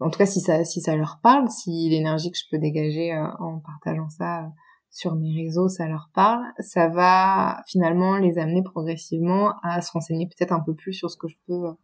En 0.00 0.10
tout 0.10 0.18
cas, 0.18 0.26
si 0.26 0.40
ça 0.40 0.64
si 0.64 0.80
ça 0.80 0.96
leur 0.96 1.20
parle, 1.22 1.50
si 1.50 1.88
l'énergie 1.88 2.30
que 2.30 2.38
je 2.38 2.44
peux 2.50 2.58
dégager 2.58 3.12
euh, 3.12 3.26
en 3.38 3.60
partageant 3.60 4.08
ça 4.10 4.44
euh, 4.44 4.48
sur 4.90 5.14
mes 5.14 5.34
réseaux, 5.34 5.68
ça 5.68 5.86
leur 5.88 6.10
parle, 6.14 6.44
ça 6.60 6.88
va 6.88 7.62
finalement 7.66 8.16
les 8.18 8.38
amener 8.38 8.62
progressivement 8.62 9.54
à 9.62 9.80
se 9.82 9.92
renseigner 9.92 10.26
peut-être 10.26 10.52
un 10.52 10.60
peu 10.60 10.74
plus 10.74 10.92
sur 10.92 11.10
ce 11.10 11.16
que 11.16 11.28
je 11.28 11.36
peux 11.46 11.74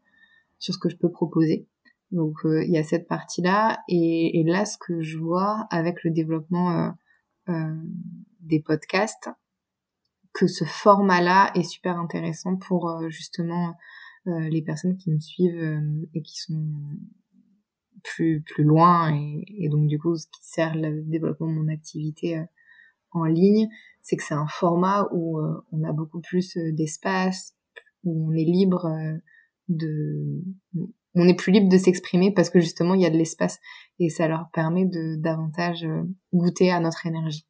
sur 0.59 0.75
ce 0.75 0.79
que 0.79 0.88
je 0.88 0.96
peux 0.96 1.11
proposer. 1.11 1.66
Donc 2.12 2.44
euh, 2.44 2.62
il 2.64 2.70
y 2.70 2.79
a 2.79 2.85
cette 2.85 3.09
partie-là 3.09 3.79
et, 3.88 4.38
et, 4.38 4.44
là 4.44 4.66
ce 4.66 4.77
que 4.79 5.01
je 5.01 5.18
vois 5.18 5.66
avec 5.70 6.05
le 6.05 6.11
développement 6.11 6.70
euh, 6.70 6.90
euh, 7.48 7.75
des 8.40 8.61
podcasts, 8.61 9.31
que 10.33 10.46
ce 10.46 10.64
format-là 10.64 11.51
est 11.55 11.62
super 11.62 11.98
intéressant 11.98 12.57
pour 12.57 12.90
euh, 12.90 13.09
justement 13.09 13.75
euh, 14.27 14.48
les 14.48 14.62
personnes 14.62 14.96
qui 14.96 15.11
me 15.11 15.18
suivent 15.18 15.81
et 16.14 16.22
qui 16.22 16.38
sont 16.38 16.62
plus 18.02 18.42
plus 18.42 18.64
loin 18.64 19.14
et, 19.14 19.44
et, 19.58 19.68
donc 19.68 19.86
du 19.86 19.98
coup 19.98 20.16
ce 20.16 20.26
qui 20.26 20.40
sert 20.42 20.74
le 20.74 21.02
développement 21.02 21.46
de 21.46 21.52
mon 21.52 21.68
activité 21.68 22.44
en 23.12 23.24
ligne, 23.24 23.68
c'est 24.00 24.16
que 24.16 24.22
c'est 24.22 24.34
un 24.34 24.46
format 24.46 25.08
où 25.12 25.38
euh, 25.38 25.64
on 25.72 25.84
a 25.84 25.92
beaucoup 25.92 26.20
plus 26.20 26.56
euh, 26.56 26.72
d'espace, 26.72 27.54
où 28.04 28.28
on 28.28 28.32
est 28.34 28.44
libre 28.44 28.86
euh, 28.86 29.16
de, 29.68 30.42
on 31.14 31.28
est 31.28 31.34
plus 31.34 31.52
libre 31.52 31.68
de 31.68 31.78
s'exprimer 31.78 32.32
parce 32.32 32.50
que 32.50 32.60
justement 32.60 32.94
il 32.94 33.02
y 33.02 33.06
a 33.06 33.10
de 33.10 33.16
l'espace 33.16 33.60
et 33.98 34.08
ça 34.08 34.28
leur 34.28 34.50
permet 34.52 34.86
de 34.86 35.16
davantage 35.16 35.86
goûter 36.32 36.70
à 36.70 36.80
notre 36.80 37.06
énergie. 37.06 37.46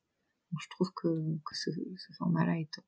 Je 0.60 0.68
trouve 0.68 0.90
que, 0.94 1.08
que 1.08 1.54
ce, 1.54 1.70
ce 1.70 2.12
format-là 2.18 2.58
est 2.58 2.70
top. 2.70 2.84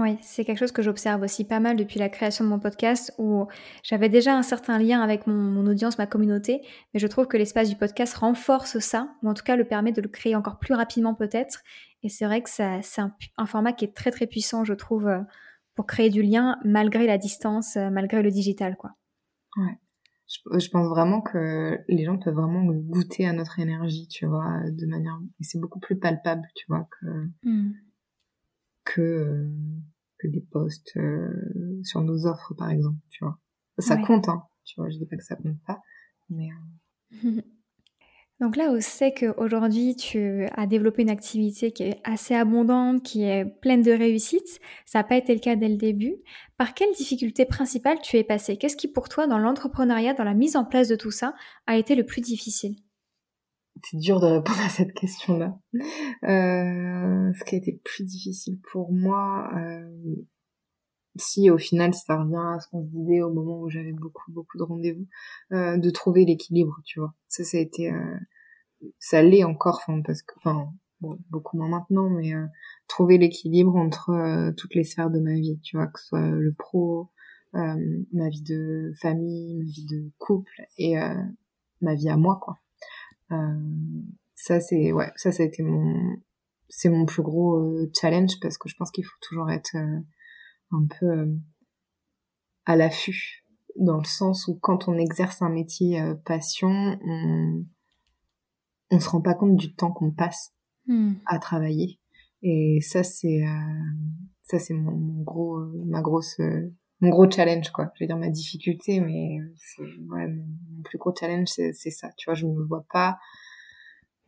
Oui, 0.00 0.16
c'est 0.22 0.44
quelque 0.44 0.58
chose 0.58 0.70
que 0.70 0.80
j'observe 0.80 1.22
aussi 1.22 1.44
pas 1.44 1.58
mal 1.58 1.76
depuis 1.76 1.98
la 1.98 2.08
création 2.08 2.44
de 2.44 2.48
mon 2.48 2.60
podcast 2.60 3.12
où 3.18 3.48
j'avais 3.82 4.08
déjà 4.08 4.36
un 4.36 4.44
certain 4.44 4.78
lien 4.78 5.00
avec 5.00 5.26
mon, 5.26 5.66
audience, 5.66 5.98
ma 5.98 6.06
communauté, 6.06 6.62
mais 6.94 7.00
je 7.00 7.06
trouve 7.08 7.26
que 7.26 7.36
l'espace 7.36 7.68
du 7.68 7.74
podcast 7.74 8.14
renforce 8.14 8.78
ça, 8.78 9.12
ou 9.24 9.28
en 9.28 9.34
tout 9.34 9.42
cas 9.42 9.56
le 9.56 9.64
permet 9.64 9.90
de 9.90 10.00
le 10.00 10.08
créer 10.08 10.36
encore 10.36 10.60
plus 10.60 10.74
rapidement 10.74 11.14
peut-être. 11.14 11.62
Et 12.04 12.08
c'est 12.08 12.26
vrai 12.26 12.42
que 12.42 12.48
c'est 12.48 13.00
un, 13.00 13.46
format 13.46 13.72
qui 13.72 13.86
est 13.86 13.92
très 13.92 14.12
très 14.12 14.28
puissant, 14.28 14.64
je 14.64 14.72
trouve, 14.72 15.08
euh, 15.08 15.18
pour 15.74 15.86
créer 15.86 16.10
du 16.10 16.22
lien 16.22 16.60
malgré 16.64 17.08
la 17.08 17.18
distance, 17.18 17.76
euh, 17.76 17.90
malgré 17.90 18.22
le 18.22 18.30
digital, 18.30 18.76
quoi. 18.76 18.92
Ouais. 19.56 19.78
Je, 20.28 20.68
pense 20.68 20.86
vraiment 20.86 21.22
que 21.22 21.76
les 21.88 22.04
gens 22.04 22.18
peuvent 22.18 22.34
vraiment 22.34 22.62
goûter 22.62 23.26
à 23.26 23.32
notre 23.32 23.58
énergie, 23.58 24.06
tu 24.06 24.26
vois, 24.26 24.60
de 24.70 24.86
manière... 24.86 25.18
Et 25.40 25.44
c'est 25.44 25.58
beaucoup 25.58 25.80
plus 25.80 25.98
palpable, 25.98 26.46
tu 26.54 26.66
vois, 26.68 26.86
que... 27.00 27.06
Mmh 27.42 27.72
que 28.88 29.46
que 30.18 30.26
des 30.26 30.40
posts 30.40 30.96
euh, 30.96 31.80
sur 31.84 32.02
nos 32.02 32.26
offres 32.26 32.54
par 32.54 32.70
exemple 32.70 32.98
tu 33.10 33.24
vois. 33.24 33.38
Ça 33.78 33.96
compte 33.96 34.28
hein. 34.28 34.42
Tu 34.64 34.80
vois 34.80 34.90
je 34.90 34.98
dis 34.98 35.06
pas 35.06 35.16
que 35.16 35.24
ça 35.24 35.36
compte 35.36 35.60
pas 35.66 35.80
mais 36.30 36.48
euh. 37.14 37.40
donc 38.40 38.56
là 38.56 38.70
on 38.70 38.80
sait 38.80 39.14
qu'aujourd'hui 39.14 39.94
tu 39.94 40.46
as 40.56 40.66
développé 40.66 41.02
une 41.02 41.10
activité 41.10 41.70
qui 41.70 41.84
est 41.84 42.00
assez 42.02 42.34
abondante 42.34 43.02
qui 43.02 43.22
est 43.22 43.44
pleine 43.60 43.82
de 43.82 43.92
réussites. 43.92 44.60
Ça 44.86 45.00
n'a 45.00 45.04
pas 45.04 45.16
été 45.16 45.34
le 45.34 45.40
cas 45.40 45.54
dès 45.54 45.68
le 45.68 45.76
début. 45.76 46.16
Par 46.56 46.74
quelle 46.74 46.92
difficulté 46.92 47.44
principale 47.44 47.98
tu 48.02 48.16
es 48.16 48.24
passé? 48.24 48.56
Qu'est-ce 48.56 48.76
qui 48.76 48.88
pour 48.88 49.08
toi 49.08 49.26
dans 49.26 49.38
l'entrepreneuriat 49.38 50.14
dans 50.14 50.24
la 50.24 50.34
mise 50.34 50.56
en 50.56 50.64
place 50.64 50.88
de 50.88 50.96
tout 50.96 51.12
ça 51.12 51.34
a 51.66 51.76
été 51.76 51.94
le 51.94 52.04
plus 52.04 52.22
difficile? 52.22 52.74
C'est 53.84 53.98
dur 53.98 54.20
de 54.20 54.26
répondre 54.26 54.60
à 54.64 54.68
cette 54.68 54.92
question-là. 54.92 55.58
Euh, 55.74 57.32
ce 57.34 57.44
qui 57.44 57.54
a 57.54 57.58
été 57.58 57.80
plus 57.84 58.04
difficile 58.04 58.58
pour 58.72 58.92
moi, 58.92 59.50
euh, 59.56 60.16
si 61.16 61.50
au 61.50 61.58
final 61.58 61.94
ça 61.94 62.22
revient 62.22 62.54
à 62.56 62.60
ce 62.60 62.68
qu'on 62.68 62.82
se 62.82 62.90
disait 62.90 63.22
au 63.22 63.32
moment 63.32 63.60
où 63.60 63.68
j'avais 63.68 63.92
beaucoup 63.92 64.30
beaucoup 64.32 64.58
de 64.58 64.62
rendez-vous, 64.62 65.06
euh, 65.52 65.76
de 65.76 65.90
trouver 65.90 66.24
l'équilibre, 66.24 66.80
tu 66.84 67.00
vois. 67.00 67.14
Ça, 67.28 67.44
ça 67.44 67.58
a 67.58 67.60
été, 67.60 67.90
euh, 67.92 68.16
ça 68.98 69.22
l'est 69.22 69.44
encore, 69.44 69.80
enfin 69.82 70.00
parce 70.02 70.22
que, 70.22 70.34
enfin 70.36 70.72
bon, 71.00 71.18
beaucoup 71.30 71.56
moins 71.56 71.68
maintenant, 71.68 72.08
mais 72.08 72.34
euh, 72.34 72.46
trouver 72.86 73.18
l'équilibre 73.18 73.76
entre 73.76 74.10
euh, 74.10 74.52
toutes 74.56 74.74
les 74.74 74.84
sphères 74.84 75.10
de 75.10 75.20
ma 75.20 75.34
vie, 75.34 75.58
tu 75.62 75.76
vois, 75.76 75.86
que 75.88 76.00
ce 76.00 76.06
soit 76.06 76.30
le 76.30 76.52
pro, 76.52 77.10
ma 77.54 78.28
vie 78.28 78.42
de 78.42 78.92
famille, 79.00 79.56
ma 79.56 79.64
vie 79.64 79.86
de 79.86 80.10
couple 80.18 80.62
et 80.76 80.94
ma 81.80 81.94
vie 81.94 82.10
à 82.10 82.16
moi, 82.16 82.38
quoi. 82.42 82.58
Euh, 83.32 84.16
ça 84.34 84.60
c'est 84.60 84.92
ouais, 84.92 85.10
ça 85.16 85.32
ça 85.32 85.42
a 85.42 85.46
été 85.46 85.62
mon 85.62 86.16
c'est 86.68 86.88
mon 86.88 87.06
plus 87.06 87.22
gros 87.22 87.56
euh, 87.56 87.90
challenge 87.98 88.38
parce 88.40 88.58
que 88.58 88.68
je 88.68 88.76
pense 88.76 88.90
qu'il 88.90 89.04
faut 89.04 89.16
toujours 89.20 89.50
être 89.50 89.74
euh, 89.76 90.00
un 90.70 90.86
peu 90.98 91.28
à 92.64 92.76
l'affût 92.76 93.44
dans 93.76 93.98
le 93.98 94.04
sens 94.04 94.48
où 94.48 94.58
quand 94.58 94.88
on 94.88 94.98
exerce 94.98 95.40
un 95.42 95.48
métier 95.48 96.02
passion, 96.24 96.98
on 97.04 97.64
on 98.90 99.00
se 99.00 99.08
rend 99.08 99.20
pas 99.20 99.34
compte 99.34 99.56
du 99.56 99.74
temps 99.74 99.92
qu'on 99.92 100.10
passe 100.10 100.54
hmm. 100.86 101.14
à 101.26 101.38
travailler 101.38 102.00
et 102.42 102.80
ça 102.80 103.02
c'est 103.02 103.44
ça 104.42 104.58
c'est 104.58 104.74
mon, 104.74 104.96
mon, 104.96 105.22
gros 105.22 105.58
ma 105.86 106.00
grosse 106.00 106.40
mon 107.00 107.10
gros 107.10 107.30
challenge 107.30 107.70
quoi. 107.70 107.90
Je 107.94 108.00
vais 108.00 108.06
dire 108.06 108.16
ma 108.16 108.30
difficulté 108.30 109.00
mais 109.00 109.38
ouais, 110.08 110.26
mon, 110.28 110.82
plus 110.84 110.98
gros 110.98 111.14
challenge 111.18 111.48
c'est 111.48 111.72
ça 111.72 112.10
tu 112.16 112.26
vois. 112.26 112.34
Je 112.34 112.46
me 112.46 112.62
vois 112.62 112.84
pas 112.92 113.18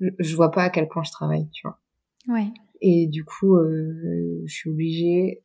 je 0.01 0.37
vois 0.37 0.51
pas 0.51 0.65
à 0.65 0.71
quel 0.71 0.89
point 0.89 1.03
je 1.03 1.13
travaille 1.13 1.49
tu 1.51 1.67
vois. 1.67 1.81
Ouais. 2.29 2.49
Et 2.81 3.07
du 3.07 3.25
coup 3.25 3.57
euh, 3.57 4.43
je 4.47 4.53
suis 4.53 4.71
obligée 4.71 5.45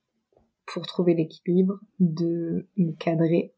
pour 0.65 0.86
trouver 0.88 1.13
l'équilibre 1.13 1.80
de 1.99 2.67
me 2.78 2.91
cadrer 2.93 3.53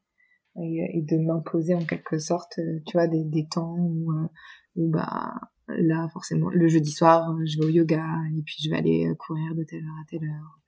et, 0.59 1.01
de 1.03 1.18
m'imposer 1.18 1.76
en 1.76 1.86
quelque 1.86 2.18
sorte 2.18 2.59
tu 2.86 2.93
vois 2.93 3.07
des, 3.07 3.24
des 3.24 3.47
temps 3.47 3.76
où, 3.78 4.11
euh, 4.11 4.28
où 4.76 4.89
bah 4.89 5.34
là 5.68 6.07
forcément 6.11 6.49
le 6.49 6.68
jeudi 6.68 6.91
soir 6.91 7.36
je 7.45 7.59
vais 7.59 7.65
au 7.65 7.70
yoga 7.70 8.03
et 8.36 8.41
puis 8.41 8.55
je 8.63 8.70
vais 8.70 8.78
aller 8.78 9.11
courir 9.20 9.53
de 9.53 9.63
telle 9.63 9.84
heure 9.84 10.01
à 10.01 10.05
telle 10.09 10.24
heure. 10.24 10.59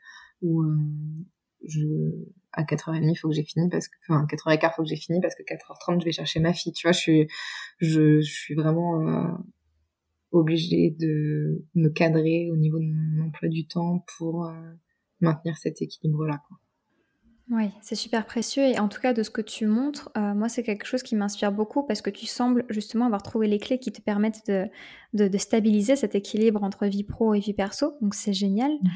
Ou 0.42 0.62
euh, 0.62 0.78
je 1.68 1.86
à 2.54 2.64
4h30 2.64 3.10
il 3.10 3.16
faut 3.16 3.30
que 3.30 3.36
j'ai 3.36 3.44
fini 3.44 3.70
parce 3.70 3.88
que 3.88 3.96
enfin 4.08 4.26
4h15 4.26 4.76
faut 4.76 4.84
que 4.84 4.90
j'ai 4.90 4.96
fini 4.96 5.20
parce 5.22 5.36
que 5.36 5.44
4h30 5.44 6.00
je 6.00 6.06
vais 6.06 6.12
chercher 6.12 6.40
ma 6.40 6.54
fille 6.54 6.74
tu 6.74 6.88
vois 6.88 6.94
je 6.94 7.00
suis 7.00 7.28
je, 7.80 8.22
je 8.22 8.32
suis 8.32 8.56
vraiment 8.56 9.02
euh, 9.02 9.32
obligée 10.32 10.96
de 11.00 11.64
me 11.76 11.90
cadrer 11.90 12.50
au 12.52 12.56
niveau 12.56 12.80
de 12.80 12.86
mon 12.86 13.26
emploi 13.28 13.50
du 13.50 13.68
temps 13.68 14.06
pour 14.18 14.46
euh, 14.46 14.54
maintenir 15.22 15.58
cet 15.58 15.82
équilibre-là. 15.82 16.42
Oui, 17.52 17.72
c'est 17.82 17.96
super 17.96 18.28
précieux 18.28 18.64
et 18.64 18.78
en 18.78 18.88
tout 18.88 19.02
cas 19.02 19.12
de 19.12 19.24
ce 19.24 19.32
que 19.32 19.42
tu 19.42 19.66
montres, 19.66 20.12
euh, 20.16 20.36
moi 20.36 20.50
c'est 20.50 20.62
quelque 20.62 20.86
chose 20.86 21.02
qui 21.02 21.16
m'inspire 21.16 21.52
beaucoup 21.52 21.82
parce 21.82 22.04
que 22.04 22.12
tu 22.12 22.28
sembles 22.28 22.64
justement 22.70 23.06
avoir 23.06 23.24
trouvé 23.24 23.48
les 23.48 23.58
clés 23.58 23.80
qui 23.80 23.92
te 23.92 24.02
permettent 24.02 24.46
de, 24.48 24.68
de, 25.14 25.38
stabiliser 25.40 25.96
cet 25.96 26.14
équilibre 26.14 26.64
entre 26.64 26.86
vie 26.86 27.04
pro 27.04 27.34
et 27.34 27.40
vie 27.40 27.56
perso, 27.56 27.98
donc 28.02 28.14
c'est 28.14 28.34
génial. 28.34 28.72
Mmh. 28.72 28.90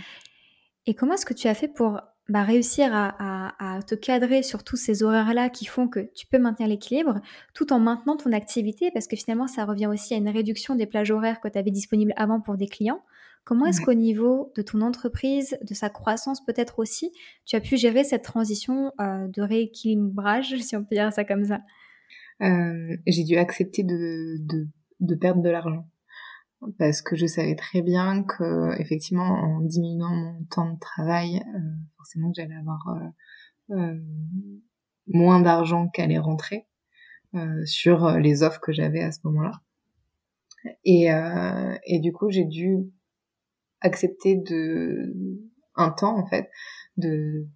Et 0.85 0.93
comment 0.93 1.15
est-ce 1.15 1.25
que 1.25 1.33
tu 1.33 1.47
as 1.47 1.55
fait 1.55 1.67
pour 1.67 1.99
bah, 2.29 2.43
réussir 2.43 2.89
à, 2.93 3.79
te 3.85 3.95
cadrer 3.95 4.43
sur 4.43 4.63
tous 4.63 4.77
ces 4.77 5.03
horaires-là 5.03 5.49
qui 5.49 5.65
font 5.65 5.87
que 5.87 5.99
tu 6.15 6.25
peux 6.25 6.37
maintenir 6.37 6.69
l'équilibre 6.69 7.19
tout 7.53 7.73
en 7.73 7.79
maintenant 7.79 8.15
ton 8.15 8.31
activité 8.31 8.91
parce 8.93 9.07
que 9.07 9.15
finalement 9.15 9.47
ça 9.47 9.65
revient 9.65 9.87
aussi 9.87 10.13
à 10.13 10.17
une 10.17 10.29
réduction 10.29 10.75
des 10.75 10.85
plages 10.85 11.11
horaires 11.11 11.41
que 11.41 11.49
tu 11.49 11.57
avais 11.57 11.71
disponibles 11.71 12.13
avant 12.15 12.39
pour 12.39 12.55
des 12.55 12.67
clients. 12.67 13.03
Comment 13.43 13.65
est-ce 13.65 13.81
qu'au 13.81 13.93
niveau 13.93 14.53
de 14.55 14.61
ton 14.61 14.79
entreprise, 14.79 15.57
de 15.61 15.73
sa 15.73 15.89
croissance 15.89 16.45
peut-être 16.45 16.79
aussi, 16.79 17.11
tu 17.45 17.57
as 17.57 17.59
pu 17.59 17.75
gérer 17.75 18.05
cette 18.05 18.23
transition 18.23 18.93
euh, 19.01 19.27
de 19.27 19.41
rééquilibrage, 19.41 20.55
si 20.61 20.77
on 20.77 20.83
peut 20.83 20.95
dire 20.95 21.11
ça 21.11 21.25
comme 21.25 21.43
ça? 21.43 21.59
Euh, 22.41 22.95
J'ai 23.05 23.23
dû 23.25 23.35
accepter 23.35 23.83
de, 23.83 24.37
de, 25.01 25.15
perdre 25.15 25.41
de 25.41 25.49
l'argent 25.49 25.85
parce 26.77 27.01
que 27.01 27.15
je 27.15 27.25
savais 27.25 27.55
très 27.55 27.81
bien 27.81 28.23
que 28.23 28.79
effectivement 28.79 29.23
en 29.23 29.61
diminuant 29.61 30.13
mon 30.13 30.43
temps 30.45 30.73
de 30.73 30.79
travail, 30.79 31.37
euh, 31.37 31.59
forcément 31.97 32.31
que 32.31 32.35
j'allais 32.41 32.55
avoir 32.55 33.11
moins 35.07 35.41
d'argent 35.41 35.87
qu'allait 35.87 36.19
rentrer 36.19 36.67
sur 37.65 38.11
les 38.19 38.43
offres 38.43 38.59
que 38.59 38.71
j'avais 38.71 39.01
à 39.01 39.11
ce 39.11 39.19
moment-là. 39.23 39.61
Et, 40.83 41.07
et 41.85 41.99
du 41.99 42.11
coup, 42.11 42.29
j'ai 42.29 42.45
dû 42.45 42.91
accepter 43.81 44.35
de 44.35 45.13
un 45.75 45.89
temps 45.89 46.17
en 46.17 46.25
fait 46.25 46.49
de 46.97 47.47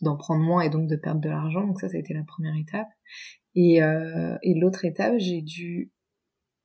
d'en 0.00 0.16
prendre 0.16 0.44
moins 0.44 0.62
et 0.62 0.70
donc 0.70 0.88
de 0.88 0.96
perdre 0.96 1.20
de 1.20 1.28
l'argent. 1.28 1.66
Donc 1.66 1.80
ça, 1.80 1.88
ça 1.88 1.96
a 1.96 2.00
été 2.00 2.14
la 2.14 2.22
première 2.22 2.54
étape. 2.54 2.88
Et, 3.56 3.82
euh, 3.82 4.36
et 4.42 4.54
l'autre 4.54 4.84
étape, 4.84 5.14
j'ai 5.18 5.42
dû 5.42 5.90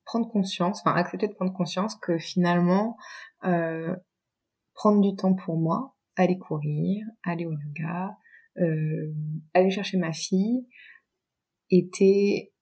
prendre 0.04 0.30
conscience, 0.30 0.80
enfin 0.80 0.94
accepter 0.96 1.28
de 1.28 1.32
prendre 1.32 1.52
conscience 1.52 1.96
que 1.96 2.18
finalement, 2.18 2.96
euh, 3.44 3.94
prendre 4.74 5.00
du 5.00 5.16
temps 5.16 5.34
pour 5.34 5.56
moi, 5.56 5.96
aller 6.16 6.38
courir, 6.38 7.06
aller 7.22 7.46
au 7.46 7.52
yoga, 7.52 8.16
euh, 8.58 9.12
aller 9.54 9.70
chercher 9.70 9.98
ma 9.98 10.12
fille, 10.12 10.66
était, 11.70 12.52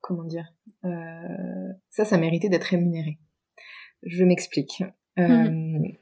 comment 0.00 0.24
dire, 0.24 0.54
euh, 0.84 1.72
ça, 1.90 2.04
ça 2.04 2.16
méritait 2.18 2.48
d'être 2.48 2.64
rémunéré. 2.64 3.18
Je 4.02 4.24
m'explique. 4.24 4.82
Mhm. 5.16 5.96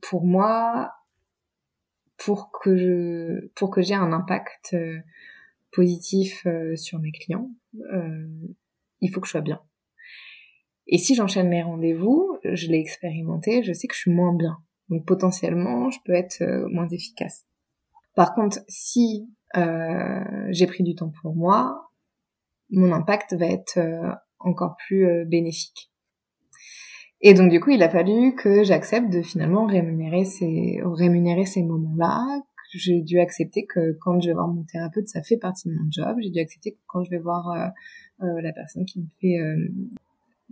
Pour 0.00 0.24
moi, 0.24 0.92
pour 2.16 2.50
que 2.50 2.76
je, 2.76 3.48
pour 3.54 3.70
que 3.70 3.82
j'ai 3.82 3.94
un 3.94 4.12
impact 4.12 4.74
positif 5.70 6.46
sur 6.76 6.98
mes 6.98 7.12
clients, 7.12 7.50
il 9.00 9.10
faut 9.12 9.20
que 9.20 9.26
je 9.26 9.32
sois 9.32 9.42
bien. 9.42 9.60
Et 10.86 10.98
si 10.98 11.14
j'enchaîne 11.14 11.48
mes 11.48 11.62
rendez-vous, 11.62 12.38
je 12.44 12.68
l'ai 12.68 12.78
expérimenté, 12.78 13.62
je 13.62 13.72
sais 13.72 13.86
que 13.86 13.94
je 13.94 14.00
suis 14.00 14.12
moins 14.12 14.34
bien. 14.34 14.58
Donc 14.90 15.06
potentiellement, 15.06 15.90
je 15.90 15.98
peux 16.04 16.12
être 16.12 16.42
moins 16.70 16.88
efficace. 16.88 17.46
Par 18.14 18.34
contre, 18.34 18.58
si 18.68 19.28
j'ai 19.54 20.66
pris 20.66 20.84
du 20.84 20.94
temps 20.94 21.12
pour 21.22 21.34
moi, 21.34 21.88
mon 22.70 22.92
impact 22.92 23.34
va 23.34 23.46
être 23.46 23.78
encore 24.38 24.76
plus 24.86 25.24
bénéfique. 25.24 25.90
Et 27.26 27.32
donc 27.32 27.50
du 27.50 27.58
coup, 27.58 27.70
il 27.70 27.82
a 27.82 27.88
fallu 27.88 28.34
que 28.34 28.64
j'accepte 28.64 29.10
de 29.10 29.22
finalement 29.22 29.64
rémunérer 29.64 30.26
ces 30.26 30.80
rémunérer 30.84 31.46
ces 31.46 31.62
moments-là. 31.62 32.22
J'ai 32.74 33.00
dû 33.00 33.18
accepter 33.18 33.66
que 33.66 33.96
quand 34.00 34.20
je 34.20 34.28
vais 34.28 34.34
voir 34.34 34.48
mon 34.48 34.64
thérapeute, 34.64 35.08
ça 35.08 35.22
fait 35.22 35.36
partie 35.36 35.68
de 35.68 35.74
mon 35.74 35.88
job. 35.90 36.16
J'ai 36.20 36.30
dû 36.30 36.40
accepter 36.40 36.72
que 36.72 36.80
quand 36.86 37.02
je 37.04 37.10
vais 37.10 37.18
voir 37.18 37.48
euh, 37.50 38.26
euh, 38.26 38.42
la 38.42 38.52
personne 38.52 38.84
qui 38.84 39.00
me 39.00 39.06
fait 39.20 39.38
euh, 39.38 39.68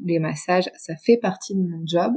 les 0.03 0.18
massages, 0.18 0.70
ça 0.76 0.95
fait 0.97 1.16
partie 1.16 1.55
de 1.55 1.61
mon 1.61 1.82
job. 1.86 2.12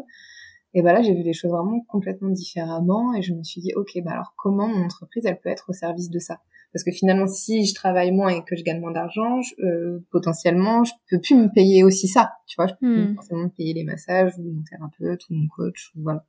Et 0.73 0.81
bah 0.81 0.91
là, 0.91 1.01
j'ai 1.01 1.13
vu 1.13 1.23
les 1.23 1.33
choses 1.33 1.51
vraiment 1.51 1.79
complètement 1.87 2.29
différemment 2.29 3.13
et 3.13 3.21
je 3.21 3.33
me 3.33 3.43
suis 3.43 3.61
dit, 3.61 3.71
ok, 3.75 3.91
bah 4.03 4.11
alors 4.11 4.33
comment 4.37 4.67
mon 4.67 4.83
entreprise, 4.83 5.23
elle 5.25 5.39
peut 5.39 5.49
être 5.49 5.69
au 5.69 5.73
service 5.73 6.09
de 6.09 6.19
ça? 6.19 6.41
Parce 6.73 6.83
que 6.83 6.91
finalement, 6.91 7.27
si 7.27 7.65
je 7.65 7.73
travaille 7.73 8.11
moins 8.11 8.27
et 8.29 8.43
que 8.43 8.57
je 8.57 8.63
gagne 8.63 8.81
moins 8.81 8.91
d'argent, 8.91 9.39
euh, 9.63 9.99
potentiellement, 10.11 10.83
je 10.83 10.91
peux 11.09 11.21
plus 11.21 11.35
me 11.35 11.47
payer 11.47 11.85
aussi 11.85 12.09
ça. 12.09 12.33
Tu 12.47 12.55
vois, 12.57 12.67
je 12.67 12.73
peux 12.73 12.93
plus 12.93 13.11
hmm. 13.11 13.15
forcément 13.15 13.43
me 13.43 13.49
payer 13.49 13.73
les 13.73 13.85
massages 13.85 14.33
ou 14.37 14.43
mon 14.43 14.63
thérapeute 14.69 15.21
ou 15.29 15.35
mon 15.35 15.47
coach. 15.47 15.91
Ou 15.95 16.01
voilà. 16.03 16.25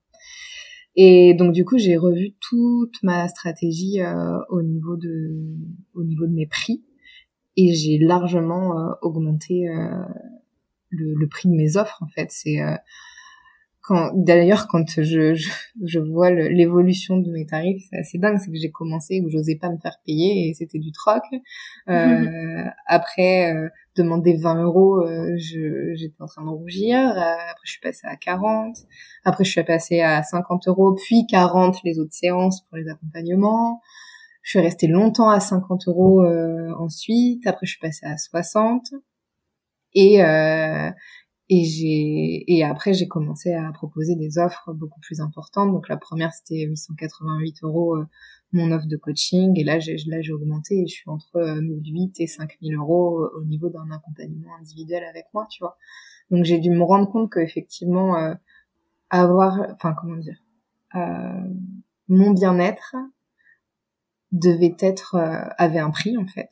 Et 0.94 1.34
donc 1.34 1.53
du 1.53 1.64
coup, 1.64 1.76
j'ai 1.76 1.97
revu 1.97 2.34
toute 2.40 3.03
ma 3.03 3.26
stratégie 3.28 4.01
euh, 4.01 4.38
au 4.49 4.62
niveau 4.62 4.97
de 4.97 5.36
au 5.94 6.05
niveau 6.05 6.26
de 6.26 6.32
mes 6.32 6.47
prix 6.47 6.84
et 7.57 7.74
j'ai 7.74 7.99
largement 7.99 8.78
euh, 8.78 8.92
augmenté 9.03 9.68
euh, 9.68 10.05
le, 10.97 11.14
le, 11.14 11.28
prix 11.28 11.49
de 11.49 11.55
mes 11.55 11.76
offres. 11.76 12.03
En 12.03 12.09
fait, 12.09 12.28
c'est 12.30 12.61
d'ailleurs 14.14 14.66
quand 14.68 14.84
je, 15.01 15.34
je, 15.34 15.51
je 15.84 15.99
vois 15.99 16.30
l'évolution 16.30 17.18
de 17.18 17.30
mes 17.30 17.47
tarifs 17.47 17.84
c'est 17.90 17.99
assez 17.99 18.18
dingue. 18.18 18.38
C'est 18.38 18.51
que 18.51 18.59
j'ai 18.59 18.70
commencé 18.70 19.22
où 19.24 19.28
j'osais 19.28 19.57
pas 19.57 19.70
me 19.70 19.78
faire 19.78 19.99
payer 20.05 20.49
et 20.49 20.55
c'était 20.55 20.78
du 20.78 20.92
troc. 20.92 21.22
Euh, 21.88 22.64
après 22.86 23.55
euh, 23.55 23.68
demander 23.97 24.36
20 24.36 24.62
euros 24.62 25.07
euh, 25.07 25.36
j'étais 25.36 26.20
en 26.20 26.26
train 26.26 26.44
de 26.44 26.49
rougir. 26.51 26.99
Euh, 26.99 27.20
après 27.20 27.64
je 27.64 27.70
suis 27.72 27.80
passée 27.80 28.07
à 28.07 28.16
40 28.16 28.76
après 29.24 29.44
je 29.44 29.51
suis 29.51 29.64
passée 29.64 30.01
à 30.01 30.22
50 30.22 30.68
euros 30.68 30.94
puis 30.94 31.26
40 31.28 31.76
les 31.84 31.99
autres 31.99 32.14
séances 32.14 32.62
pour 32.62 32.76
les 32.76 32.88
accompagnements. 32.88 33.80
Je 34.42 34.51
suis 34.51 34.61
restée 34.61 34.86
longtemps 34.86 35.28
à 35.28 35.40
50 35.40 35.88
euros 35.88 36.24
ensuite. 36.78 37.47
Après 37.47 37.66
je 37.66 37.72
suis 37.72 37.80
passée 37.80 38.07
à 38.07 38.16
60 38.16 38.94
et 39.97 40.22
euh, 40.22 40.90
et 41.49 41.64
j'ai 41.64 42.44
et 42.53 42.64
après 42.64 42.92
j'ai 42.92 43.07
commencé 43.07 43.53
à 43.53 43.70
proposer 43.72 44.16
des 44.16 44.38
offres 44.38 44.72
beaucoup 44.72 45.01
plus 45.01 45.20
importantes. 45.20 45.72
Donc 45.72 45.88
la 45.88 45.97
première 45.97 46.32
c'était 46.32 46.62
888 46.64 47.62
euros 47.62 47.97
euh, 47.97 48.07
mon 48.53 48.72
offre 48.72 48.86
de 48.86 48.97
coaching 48.97 49.59
et 49.59 49.64
là 49.64 49.78
j'ai 49.78 49.97
là 50.07 50.20
j'ai 50.22 50.32
augmenté 50.32 50.80
et 50.80 50.86
je 50.88 50.94
suis 50.94 51.09
entre 51.11 51.38
1008 51.61 52.20
euh, 52.20 52.24
et 52.24 52.26
5000 52.26 52.74
euros 52.76 53.20
euh, 53.20 53.30
au 53.36 53.44
niveau 53.44 53.68
d'un 53.68 53.88
accompagnement 53.92 54.57
individuel 54.61 55.05
avec 55.05 55.26
moi, 55.34 55.47
tu 55.51 55.62
vois. 55.62 55.76
Donc 56.30 56.44
j'ai 56.44 56.59
dû 56.59 56.70
me 56.70 56.82
rendre 56.82 57.09
compte 57.11 57.30
que 57.30 57.38
effectivement 57.38 58.16
avoir, 59.11 59.61
enfin 59.74 59.94
comment 60.01 60.16
dire, 60.16 60.42
mon 62.09 62.32
bien-être 62.32 62.97
devait 64.32 64.76
être 64.80 65.14
avait 65.59 65.78
un 65.78 65.90
prix 65.90 66.16
en 66.18 66.26
fait 66.26 66.49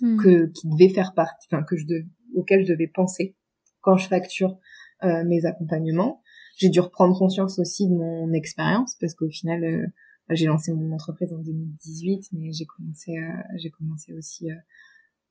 hmm. 0.00 0.16
que 0.18 0.46
qui 0.46 0.68
devait 0.68 0.88
faire 0.88 1.14
partie, 1.14 1.46
enfin 1.50 1.62
que 1.62 1.76
je 1.76 1.86
de, 1.86 2.04
auquel 2.34 2.64
je 2.64 2.72
devais 2.72 2.88
penser 2.88 3.36
quand 3.80 3.96
je 3.96 4.08
facture 4.08 4.58
euh, 5.04 5.24
mes 5.24 5.44
accompagnements. 5.44 6.22
J'ai 6.56 6.68
dû 6.68 6.80
reprendre 6.80 7.18
conscience 7.18 7.58
aussi 7.58 7.88
de 7.88 7.94
mon 7.94 8.32
expérience 8.32 8.96
parce 9.00 9.14
qu'au 9.14 9.28
final, 9.28 9.64
euh, 9.64 9.86
j'ai 10.30 10.46
lancé 10.46 10.72
mon 10.72 10.92
entreprise 10.92 11.32
en 11.32 11.38
2018, 11.38 12.28
mais 12.32 12.52
j'ai 12.52 12.64
commencé, 12.64 13.16
euh, 13.18 13.42
j'ai 13.56 13.70
commencé 13.70 14.12
aussi 14.14 14.48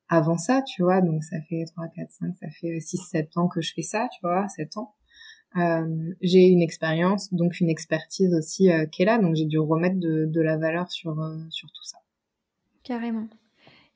avant 0.09 0.37
ça, 0.37 0.61
tu 0.61 0.83
vois. 0.83 1.01
Donc 1.01 1.23
ça 1.23 1.37
fait 1.49 1.63
3, 1.65 1.87
4, 1.95 2.11
5, 2.11 2.35
ça 2.35 2.49
fait 2.49 2.79
6, 2.79 2.97
7 2.97 3.37
ans 3.37 3.47
que 3.47 3.61
je 3.61 3.73
fais 3.73 3.81
ça, 3.81 4.07
tu 4.13 4.19
vois, 4.21 4.47
7 4.49 4.77
ans. 4.77 4.93
Euh, 5.55 6.13
j'ai 6.21 6.47
une 6.47 6.61
expérience, 6.61 7.33
donc 7.33 7.59
une 7.59 7.69
expertise 7.69 8.33
aussi 8.33 8.69
qui 8.91 9.03
est 9.03 9.05
là, 9.05 9.17
donc 9.17 9.35
j'ai 9.35 9.45
dû 9.45 9.59
remettre 9.59 9.99
de, 9.99 10.25
de 10.25 10.41
la 10.41 10.57
valeur 10.57 10.91
sur, 10.91 11.15
sur 11.49 11.71
tout 11.71 11.83
ça. 11.83 11.97
Carrément. 12.83 13.27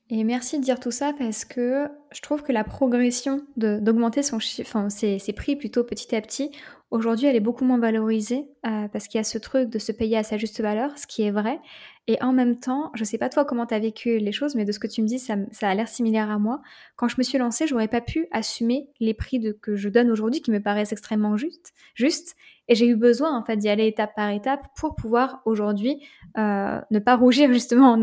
Et 0.09 0.23
merci 0.23 0.57
de 0.57 0.63
dire 0.63 0.79
tout 0.79 0.91
ça 0.91 1.13
parce 1.17 1.43
que 1.43 1.87
je 2.11 2.21
trouve 2.21 2.41
que 2.41 2.53
la 2.53 2.63
progression 2.63 3.41
d'augmenter 3.57 4.23
son 4.23 4.37
enfin, 4.61 4.89
ses, 4.89 5.19
ses, 5.19 5.33
prix 5.33 5.55
plutôt 5.57 5.83
petit 5.83 6.15
à 6.15 6.21
petit, 6.21 6.51
aujourd'hui 6.91 7.27
elle 7.27 7.35
est 7.35 7.41
beaucoup 7.41 7.65
moins 7.65 7.79
valorisée 7.79 8.47
euh, 8.65 8.87
parce 8.87 9.07
qu'il 9.07 9.17
y 9.17 9.21
a 9.21 9.23
ce 9.23 9.37
truc 9.37 9.69
de 9.69 9.79
se 9.79 9.91
payer 9.91 10.17
à 10.17 10.23
sa 10.23 10.37
juste 10.37 10.61
valeur, 10.61 10.97
ce 10.97 11.07
qui 11.07 11.23
est 11.23 11.31
vrai. 11.31 11.59
Et 12.09 12.21
en 12.23 12.31
même 12.31 12.57
temps, 12.57 12.91
je 12.93 13.03
sais 13.03 13.17
pas 13.17 13.27
toi 13.27 13.43
comment 13.43 13.65
tu 13.65 13.73
as 13.73 13.79
vécu 13.79 14.17
les 14.17 14.31
choses, 14.31 14.55
mais 14.55 14.63
de 14.63 14.71
ce 14.71 14.79
que 14.79 14.87
tu 14.87 15.01
me 15.01 15.07
dis, 15.07 15.19
ça, 15.19 15.35
a 15.61 15.75
l'air 15.75 15.89
similaire 15.89 16.31
à 16.31 16.39
moi. 16.39 16.61
Quand 16.95 17.09
je 17.09 17.15
me 17.17 17.23
suis 17.23 17.37
lancée, 17.37 17.67
j'aurais 17.67 17.89
pas 17.89 17.99
pu 17.99 18.27
assumer 18.31 18.87
les 19.01 19.13
prix 19.13 19.41
que 19.61 19.75
je 19.75 19.89
donne 19.89 20.09
aujourd'hui 20.09 20.41
qui 20.41 20.51
me 20.51 20.61
paraissent 20.61 20.93
extrêmement 20.93 21.35
justes. 21.35 21.73
Juste, 21.95 22.37
et 22.69 22.75
j'ai 22.75 22.87
eu 22.87 22.95
besoin 22.95 23.37
en 23.37 23.43
fait 23.43 23.57
d'y 23.57 23.67
aller 23.67 23.87
étape 23.87 24.15
par 24.15 24.29
étape 24.29 24.67
pour 24.77 24.95
pouvoir 24.95 25.41
aujourd'hui 25.45 26.01
euh, 26.37 26.79
ne 26.91 26.99
pas 26.99 27.15
rougir 27.15 27.51
justement 27.51 27.97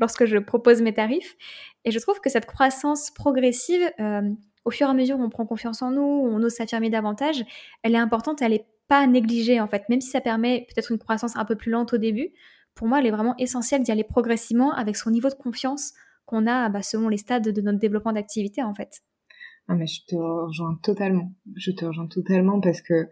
lorsque 0.00 0.24
je 0.24 0.38
propose 0.38 0.80
mes 0.80 0.94
tarifs. 0.94 1.36
Et 1.84 1.90
je 1.90 1.98
trouve 1.98 2.20
que 2.20 2.30
cette 2.30 2.46
croissance 2.46 3.10
progressive, 3.10 3.82
euh, 4.00 4.30
au 4.64 4.70
fur 4.70 4.86
et 4.86 4.90
à 4.90 4.94
mesure 4.94 5.18
où 5.18 5.22
on 5.22 5.30
prend 5.30 5.46
confiance 5.46 5.82
en 5.82 5.90
nous, 5.90 6.02
on 6.02 6.42
ose 6.42 6.52
s'affirmer 6.52 6.90
davantage, 6.90 7.44
elle 7.82 7.94
est 7.94 7.98
importante, 7.98 8.42
elle 8.42 8.52
n'est 8.52 8.66
pas 8.88 9.06
négligée 9.06 9.60
en 9.60 9.66
fait, 9.66 9.88
même 9.88 10.00
si 10.00 10.10
ça 10.10 10.20
permet 10.20 10.66
peut-être 10.68 10.92
une 10.92 10.98
croissance 10.98 11.36
un 11.36 11.44
peu 11.44 11.56
plus 11.56 11.70
lente 11.70 11.92
au 11.92 11.98
début. 11.98 12.30
Pour 12.74 12.86
moi, 12.86 13.00
elle 13.00 13.06
est 13.06 13.10
vraiment 13.10 13.34
essentielle 13.38 13.82
d'y 13.82 13.92
aller 13.92 14.04
progressivement 14.04 14.72
avec 14.72 14.96
son 14.96 15.10
niveau 15.10 15.28
de 15.28 15.34
confiance 15.34 15.92
qu'on 16.24 16.46
a 16.46 16.68
bah, 16.68 16.82
selon 16.82 17.08
les 17.08 17.18
stades 17.18 17.48
de 17.48 17.60
notre 17.60 17.78
développement 17.78 18.12
d'activité 18.12 18.62
en 18.62 18.74
fait. 18.74 19.02
Ah 19.68 19.74
mais 19.74 19.86
je 19.86 20.04
te 20.06 20.16
rejoins 20.16 20.78
totalement. 20.82 21.32
Je 21.54 21.70
te 21.70 21.84
rejoins 21.84 22.08
totalement 22.08 22.60
parce 22.60 22.82
que 22.82 23.08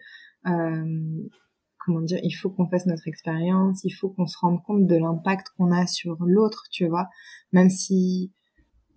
comment 1.84 2.00
dire, 2.02 2.20
il 2.22 2.32
faut 2.32 2.50
qu'on 2.50 2.68
fasse 2.68 2.86
notre 2.86 3.08
expérience, 3.08 3.84
il 3.84 3.90
faut 3.90 4.10
qu'on 4.10 4.26
se 4.26 4.38
rende 4.38 4.62
compte 4.62 4.86
de 4.86 4.96
l'impact 4.96 5.48
qu'on 5.56 5.72
a 5.72 5.86
sur 5.86 6.16
l'autre, 6.20 6.66
tu 6.70 6.86
vois, 6.86 7.08
même 7.52 7.70
si 7.70 8.32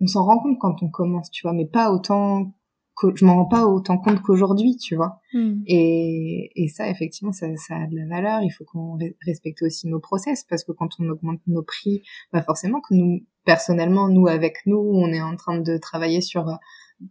on 0.04 0.08
s'en 0.08 0.26
rend 0.26 0.40
compte 0.40 0.60
quand 0.60 0.84
on 0.84 0.90
commence, 0.90 1.32
tu 1.32 1.44
vois, 1.44 1.54
mais 1.54 1.66
pas 1.66 1.92
autant 1.92 2.54
que 2.96 3.08
je 3.16 3.26
m'en 3.26 3.36
rends 3.36 3.46
pas 3.46 3.66
autant 3.66 3.98
compte 3.98 4.22
qu'aujourd'hui, 4.22 4.78
tu 4.78 4.96
vois. 4.96 5.20
Hmm. 5.34 5.62
Et, 5.66 6.52
et 6.56 6.68
ça, 6.68 6.88
effectivement, 6.90 7.32
ça, 7.32 7.48
ça 7.56 7.76
a 7.76 7.88
de 7.88 7.96
la 7.96 8.06
valeur. 8.06 8.42
Il 8.42 8.52
faut 8.52 8.66
qu'on 8.66 9.00
respecte 9.26 9.64
aussi 9.64 9.88
nos 9.88 10.00
process 10.00 10.44
parce 10.48 10.64
que 10.64 10.74
quand 10.74 10.90
on 11.00 11.10
augmente 11.10 11.40
nos 11.48 11.64
prix, 11.64 12.04
bah 12.32 12.44
forcément 12.44 12.82
que 12.82 12.94
nous, 12.94 13.22
personnellement, 13.46 14.10
nous 14.10 14.28
avec 14.28 14.58
nous, 14.68 14.78
on 14.78 15.08
est 15.12 15.22
en 15.22 15.36
train 15.36 15.60
de 15.60 15.78
travailler 15.78 16.22
sur 16.22 16.46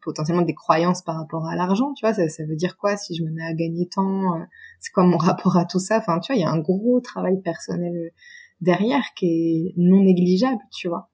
potentiellement 0.01 0.43
des 0.43 0.55
croyances 0.55 1.03
par 1.03 1.17
rapport 1.17 1.47
à 1.47 1.57
l'argent, 1.57 1.93
tu 1.95 2.07
vois, 2.07 2.15
ça, 2.15 2.29
ça 2.29 2.45
veut 2.45 2.57
dire 2.57 2.77
quoi 2.77 2.97
si 2.97 3.15
je 3.15 3.25
me 3.25 3.31
mets 3.31 3.45
à 3.45 3.53
gagner 3.53 3.89
tant, 3.89 4.37
euh, 4.37 4.45
c'est 4.81 4.93
quoi 4.93 5.05
mon 5.05 5.17
rapport 5.19 5.57
à 5.57 5.65
tout 5.65 5.81
ça, 5.81 5.99
enfin, 5.99 6.19
tu 6.21 6.33
vois, 6.33 6.39
il 6.39 6.43
y 6.43 6.47
a 6.47 6.51
un 6.51 6.61
gros 6.61 7.01
travail 7.01 7.41
personnel 7.43 7.95
euh, 7.95 8.11
derrière 8.61 9.05
qui 9.17 9.27
est 9.27 9.75
non 9.77 10.03
négligeable, 10.03 10.61
tu 10.71 10.89
vois. 10.89 11.11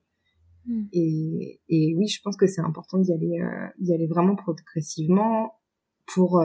Hmm. 0.65 0.85
Et, 0.93 1.61
et 1.69 1.95
oui, 1.95 2.07
je 2.07 2.21
pense 2.21 2.37
que 2.37 2.47
c'est 2.47 2.61
important 2.61 2.97
d'y 2.97 3.13
aller, 3.13 3.39
euh, 3.41 3.67
d'y 3.79 3.93
aller 3.93 4.07
vraiment 4.07 4.35
progressivement 4.35 5.55
pour 6.05 6.41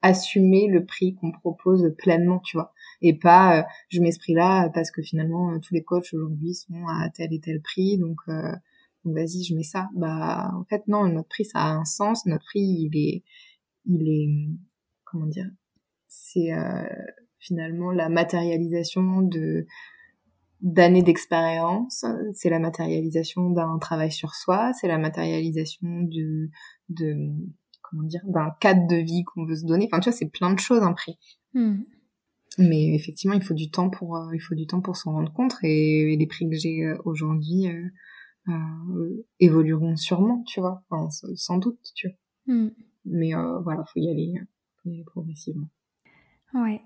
assumer 0.00 0.66
le 0.68 0.86
prix 0.86 1.14
qu'on 1.14 1.30
propose 1.30 1.94
pleinement, 1.98 2.38
tu 2.38 2.56
vois, 2.56 2.72
et 3.02 3.18
pas 3.18 3.66
je 3.90 4.00
mets 4.00 4.16
prix-là 4.18 4.70
parce 4.70 4.90
que 4.90 5.02
finalement 5.02 5.58
tous 5.60 5.74
les 5.74 5.82
coachs 5.82 6.14
aujourd'hui 6.14 6.54
sont 6.54 6.86
à 6.88 7.10
tel 7.10 7.34
et 7.34 7.40
tel 7.40 7.60
prix, 7.60 7.98
donc 7.98 8.18
vas-y, 9.12 9.44
je 9.44 9.54
mets 9.54 9.62
ça. 9.62 9.88
Bah, 9.94 10.50
en 10.54 10.64
fait, 10.64 10.86
non, 10.88 11.08
notre 11.08 11.28
prix, 11.28 11.44
ça 11.44 11.60
a 11.60 11.70
un 11.70 11.84
sens. 11.84 12.26
Notre 12.26 12.44
prix, 12.44 12.60
il 12.60 12.96
est, 12.96 13.24
il 13.86 14.08
est, 14.08 14.58
comment 15.04 15.26
dire, 15.26 15.48
c'est 16.08 16.52
euh, 16.52 16.88
finalement 17.38 17.90
la 17.90 18.08
matérialisation 18.08 19.22
de 19.22 19.66
d'années 20.60 21.02
d'expérience. 21.02 22.04
C'est 22.32 22.50
la 22.50 22.58
matérialisation 22.58 23.50
d'un 23.50 23.78
travail 23.78 24.12
sur 24.12 24.34
soi. 24.34 24.72
C'est 24.74 24.88
la 24.88 24.98
matérialisation 24.98 25.86
de, 26.02 26.50
de, 26.88 27.14
comment 27.82 28.04
dire, 28.04 28.22
d'un 28.24 28.50
cadre 28.60 28.86
de 28.86 28.96
vie 28.96 29.24
qu'on 29.24 29.44
veut 29.44 29.56
se 29.56 29.66
donner. 29.66 29.88
Enfin, 29.90 30.00
tu 30.00 30.10
vois, 30.10 30.16
c'est 30.16 30.30
plein 30.30 30.52
de 30.52 30.58
choses 30.58 30.82
un 30.82 30.92
prix. 30.92 31.18
Hmm. 31.54 31.80
Mais 32.58 32.94
effectivement, 32.94 33.34
il 33.34 33.42
faut 33.42 33.54
du 33.54 33.70
temps 33.70 33.90
pour, 33.90 34.16
euh, 34.16 34.34
il 34.34 34.40
faut 34.40 34.54
du 34.54 34.66
temps 34.66 34.80
pour 34.80 34.96
s'en 34.96 35.12
rendre 35.12 35.32
compte. 35.32 35.56
Et, 35.62 36.16
les 36.18 36.26
prix 36.26 36.48
que 36.48 36.56
j'ai 36.56 36.84
euh, 36.84 36.96
aujourd'hui, 37.04 37.68
euh, 38.48 39.26
évolueront 39.40 39.96
sûrement, 39.96 40.42
tu 40.46 40.60
vois, 40.60 40.82
enfin, 40.88 41.08
sans 41.34 41.58
doute, 41.58 41.80
tu 41.94 42.08
vois. 42.08 42.54
Hmm. 42.54 42.70
Mais 43.04 43.34
euh, 43.34 43.60
voilà, 43.60 43.84
faut 43.84 44.00
y 44.00 44.08
aller, 44.08 44.34
faut 44.82 44.90
y 44.90 44.94
aller 44.94 45.04
progressivement. 45.04 45.68
Ouais. 46.54 46.80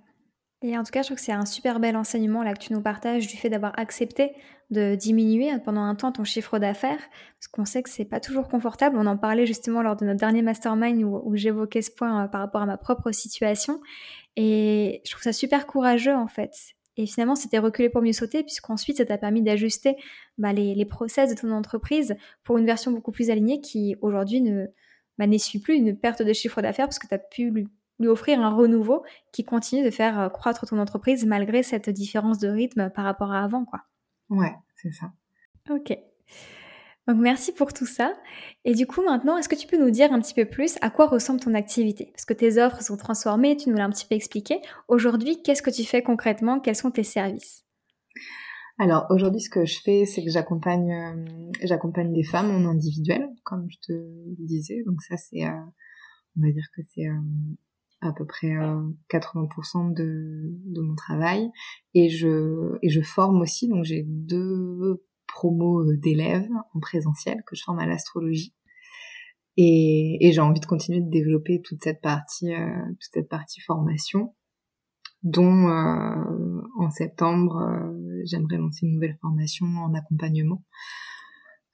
Et 0.63 0.77
en 0.77 0.85
tout 0.85 0.91
cas, 0.91 1.01
je 1.03 1.09
trouve 1.09 1.17
que 1.17 1.25
c'est 1.25 1.33
un 1.33 1.47
super 1.47 1.81
bel 1.81 1.97
enseignement 1.97 2.43
là 2.43 2.53
que 2.53 2.59
tu 2.59 2.73
nous 2.73 2.83
partages 2.83 3.27
du 3.27 3.37
fait 3.37 3.49
d'avoir 3.49 3.79
accepté 3.79 4.35
de 4.71 4.95
diminuer 4.95 5.51
pendant 5.65 5.83
un 5.83 5.95
temps 5.95 6.13
ton 6.13 6.23
chiffre 6.25 6.59
d'affaires, 6.59 7.01
parce 7.39 7.49
qu'on 7.51 7.65
sait 7.65 7.83
que 7.83 7.91
c'est 7.91 8.05
pas 8.05 8.21
toujours 8.21 8.49
confortable. 8.49 8.97
On 8.99 9.07
en 9.07 9.17
parlait 9.17 9.47
justement 9.47 9.83
lors 9.83 9.97
de 9.97 10.05
notre 10.05 10.21
dernier 10.21 10.43
mastermind 10.43 11.03
où, 11.03 11.35
j'évoquais 11.35 11.83
ce 11.83 11.91
point 11.91 12.25
euh, 12.25 12.29
par 12.29 12.41
rapport 12.41 12.63
à 12.63 12.67
ma 12.67 12.77
propre 12.77 13.11
situation, 13.11 13.81
et 14.37 15.01
je 15.05 15.11
trouve 15.11 15.23
ça 15.23 15.33
super 15.33 15.67
courageux 15.67 16.15
en 16.15 16.29
fait. 16.29 16.53
Et 16.97 17.07
finalement, 17.07 17.35
c'était 17.35 17.59
reculer 17.59 17.89
pour 17.89 18.03
mieux 18.03 18.13
sauter, 18.13 18.43
puisqu'ensuite, 18.43 18.99
ça 18.99 19.07
t'a 19.07 19.19
permis 19.19 19.43
d'ajuster 19.43 19.97
bah, 20.39 20.53
les, 20.53 20.75
les, 20.75 20.85
process 20.85 21.31
de 21.35 21.41
ton 21.41 21.51
entreprise 21.51 22.15
pour 22.45 22.59
une 22.59 22.67
version 22.67 22.91
beaucoup 22.91 23.13
plus 23.13 23.31
alignée 23.31 23.61
qui, 23.61 23.97
aujourd'hui, 24.03 24.41
ne 24.41 24.67
bah, 25.17 25.27
n'essuie 25.27 25.61
plus 25.61 25.77
une 25.77 25.97
perte 25.97 26.23
de 26.23 26.33
chiffre 26.33 26.61
d'affaires, 26.61 26.87
parce 26.87 26.99
que 26.99 27.07
tu 27.07 27.15
as 27.15 27.19
pu 27.19 27.51
lui, 27.51 27.69
offrir 28.09 28.41
un 28.41 28.51
renouveau 28.51 29.05
qui 29.33 29.45
continue 29.45 29.85
de 29.85 29.91
faire 29.91 30.19
euh, 30.19 30.29
croître 30.29 30.67
ton 30.67 30.79
entreprise 30.79 31.27
malgré 31.27 31.63
cette 31.63 31.91
différence 31.91 32.39
de 32.39 32.49
rythme 32.49 32.91
par 32.91 33.05
rapport 33.05 33.33
à 33.33 33.43
avant. 33.43 33.65
Quoi. 33.65 33.83
Ouais, 34.29 34.55
c'est 34.77 34.93
ça. 34.93 35.13
Ok. 35.69 35.97
Donc 37.07 37.19
merci 37.19 37.53
pour 37.53 37.73
tout 37.73 37.87
ça. 37.87 38.15
Et 38.65 38.75
du 38.75 38.87
coup 38.87 39.03
maintenant, 39.03 39.37
est-ce 39.37 39.49
que 39.49 39.57
tu 39.57 39.67
peux 39.67 39.79
nous 39.79 39.91
dire 39.91 40.13
un 40.13 40.21
petit 40.21 40.35
peu 40.35 40.45
plus 40.45 40.77
à 40.81 40.91
quoi 40.91 41.07
ressemble 41.07 41.41
ton 41.41 41.55
activité? 41.55 42.11
Parce 42.13 42.25
que 42.25 42.35
tes 42.35 42.63
offres 42.63 42.83
sont 42.83 42.97
transformées, 42.97 43.57
tu 43.57 43.69
nous 43.69 43.77
l'as 43.77 43.85
un 43.85 43.91
petit 43.91 44.07
peu 44.07 44.15
expliqué. 44.15 44.61
Aujourd'hui, 44.89 45.43
qu'est-ce 45.43 45.63
que 45.63 45.71
tu 45.71 45.85
fais 45.85 46.03
concrètement? 46.03 46.61
Quels 46.61 46.77
sont 46.77 46.91
tes 46.91 47.03
services? 47.03 47.65
Alors 48.81 49.07
aujourd'hui, 49.11 49.43
ce 49.43 49.51
que 49.51 49.67
je 49.67 49.79
fais, 49.83 50.07
c'est 50.07 50.25
que 50.25 50.31
j'accompagne, 50.31 50.91
euh, 50.91 51.53
j'accompagne 51.63 52.15
des 52.15 52.25
femmes 52.25 52.51
en 52.51 52.67
individuel, 52.67 53.29
comme 53.45 53.69
je 53.71 53.77
te 53.79 53.93
disais. 54.39 54.83
Donc 54.87 55.03
ça, 55.03 55.19
c'est, 55.19 55.45
euh, 55.45 55.51
on 56.39 56.47
va 56.47 56.51
dire 56.51 56.65
que 56.75 56.81
c'est 56.89 57.07
euh, 57.07 57.21
à 58.01 58.13
peu 58.13 58.25
près 58.25 58.49
80% 59.11 59.95
de, 59.95 60.51
de 60.65 60.81
mon 60.81 60.95
travail. 60.95 61.51
Et 61.95 62.09
je, 62.09 63.01
forme 63.03 63.41
aussi. 63.41 63.69
Donc 63.69 63.85
j'ai 63.85 64.05
deux 64.07 65.05
promo 65.27 65.81
euh, 65.81 65.97
d'élèves 65.97 66.49
en 66.75 66.81
présentiel 66.81 67.43
que 67.47 67.55
je 67.55 67.63
forme 67.63 67.79
à 67.79 67.87
l'astrologie. 67.87 68.55
Et, 69.57 70.19
et 70.21 70.33
j'ai 70.33 70.41
envie 70.41 70.61
de 70.61 70.67
continuer 70.67 71.01
de 71.01 71.11
développer 71.11 71.61
toute 71.63 71.83
cette 71.83 72.01
partie, 72.01 72.53
euh, 72.55 72.87
toute 72.89 73.11
cette 73.13 73.29
partie 73.29 73.61
formation, 73.61 74.35
dont 75.23 75.69
euh, 75.69 76.63
en 76.79 76.91
septembre, 76.91 77.93
j'aimerais 78.25 78.57
lancer 78.57 78.87
une 78.87 78.95
nouvelle 78.95 79.19
formation 79.21 79.67
en 79.67 79.93
accompagnement. 79.95 80.65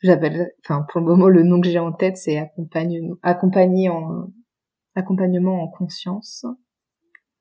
J'appelle, 0.03 0.53
enfin 0.65 0.85
pour 0.91 1.01
le 1.01 1.07
moment, 1.07 1.29
le 1.29 1.43
nom 1.43 1.61
que 1.61 1.69
j'ai 1.69 1.79
en 1.79 1.93
tête, 1.93 2.17
c'est 2.17 2.39
accompagnement, 2.39 3.17
accompagner 3.23 3.89
en 3.89 4.33
accompagnement 4.97 5.63
en 5.63 5.69
conscience. 5.69 6.45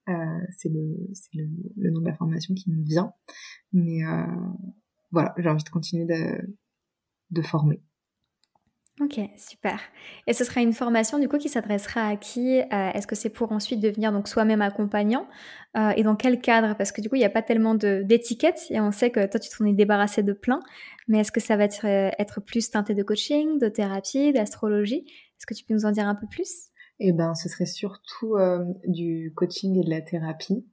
Euh, 0.08 0.14
c'est 0.52 0.70
le, 0.70 1.90
nom 1.90 2.02
de 2.02 2.06
la 2.06 2.14
formation 2.14 2.54
qui 2.54 2.70
me 2.70 2.84
vient. 2.84 3.14
Mais 3.74 4.04
euh, 4.04 4.26
voilà, 5.12 5.34
j'ai 5.38 5.50
envie 5.50 5.64
de 5.64 5.70
continuer 5.70 6.06
de, 7.32 7.42
former. 7.42 7.82
Ok, 9.02 9.20
super. 9.36 9.80
Et 10.26 10.32
ce 10.32 10.46
sera 10.46 10.62
une 10.62 10.72
formation 10.72 11.20
du 11.20 11.28
coup 11.28 11.38
qui 11.38 11.50
s'adressera 11.50 12.08
à 12.08 12.16
qui? 12.16 12.62
Euh, 12.62 12.92
Est-ce 12.94 13.08
que 13.08 13.16
c'est 13.16 13.30
pour 13.30 13.52
ensuite 13.52 13.82
devenir 13.82 14.14
donc 14.14 14.30
soi-même 14.30 14.62
accompagnant? 14.62 15.28
Et 15.98 16.04
dans 16.04 16.16
quel 16.16 16.40
cadre? 16.40 16.78
Parce 16.78 16.94
que 16.94 17.02
du 17.02 17.10
coup, 17.10 17.16
il 17.16 17.20
n'y 17.20 17.26
a 17.26 17.30
pas 17.30 17.42
tellement 17.42 17.76
d'étiquettes 17.76 18.68
et 18.70 18.80
on 18.80 18.92
sait 18.92 19.10
que 19.10 19.26
toi, 19.28 19.40
tu 19.40 19.50
t'en 19.50 19.66
es 19.66 19.74
débarrassé 19.74 20.24
de 20.24 20.32
plein. 20.32 20.62
Mais 21.10 21.20
est-ce 21.20 21.34
que 21.34 21.42
ça 21.42 21.58
va 21.58 21.66
être 21.66 22.40
plus 22.40 22.70
teinté 22.70 22.94
de 22.94 23.04
coaching, 23.04 23.60
de 23.60 23.68
thérapie, 23.68 24.32
d'astrologie? 24.32 25.04
Est-ce 25.38 25.46
que 25.46 25.54
tu 25.54 25.66
peux 25.66 25.74
nous 25.74 25.86
en 25.86 25.92
dire 25.92 26.08
un 26.08 26.16
peu 26.16 26.28
plus? 26.28 26.70
Eh 27.00 27.12
ben, 27.12 27.36
ce 27.36 27.50
serait 27.50 27.66
surtout 27.66 28.36
du 28.88 29.34
coaching 29.36 29.78
et 29.78 29.84
de 29.84 29.90
la 29.90 30.02
thérapie. 30.02 30.66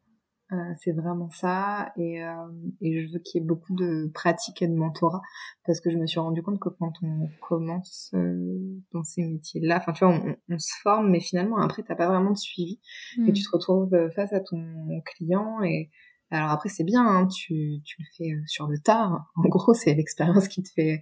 Euh, 0.52 0.74
c'est 0.82 0.92
vraiment 0.92 1.30
ça 1.30 1.92
et, 1.96 2.22
euh, 2.22 2.34
et 2.82 3.00
je 3.00 3.12
veux 3.12 3.20
qu'il 3.20 3.40
y 3.40 3.42
ait 3.42 3.46
beaucoup 3.46 3.74
de 3.74 4.10
pratique 4.12 4.60
et 4.60 4.68
de 4.68 4.74
mentorat 4.74 5.22
parce 5.64 5.80
que 5.80 5.88
je 5.88 5.96
me 5.96 6.06
suis 6.06 6.20
rendu 6.20 6.42
compte 6.42 6.60
que 6.60 6.68
quand 6.68 6.92
on 7.02 7.28
commence 7.40 8.10
euh, 8.12 8.82
dans 8.92 9.02
ces 9.02 9.22
métiers-là, 9.22 9.78
enfin 9.78 9.92
tu 9.94 10.04
vois, 10.04 10.14
on, 10.14 10.36
on, 10.50 10.58
se 10.58 10.74
forme 10.82 11.10
mais 11.10 11.20
finalement 11.20 11.56
après 11.56 11.82
t'as 11.82 11.94
pas 11.94 12.06
vraiment 12.06 12.32
de 12.32 12.36
suivi 12.36 12.80
et 13.16 13.20
hmm. 13.30 13.32
tu 13.32 13.42
te 13.42 13.48
retrouves 13.50 13.96
face 14.14 14.34
à 14.34 14.40
ton 14.40 14.62
client 15.06 15.62
et 15.62 15.90
alors 16.30 16.50
après 16.50 16.68
c'est 16.68 16.84
bien, 16.84 17.06
hein, 17.06 17.26
tu, 17.28 17.80
tu 17.84 17.96
le 18.02 18.06
fais 18.18 18.42
sur 18.46 18.66
le 18.66 18.78
tard. 18.78 19.32
En 19.36 19.48
gros 19.48 19.72
c'est 19.72 19.94
l'expérience 19.94 20.48
qui 20.48 20.62
te 20.62 20.68
fait 20.68 21.00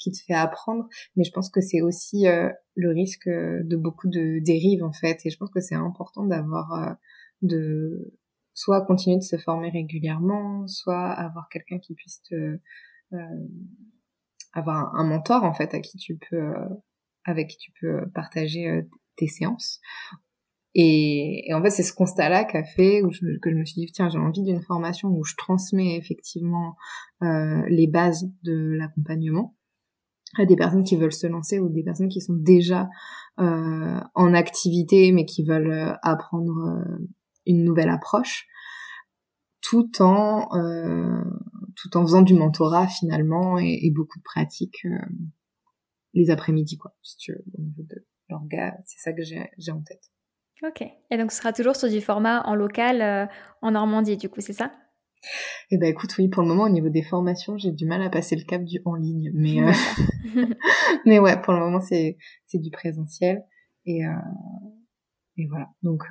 qui 0.00 0.10
te 0.10 0.18
fait 0.26 0.34
apprendre, 0.34 0.88
mais 1.14 1.24
je 1.24 1.30
pense 1.30 1.50
que 1.50 1.60
c'est 1.60 1.82
aussi 1.82 2.24
le 2.74 2.90
risque 2.90 3.28
de 3.28 3.76
beaucoup 3.76 4.08
de 4.08 4.42
dérives 4.42 4.82
en 4.82 4.92
fait 4.92 5.20
et 5.24 5.30
je 5.30 5.36
pense 5.36 5.50
que 5.50 5.60
c'est 5.60 5.76
important 5.76 6.24
d'avoir 6.24 6.96
de 7.42 8.12
soit 8.54 8.84
continuer 8.84 9.16
de 9.16 9.22
se 9.22 9.36
former 9.36 9.70
régulièrement, 9.70 10.66
soit 10.66 11.10
avoir 11.10 11.48
quelqu'un 11.48 11.78
qui 11.78 11.94
puisse 11.94 12.22
te 12.22 12.58
euh, 13.12 13.48
avoir 14.52 14.94
un, 14.96 15.04
mentor 15.04 15.44
en 15.44 15.54
fait 15.54 15.74
à 15.74 15.80
qui 15.80 15.96
tu 15.96 16.18
peux 16.28 16.36
euh, 16.36 16.68
avec 17.24 17.48
qui 17.48 17.56
tu 17.58 17.72
peux 17.80 18.08
partager 18.14 18.68
euh, 18.68 18.82
tes 19.16 19.26
séances. 19.26 19.80
Et, 20.74 21.50
en 21.52 21.60
fait, 21.62 21.70
c'est 21.70 21.82
ce 21.82 21.92
constat-là 21.92 22.44
qu'a 22.44 22.62
fait 22.62 23.02
où 23.02 23.10
je, 23.10 23.38
que 23.42 23.50
je 23.50 23.56
me 23.56 23.64
suis 23.64 23.80
dit 23.80 23.90
tiens, 23.92 24.08
j'ai 24.08 24.18
envie 24.18 24.42
d'une 24.42 24.62
formation 24.62 25.08
où 25.08 25.24
je 25.24 25.34
transmets 25.36 25.96
effectivement 25.96 26.76
les 27.20 27.88
bases 27.88 28.30
de 28.44 28.76
l'accompagnement 28.78 29.56
à 30.38 30.46
des 30.46 30.56
personnes 30.56 30.84
qui 30.84 30.96
veulent 30.96 31.12
se 31.12 31.26
lancer 31.26 31.58
ou 31.58 31.68
des 31.68 31.82
personnes 31.82 32.08
qui 32.08 32.20
sont 32.20 32.34
déjà 32.34 32.88
en 33.36 34.34
activité 34.34 35.12
mais 35.12 35.24
qui 35.24 35.44
veulent 35.44 35.98
apprendre 36.02 36.84
une 37.46 37.64
nouvelle 37.64 37.88
approche 37.88 38.46
tout 39.60 40.02
en 40.02 40.48
euh, 40.56 41.22
tout 41.76 41.96
en 41.96 42.02
faisant 42.02 42.22
du 42.22 42.34
mentorat 42.34 42.88
finalement 42.88 43.58
et, 43.58 43.90
beaucoup 43.94 44.18
de 44.18 44.24
pratiques 44.24 44.84
euh, 44.84 44.98
les 46.14 46.30
après-midi 46.30 46.76
quoi 46.78 46.94
si 47.02 47.16
tu 47.16 47.32
veux 47.32 47.44
au 47.58 47.60
niveau 47.60 47.82
de 47.82 48.06
l'orga 48.28 48.76
c'est 48.84 48.98
ça 48.98 49.12
que 49.12 49.22
j'ai 49.22 49.72
en 49.72 49.82
tête. 49.82 50.10
Ok. 50.62 50.82
Et 51.10 51.16
donc 51.16 51.32
ce 51.32 51.38
sera 51.38 51.52
toujours 51.52 51.76
sur 51.76 51.88
du 51.88 52.00
format 52.00 52.42
en 52.42 52.54
local 52.54 53.00
euh, 53.00 53.26
en 53.62 53.70
Normandie 53.72 54.16
du 54.16 54.28
coup 54.28 54.40
c'est 54.40 54.52
ça? 54.52 54.72
Eh 55.70 55.78
ben 55.78 55.88
écoute 55.88 56.16
oui 56.18 56.28
pour 56.28 56.42
le 56.42 56.48
moment 56.48 56.64
au 56.64 56.68
niveau 56.68 56.88
des 56.88 57.02
formations 57.02 57.58
j'ai 57.58 57.72
du 57.72 57.86
mal 57.86 58.02
à 58.02 58.10
passer 58.10 58.36
le 58.36 58.44
cap 58.44 58.64
du 58.64 58.80
en 58.84 58.94
ligne 58.94 59.30
mais 59.34 59.58
mais 61.06 61.18
ouais 61.18 61.40
pour 61.40 61.52
le 61.52 61.60
moment 61.60 61.80
c'est 61.80 62.16
c'est 62.46 62.58
du 62.58 62.70
présentiel 62.70 63.44
et 63.86 64.02
et 65.36 65.46
voilà 65.46 65.68
donc 65.82 66.04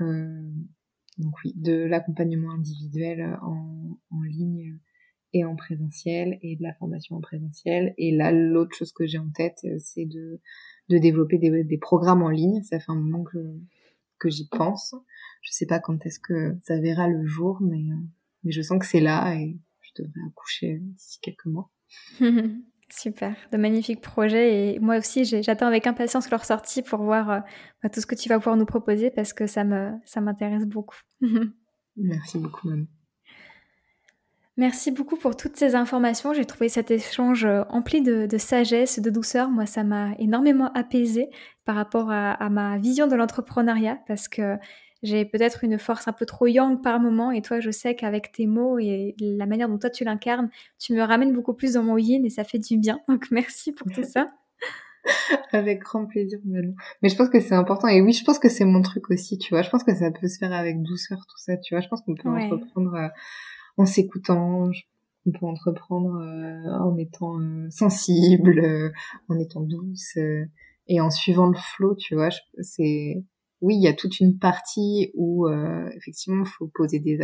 Donc 1.19 1.35
oui, 1.43 1.53
de 1.57 1.73
l'accompagnement 1.83 2.51
individuel 2.51 3.37
en, 3.41 3.99
en 4.09 4.21
ligne 4.21 4.79
et 5.33 5.43
en 5.43 5.55
présentiel 5.55 6.39
et 6.41 6.55
de 6.55 6.63
la 6.63 6.73
formation 6.73 7.17
en 7.17 7.21
présentiel. 7.21 7.93
Et 7.97 8.15
là, 8.15 8.31
l'autre 8.31 8.75
chose 8.75 8.93
que 8.93 9.05
j'ai 9.05 9.19
en 9.19 9.29
tête, 9.29 9.59
c'est 9.79 10.05
de, 10.05 10.39
de 10.87 10.97
développer 10.97 11.37
des, 11.37 11.63
des 11.63 11.77
programmes 11.77 12.23
en 12.23 12.29
ligne. 12.29 12.63
Ça 12.63 12.79
fait 12.79 12.91
un 12.91 12.95
moment 12.95 13.23
que, 13.23 13.37
que 14.17 14.29
j'y 14.29 14.47
pense. 14.47 14.95
Je 15.41 15.51
sais 15.51 15.65
pas 15.65 15.79
quand 15.79 16.05
est-ce 16.05 16.19
que 16.19 16.57
ça 16.63 16.79
verra 16.79 17.07
le 17.09 17.25
jour, 17.25 17.59
mais, 17.61 17.83
mais 18.43 18.51
je 18.51 18.61
sens 18.61 18.79
que 18.79 18.85
c'est 18.85 18.99
là 18.99 19.33
et 19.35 19.57
je 19.81 20.03
devrais 20.03 20.21
accoucher 20.27 20.79
d'ici 20.81 21.19
quelques 21.21 21.45
mois. 21.45 21.69
Super, 22.91 23.35
de 23.51 23.57
magnifiques 23.57 24.01
projets 24.01 24.73
et 24.73 24.79
moi 24.79 24.97
aussi 24.97 25.23
j'attends 25.23 25.67
avec 25.67 25.85
impatience 25.85 26.31
leur 26.31 26.43
sortie 26.43 26.81
pour 26.81 27.03
voir 27.03 27.29
euh, 27.29 27.39
bah, 27.83 27.89
tout 27.89 28.01
ce 28.01 28.07
que 28.07 28.15
tu 28.15 28.29
vas 28.29 28.39
pouvoir 28.39 28.57
nous 28.57 28.65
proposer 28.65 29.11
parce 29.11 29.31
que 29.31 29.45
ça 29.45 29.63
me 29.63 29.91
ça 30.05 30.21
m'intéresse 30.21 30.65
beaucoup. 30.65 30.97
Merci 31.95 32.39
beaucoup. 32.39 32.67
Même. 32.69 32.87
Merci 34.59 34.91
beaucoup 34.91 35.15
pour 35.15 35.37
toutes 35.37 35.55
ces 35.55 35.75
informations. 35.75 36.33
J'ai 36.33 36.43
trouvé 36.43 36.67
cet 36.67 36.91
échange 36.91 37.45
euh, 37.45 37.63
empli 37.69 38.01
de, 38.01 38.25
de 38.25 38.37
sagesse, 38.37 38.99
de 38.99 39.09
douceur. 39.09 39.49
Moi, 39.49 39.65
ça 39.65 39.85
m'a 39.85 40.11
énormément 40.19 40.69
apaisé 40.73 41.29
par 41.63 41.77
rapport 41.77 42.11
à, 42.11 42.31
à 42.31 42.49
ma 42.49 42.77
vision 42.77 43.07
de 43.07 43.15
l'entrepreneuriat 43.15 43.99
parce 44.05 44.27
que 44.27 44.57
j'ai 45.03 45.25
peut-être 45.25 45.63
une 45.63 45.79
force 45.79 46.07
un 46.07 46.13
peu 46.13 46.25
trop 46.25 46.47
yang 46.47 46.81
par 46.81 46.99
moment 46.99 47.31
et 47.31 47.41
toi 47.41 47.59
je 47.59 47.71
sais 47.71 47.95
qu'avec 47.95 48.31
tes 48.31 48.47
mots 48.47 48.79
et 48.79 49.15
la 49.19 49.45
manière 49.45 49.69
dont 49.69 49.77
toi 49.77 49.89
tu 49.89 50.03
l'incarnes, 50.03 50.49
tu 50.77 50.93
me 50.93 51.01
ramènes 51.01 51.33
beaucoup 51.33 51.53
plus 51.53 51.73
dans 51.73 51.83
mon 51.83 51.97
yin 51.97 52.25
et 52.25 52.29
ça 52.29 52.43
fait 52.43 52.59
du 52.59 52.77
bien. 52.77 52.99
Donc 53.07 53.31
merci 53.31 53.71
pour 53.71 53.87
tout 53.91 54.03
ça. 54.03 54.27
avec 55.51 55.79
grand 55.79 56.05
plaisir 56.05 56.39
Malou. 56.45 56.75
Mais 57.01 57.09
je 57.09 57.15
pense 57.15 57.29
que 57.29 57.39
c'est 57.39 57.55
important 57.55 57.87
et 57.87 58.01
oui, 58.01 58.13
je 58.13 58.23
pense 58.23 58.39
que 58.39 58.49
c'est 58.49 58.65
mon 58.65 58.81
truc 58.81 59.09
aussi, 59.09 59.37
tu 59.37 59.53
vois. 59.53 59.61
Je 59.61 59.69
pense 59.69 59.83
que 59.83 59.95
ça 59.95 60.11
peut 60.11 60.27
se 60.27 60.37
faire 60.37 60.53
avec 60.53 60.81
douceur 60.81 61.19
tout 61.19 61.37
ça, 61.37 61.57
tu 61.57 61.73
vois. 61.73 61.81
Je 61.81 61.87
pense 61.87 62.01
qu'on 62.01 62.15
peut 62.15 62.29
entreprendre 62.29 62.93
euh, 62.95 63.07
en 63.77 63.85
s'écoutant, 63.85 64.69
on 65.25 65.31
peut 65.31 65.45
entreprendre 65.45 66.19
euh, 66.19 66.83
en 66.83 66.97
étant 66.97 67.39
euh, 67.39 67.67
sensible, 67.69 68.91
en 69.29 69.39
étant 69.39 69.61
douce 69.61 70.17
et 70.87 71.01
en 71.01 71.09
suivant 71.09 71.47
le 71.47 71.57
flow, 71.57 71.95
tu 71.95 72.15
vois. 72.15 72.29
C'est 72.61 73.23
oui, 73.61 73.75
il 73.75 73.83
y 73.83 73.87
a 73.87 73.93
toute 73.93 74.19
une 74.19 74.39
partie 74.39 75.11
où 75.15 75.47
euh, 75.47 75.89
effectivement 75.95 76.45
faut 76.45 76.67
poser 76.67 76.99
des 76.99 77.17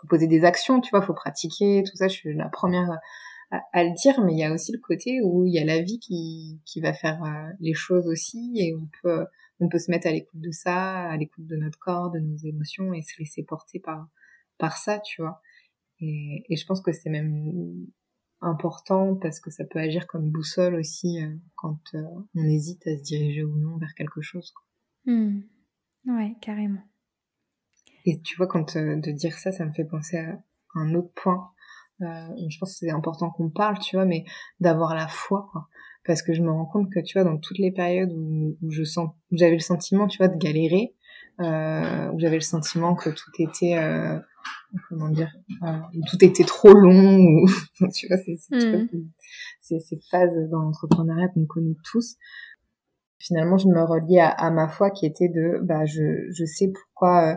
faut 0.00 0.06
poser 0.08 0.26
des 0.26 0.44
actions, 0.44 0.80
tu 0.80 0.90
vois, 0.90 1.02
faut 1.02 1.14
pratiquer, 1.14 1.82
tout 1.84 1.96
ça. 1.96 2.08
Je 2.08 2.14
suis 2.14 2.34
la 2.34 2.48
première 2.48 2.98
à, 3.50 3.84
le 3.84 3.94
dire, 3.94 4.20
mais 4.24 4.32
il 4.32 4.38
y 4.38 4.44
a 4.44 4.52
aussi 4.52 4.72
le 4.72 4.78
côté 4.78 5.20
où 5.22 5.46
il 5.46 5.52
y 5.52 5.58
a 5.58 5.64
la 5.64 5.80
vie 5.80 5.98
qui 6.00 6.60
qui 6.64 6.80
va 6.80 6.92
faire 6.92 7.22
euh, 7.24 7.52
les 7.60 7.74
choses 7.74 8.06
aussi, 8.06 8.52
et 8.56 8.74
on 8.74 8.88
peut 9.02 9.26
on 9.60 9.68
peut 9.68 9.78
se 9.78 9.90
mettre 9.90 10.06
à 10.08 10.12
l'écoute 10.12 10.40
de 10.40 10.50
ça, 10.50 11.08
à 11.10 11.16
l'écoute 11.16 11.46
de 11.46 11.56
notre 11.56 11.78
corps, 11.78 12.10
de 12.10 12.18
nos 12.18 12.36
émotions, 12.36 12.92
et 12.94 13.02
se 13.02 13.18
laisser 13.18 13.42
porter 13.44 13.80
par 13.80 14.08
par 14.58 14.78
ça, 14.78 15.00
tu 15.00 15.22
vois. 15.22 15.40
Et, 16.00 16.44
et 16.48 16.56
je 16.56 16.66
pense 16.66 16.80
que 16.82 16.92
c'est 16.92 17.10
même 17.10 17.86
important 18.44 19.16
parce 19.16 19.40
que 19.40 19.50
ça 19.50 19.64
peut 19.64 19.78
agir 19.78 20.06
comme 20.06 20.30
boussole 20.30 20.74
aussi 20.74 21.22
euh, 21.22 21.34
quand 21.56 21.80
euh, 21.94 22.02
on 22.34 22.44
hésite 22.44 22.86
à 22.86 22.96
se 22.96 23.02
diriger 23.02 23.42
ou 23.42 23.56
non 23.56 23.78
vers 23.78 23.94
quelque 23.94 24.20
chose. 24.20 24.52
Quoi. 24.52 25.12
Hmm. 25.12 25.42
Ouais, 26.06 26.36
carrément. 26.40 26.82
Et 28.04 28.20
tu 28.20 28.36
vois, 28.36 28.46
quand 28.46 28.76
euh, 28.76 28.96
de 28.96 29.10
dire 29.10 29.34
ça, 29.34 29.52
ça 29.52 29.64
me 29.64 29.72
fait 29.72 29.84
penser 29.84 30.18
à 30.18 30.38
un 30.74 30.94
autre 30.94 31.12
point. 31.14 31.50
Euh, 32.02 32.28
je 32.48 32.58
pense 32.58 32.72
que 32.72 32.78
c'est 32.86 32.90
important 32.90 33.30
qu'on 33.30 33.50
parle, 33.50 33.78
tu 33.78 33.96
vois, 33.96 34.04
mais 34.04 34.24
d'avoir 34.60 34.94
la 34.94 35.08
foi, 35.08 35.48
quoi. 35.52 35.68
Parce 36.04 36.22
que 36.22 36.34
je 36.34 36.42
me 36.42 36.50
rends 36.50 36.66
compte 36.66 36.92
que, 36.92 37.00
tu 37.00 37.18
vois, 37.18 37.24
dans 37.24 37.38
toutes 37.38 37.58
les 37.58 37.70
périodes 37.70 38.12
où, 38.12 38.58
où 38.60 38.70
je 38.70 38.84
sens, 38.84 39.10
j'avais 39.32 39.54
le 39.54 39.60
sentiment, 39.60 40.06
tu 40.06 40.18
vois, 40.18 40.28
de 40.28 40.36
galérer, 40.36 40.94
euh, 41.40 42.10
où 42.12 42.20
j'avais 42.20 42.36
le 42.36 42.42
sentiment 42.42 42.94
que 42.94 43.10
tout 43.10 43.30
était, 43.38 43.76
euh, 43.78 44.18
comment 44.88 45.08
dire, 45.08 45.32
euh, 45.62 45.78
tout 46.10 46.22
était 46.22 46.44
trop 46.44 46.72
long, 46.72 47.16
ou, 47.42 47.48
tu 47.92 48.06
vois, 48.08 48.18
c'est 48.18 48.38
mmh. 48.50 49.80
ces 49.80 49.98
phases 50.10 50.50
dans 50.50 50.60
l'entrepreneuriat 50.60 51.28
qu'on 51.28 51.46
connaît 51.46 51.76
tous 51.84 52.16
finalement 53.18 53.58
je 53.58 53.68
me 53.68 53.82
relie 53.82 54.18
à, 54.20 54.50
ma 54.50 54.68
foi 54.68 54.90
qui 54.90 55.06
était 55.06 55.28
de 55.28 55.60
bah 55.62 55.84
je 55.84 56.30
je 56.30 56.44
sais 56.44 56.70
pourquoi 56.72 57.32
euh, 57.32 57.36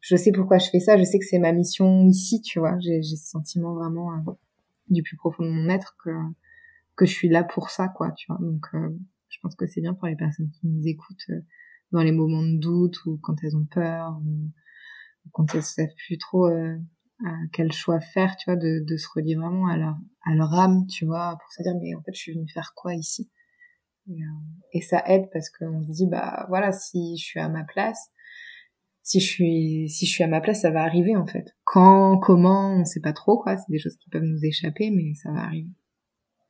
je 0.00 0.16
sais 0.16 0.32
pourquoi 0.32 0.58
je 0.58 0.68
fais 0.70 0.80
ça 0.80 0.96
je 0.96 1.04
sais 1.04 1.18
que 1.18 1.24
c'est 1.24 1.38
ma 1.38 1.52
mission 1.52 2.06
ici 2.06 2.40
tu 2.40 2.58
vois. 2.58 2.78
J'ai 2.80 3.02
ce 3.02 3.16
sentiment 3.16 3.74
vraiment 3.74 4.12
euh, 4.12 4.32
du 4.88 5.02
plus 5.02 5.16
profond 5.16 5.44
de 5.44 5.50
mon 5.50 5.68
être 5.68 5.96
que 6.02 6.10
que 6.96 7.06
je 7.06 7.12
suis 7.12 7.28
là 7.28 7.44
pour 7.44 7.70
ça 7.70 7.88
quoi 7.88 8.12
tu 8.12 8.26
vois. 8.28 8.38
Donc 8.40 8.66
euh, 8.74 8.88
je 9.28 9.38
pense 9.42 9.54
que 9.54 9.66
c'est 9.66 9.80
bien 9.80 9.94
pour 9.94 10.08
les 10.08 10.16
personnes 10.16 10.50
qui 10.50 10.66
nous 10.66 10.86
écoutent 10.86 11.30
dans 11.92 12.02
les 12.02 12.12
moments 12.12 12.42
de 12.42 12.58
doute 12.58 13.04
ou 13.06 13.18
quand 13.22 13.34
elles 13.42 13.56
ont 13.56 13.64
peur 13.64 14.20
ou, 14.24 14.50
quand 15.32 15.54
elles 15.54 15.62
savent 15.62 15.94
plus 16.06 16.16
trop 16.16 16.48
quel 17.52 17.70
choix 17.72 18.00
faire 18.00 18.36
tu 18.36 18.50
vois 18.50 18.56
de, 18.56 18.84
de 18.84 18.96
se 18.96 19.06
relier 19.14 19.34
vraiment 19.34 19.66
à 19.66 19.76
leur 19.76 19.96
à 20.24 20.34
leur 20.34 20.54
âme 20.54 20.86
tu 20.86 21.04
vois 21.04 21.36
pour 21.38 21.52
se 21.52 21.62
dire 21.62 21.74
mais 21.80 21.94
en 21.94 22.02
fait 22.02 22.12
je 22.14 22.18
suis 22.18 22.32
venue 22.32 22.48
faire 22.48 22.72
quoi 22.74 22.94
ici? 22.94 23.30
Euh, 24.08 24.68
et, 24.72 24.80
ça 24.80 25.02
aide 25.06 25.28
parce 25.32 25.50
qu'on 25.50 25.82
se 25.82 25.90
dit, 25.90 26.06
bah 26.06 26.46
voilà, 26.48 26.72
si 26.72 27.16
je 27.16 27.24
suis 27.24 27.40
à 27.40 27.48
ma 27.48 27.64
place, 27.64 28.10
si 29.02 29.20
je 29.20 29.26
suis 29.26 29.88
si 29.88 30.06
je 30.06 30.10
suis 30.10 30.24
à 30.24 30.28
ma 30.28 30.40
place, 30.40 30.62
ça 30.62 30.70
va 30.70 30.82
arriver 30.82 31.16
en 31.16 31.26
fait. 31.26 31.54
Quand, 31.64 32.18
comment, 32.18 32.74
on 32.80 32.84
sait 32.84 33.00
pas 33.00 33.12
trop 33.12 33.38
quoi. 33.38 33.56
C'est 33.56 33.70
des 33.70 33.78
choses 33.78 33.96
qui 33.96 34.10
peuvent 34.10 34.22
nous 34.22 34.44
échapper, 34.44 34.90
mais 34.90 35.14
ça 35.14 35.32
va 35.32 35.40
arriver. 35.40 35.70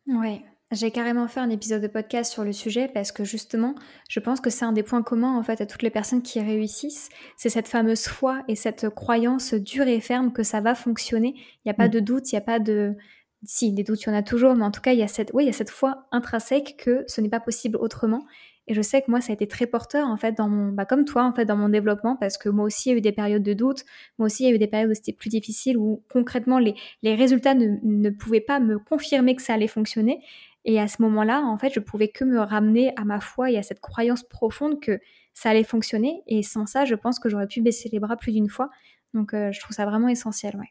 Ouais. 0.06 0.42
J'ai 0.70 0.90
carrément 0.90 1.28
fait 1.28 1.40
un 1.40 1.48
épisode 1.48 1.80
de 1.80 1.86
podcast 1.86 2.30
sur 2.30 2.44
le 2.44 2.52
sujet 2.52 2.88
parce 2.88 3.10
que 3.10 3.24
justement, 3.24 3.74
je 4.10 4.20
pense 4.20 4.38
que 4.38 4.50
c'est 4.50 4.66
un 4.66 4.72
des 4.72 4.82
points 4.82 5.02
communs 5.02 5.34
en 5.38 5.42
fait 5.42 5.62
à 5.62 5.66
toutes 5.66 5.80
les 5.82 5.88
personnes 5.88 6.20
qui 6.20 6.40
réussissent. 6.40 7.08
C'est 7.38 7.48
cette 7.48 7.68
fameuse 7.68 8.06
foi 8.06 8.42
et 8.48 8.54
cette 8.54 8.90
croyance 8.90 9.54
dure 9.54 9.88
et 9.88 10.00
ferme 10.00 10.30
que 10.30 10.42
ça 10.42 10.60
va 10.60 10.74
fonctionner. 10.74 11.32
Il 11.36 11.60
n'y 11.66 11.70
a 11.70 11.74
pas 11.74 11.88
mm. 11.88 11.92
de 11.92 12.00
doute, 12.00 12.32
il 12.32 12.34
n'y 12.34 12.38
a 12.38 12.42
pas 12.42 12.58
de, 12.58 12.96
si, 13.44 13.72
des 13.72 13.84
doutes, 13.84 14.02
il 14.02 14.08
y 14.08 14.10
en 14.10 14.14
a 14.14 14.22
toujours, 14.22 14.54
mais 14.54 14.64
en 14.64 14.70
tout 14.70 14.80
cas, 14.80 14.92
il 14.92 14.98
y 14.98 15.02
a 15.02 15.08
cette, 15.08 15.30
oui, 15.32 15.44
il 15.44 15.46
y 15.46 15.50
a 15.50 15.52
cette 15.52 15.70
foi 15.70 16.06
intrinsèque 16.10 16.76
que 16.76 17.04
ce 17.06 17.20
n'est 17.20 17.28
pas 17.28 17.40
possible 17.40 17.76
autrement. 17.76 18.24
Et 18.66 18.74
je 18.74 18.82
sais 18.82 19.00
que 19.00 19.10
moi, 19.10 19.20
ça 19.22 19.32
a 19.32 19.34
été 19.34 19.48
très 19.48 19.66
porteur, 19.66 20.08
en 20.08 20.16
fait, 20.18 20.32
dans 20.32 20.48
mon, 20.48 20.72
bah, 20.72 20.84
comme 20.84 21.04
toi, 21.06 21.24
en 21.24 21.32
fait, 21.32 21.46
dans 21.46 21.56
mon 21.56 21.70
développement, 21.70 22.16
parce 22.16 22.36
que 22.36 22.50
moi 22.50 22.66
aussi, 22.66 22.90
il 22.90 22.92
y 22.92 22.94
a 22.94 22.98
eu 22.98 23.00
des 23.00 23.12
périodes 23.12 23.42
de 23.42 23.54
doute. 23.54 23.84
Moi 24.18 24.26
aussi, 24.26 24.44
il 24.44 24.48
y 24.48 24.52
a 24.52 24.54
eu 24.54 24.58
des 24.58 24.66
périodes 24.66 24.90
où 24.90 24.94
c'était 24.94 25.14
plus 25.14 25.30
difficile, 25.30 25.78
où 25.78 26.02
concrètement, 26.12 26.58
les, 26.58 26.74
les 27.02 27.14
résultats 27.14 27.54
ne, 27.54 27.76
ne 27.82 28.10
pouvaient 28.10 28.42
pas 28.42 28.60
me 28.60 28.78
confirmer 28.78 29.34
que 29.36 29.42
ça 29.42 29.54
allait 29.54 29.68
fonctionner. 29.68 30.20
Et 30.66 30.78
à 30.78 30.86
ce 30.86 31.00
moment-là, 31.00 31.40
en 31.40 31.56
fait, 31.56 31.72
je 31.72 31.80
pouvais 31.80 32.08
que 32.08 32.24
me 32.24 32.40
ramener 32.40 32.92
à 32.96 33.04
ma 33.04 33.20
foi 33.20 33.50
et 33.50 33.56
à 33.56 33.62
cette 33.62 33.80
croyance 33.80 34.22
profonde 34.22 34.80
que 34.80 35.00
ça 35.32 35.50
allait 35.50 35.64
fonctionner. 35.64 36.22
Et 36.26 36.42
sans 36.42 36.66
ça, 36.66 36.84
je 36.84 36.94
pense 36.94 37.18
que 37.18 37.30
j'aurais 37.30 37.46
pu 37.46 37.62
baisser 37.62 37.88
les 37.90 38.00
bras 38.00 38.16
plus 38.16 38.32
d'une 38.32 38.50
fois. 38.50 38.68
Donc, 39.14 39.32
euh, 39.32 39.50
je 39.50 39.60
trouve 39.60 39.74
ça 39.74 39.86
vraiment 39.86 40.08
essentiel, 40.08 40.56
ouais. 40.56 40.68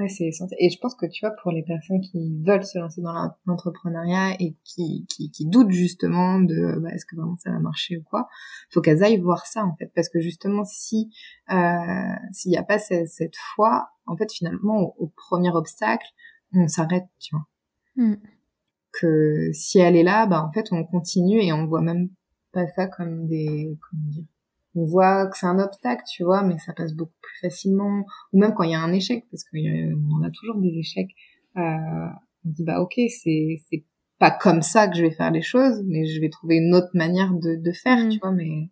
Ouais, 0.00 0.08
c'est 0.08 0.24
essentiel. 0.24 0.56
Et 0.62 0.70
je 0.70 0.78
pense 0.78 0.94
que 0.94 1.04
tu 1.04 1.26
vois, 1.26 1.34
pour 1.42 1.52
les 1.52 1.62
personnes 1.62 2.00
qui 2.00 2.42
veulent 2.42 2.64
se 2.64 2.78
lancer 2.78 3.02
dans 3.02 3.12
l'entrepreneuriat 3.44 4.34
et 4.40 4.56
qui, 4.64 5.04
qui, 5.10 5.30
qui, 5.30 5.44
doutent 5.44 5.72
justement 5.72 6.40
de 6.40 6.78
bah, 6.80 6.88
est-ce 6.94 7.04
que 7.04 7.16
vraiment 7.16 7.36
ça 7.36 7.50
va 7.50 7.58
marcher 7.58 7.98
ou 7.98 8.02
quoi, 8.04 8.26
faut 8.70 8.80
qu'elles 8.80 9.04
aillent 9.04 9.20
voir 9.20 9.44
ça 9.44 9.62
en 9.62 9.76
fait, 9.76 9.92
parce 9.94 10.08
que 10.08 10.18
justement 10.18 10.64
si 10.64 11.10
euh, 11.50 12.14
s'il 12.32 12.50
n'y 12.50 12.56
a 12.56 12.62
pas 12.62 12.78
cette, 12.78 13.08
cette, 13.08 13.36
foi, 13.54 13.90
en 14.06 14.16
fait 14.16 14.32
finalement 14.32 14.94
au, 14.96 15.08
premier 15.08 15.50
obstacle, 15.50 16.06
on 16.54 16.66
s'arrête, 16.66 17.04
tu 17.18 17.36
vois. 17.36 17.46
Mm. 17.96 18.16
Que 18.98 19.50
si 19.52 19.80
elle 19.80 19.96
est 19.96 20.02
là, 20.02 20.26
bah 20.26 20.42
en 20.42 20.50
fait 20.50 20.72
on 20.72 20.82
continue 20.84 21.42
et 21.42 21.52
on 21.52 21.66
voit 21.66 21.82
même 21.82 22.08
pas 22.52 22.66
ça 22.68 22.86
comme 22.86 23.26
des 23.26 23.78
comment 23.90 24.08
dire 24.08 24.24
on 24.74 24.84
voit 24.84 25.26
que 25.26 25.36
c'est 25.36 25.46
un 25.46 25.58
obstacle, 25.58 26.04
tu 26.08 26.24
vois, 26.24 26.42
mais 26.42 26.58
ça 26.58 26.72
passe 26.72 26.94
beaucoup 26.94 27.16
plus 27.20 27.38
facilement. 27.40 28.04
Ou 28.32 28.40
même 28.40 28.54
quand 28.54 28.62
il 28.62 28.70
y 28.70 28.74
a 28.74 28.80
un 28.80 28.92
échec, 28.92 29.24
parce 29.30 29.44
qu'on 29.44 30.22
a 30.22 30.30
toujours 30.30 30.60
des 30.60 30.78
échecs, 30.78 31.10
euh, 31.56 31.60
on 32.44 32.50
dit 32.50 32.64
bah 32.64 32.80
ok, 32.80 32.94
c'est 33.08 33.60
c'est 33.68 33.84
pas 34.18 34.30
comme 34.30 34.62
ça 34.62 34.86
que 34.86 34.96
je 34.96 35.02
vais 35.02 35.10
faire 35.10 35.30
les 35.30 35.42
choses, 35.42 35.82
mais 35.86 36.06
je 36.06 36.20
vais 36.20 36.28
trouver 36.28 36.56
une 36.56 36.74
autre 36.74 36.90
manière 36.94 37.32
de, 37.32 37.56
de 37.56 37.72
faire, 37.72 37.98
mm. 37.98 38.08
tu 38.10 38.18
vois. 38.20 38.32
Mais 38.32 38.70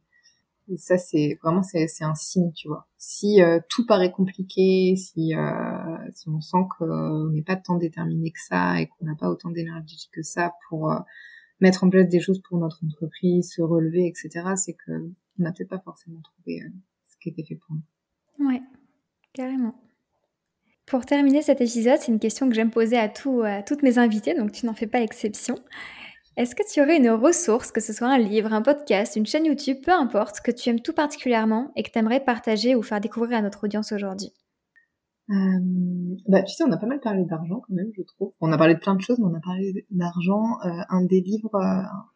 ça 0.76 0.98
c'est 0.98 1.38
vraiment 1.42 1.62
c'est 1.62 1.88
c'est 1.88 2.04
un 2.04 2.14
signe, 2.14 2.52
tu 2.52 2.68
vois. 2.68 2.86
Si 2.98 3.42
euh, 3.42 3.58
tout 3.68 3.86
paraît 3.86 4.12
compliqué, 4.12 4.94
si 4.96 5.34
euh, 5.34 5.96
si 6.14 6.28
on 6.28 6.40
sent 6.40 6.58
qu'on 6.78 7.30
n'est 7.30 7.42
pas 7.42 7.56
tant 7.56 7.76
déterminé 7.76 8.30
que 8.30 8.40
ça 8.40 8.80
et 8.80 8.86
qu'on 8.86 9.06
n'a 9.06 9.14
pas 9.16 9.30
autant 9.30 9.50
d'énergie 9.50 10.08
que 10.12 10.22
ça 10.22 10.52
pour 10.68 10.92
euh, 10.92 10.98
mettre 11.60 11.84
en 11.84 11.90
place 11.90 12.08
des 12.08 12.20
choses 12.20 12.40
pour 12.40 12.58
notre 12.58 12.84
entreprise, 12.84 13.52
se 13.52 13.62
relever, 13.62 14.06
etc. 14.06 14.30
C'est 14.56 14.74
que 14.74 14.92
on 14.92 15.42
n'a 15.42 15.52
peut-être 15.52 15.70
pas 15.70 15.78
forcément 15.78 16.20
trouvé 16.20 16.62
euh, 16.62 16.68
ce 17.06 17.16
qui 17.20 17.28
était 17.28 17.44
fait 17.44 17.56
pour 17.56 17.76
nous. 17.76 18.48
Ouais, 18.48 18.62
carrément. 19.32 19.74
Pour 20.86 21.04
terminer 21.04 21.42
cet 21.42 21.60
épisode, 21.60 21.98
c'est 22.00 22.10
une 22.10 22.18
question 22.18 22.48
que 22.48 22.54
j'aime 22.54 22.70
poser 22.70 22.96
à, 22.96 23.08
tout, 23.08 23.42
à 23.42 23.62
toutes 23.62 23.82
mes 23.82 23.98
invités, 23.98 24.34
donc 24.34 24.52
tu 24.52 24.64
n'en 24.64 24.74
fais 24.74 24.86
pas 24.86 25.02
exception. 25.02 25.56
Est-ce 26.36 26.54
que 26.54 26.62
tu 26.72 26.80
aurais 26.80 26.96
une 26.96 27.10
ressource, 27.10 27.72
que 27.72 27.80
ce 27.80 27.92
soit 27.92 28.08
un 28.08 28.18
livre, 28.18 28.52
un 28.52 28.62
podcast, 28.62 29.16
une 29.16 29.26
chaîne 29.26 29.44
YouTube, 29.44 29.78
peu 29.84 29.90
importe, 29.90 30.40
que 30.40 30.50
tu 30.50 30.70
aimes 30.70 30.80
tout 30.80 30.92
particulièrement 30.92 31.72
et 31.76 31.82
que 31.82 31.90
tu 31.90 31.98
aimerais 31.98 32.24
partager 32.24 32.74
ou 32.74 32.82
faire 32.82 33.00
découvrir 33.00 33.38
à 33.38 33.42
notre 33.42 33.64
audience 33.64 33.92
aujourd'hui? 33.92 34.32
Euh, 35.30 36.16
bah, 36.28 36.42
tu 36.42 36.54
sais, 36.54 36.64
on 36.64 36.72
a 36.72 36.76
pas 36.78 36.86
mal 36.86 37.00
parlé 37.00 37.24
d'argent 37.24 37.60
quand 37.66 37.74
même, 37.74 37.90
je 37.96 38.02
trouve. 38.02 38.32
On 38.40 38.52
a 38.52 38.58
parlé 38.58 38.74
de 38.74 38.80
plein 38.80 38.94
de 38.94 39.00
choses, 39.00 39.18
mais 39.18 39.26
on 39.26 39.34
a 39.34 39.40
parlé 39.40 39.86
d'argent. 39.90 40.58
Euh, 40.64 40.70
un 40.88 41.04
des 41.04 41.20
livres, 41.20 41.50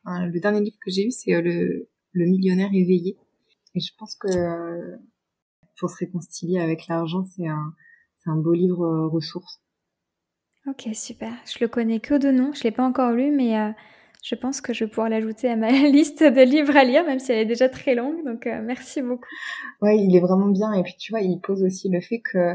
le 0.04 0.40
dernier 0.40 0.60
livre 0.60 0.76
que 0.80 0.90
j'ai 0.90 1.06
eu, 1.06 1.10
c'est 1.10 1.40
le 1.40 1.88
le 2.14 2.26
millionnaire 2.26 2.68
éveillé. 2.72 3.16
Et 3.74 3.80
je 3.80 3.90
pense 3.98 4.16
que 4.16 4.28
pour 5.78 5.90
se 5.90 5.96
réconcilier 5.96 6.60
avec 6.60 6.86
l'argent, 6.88 7.24
c'est 7.24 7.46
un, 7.46 7.74
c'est 8.18 8.30
un 8.30 8.36
beau 8.36 8.52
livre 8.52 8.84
euh, 8.84 9.08
ressource. 9.08 9.60
Ok, 10.66 10.88
super. 10.94 11.32
Je 11.44 11.58
le 11.60 11.68
connais 11.68 11.98
que 11.98 12.14
de 12.14 12.30
nom, 12.30 12.52
je 12.52 12.62
l'ai 12.62 12.70
pas 12.70 12.84
encore 12.84 13.12
lu, 13.12 13.32
mais 13.32 13.58
euh, 13.58 13.70
je 14.22 14.36
pense 14.36 14.60
que 14.60 14.72
je 14.72 14.84
vais 14.84 14.88
pouvoir 14.90 15.08
l'ajouter 15.08 15.48
à 15.48 15.56
ma 15.56 15.70
liste 15.88 16.22
de 16.22 16.42
livres 16.42 16.76
à 16.76 16.84
lire, 16.84 17.04
même 17.04 17.18
si 17.18 17.32
elle 17.32 17.38
est 17.38 17.46
déjà 17.46 17.68
très 17.68 17.94
longue. 17.94 18.24
Donc, 18.24 18.46
euh, 18.46 18.60
merci 18.62 19.02
beaucoup. 19.02 19.26
Ouais, 19.80 19.98
il 19.98 20.14
est 20.14 20.20
vraiment 20.20 20.48
bien. 20.48 20.72
Et 20.74 20.82
puis, 20.82 20.94
tu 20.98 21.12
vois, 21.12 21.20
il 21.20 21.40
pose 21.40 21.64
aussi 21.64 21.88
le 21.88 22.00
fait 22.00 22.20
que, 22.20 22.54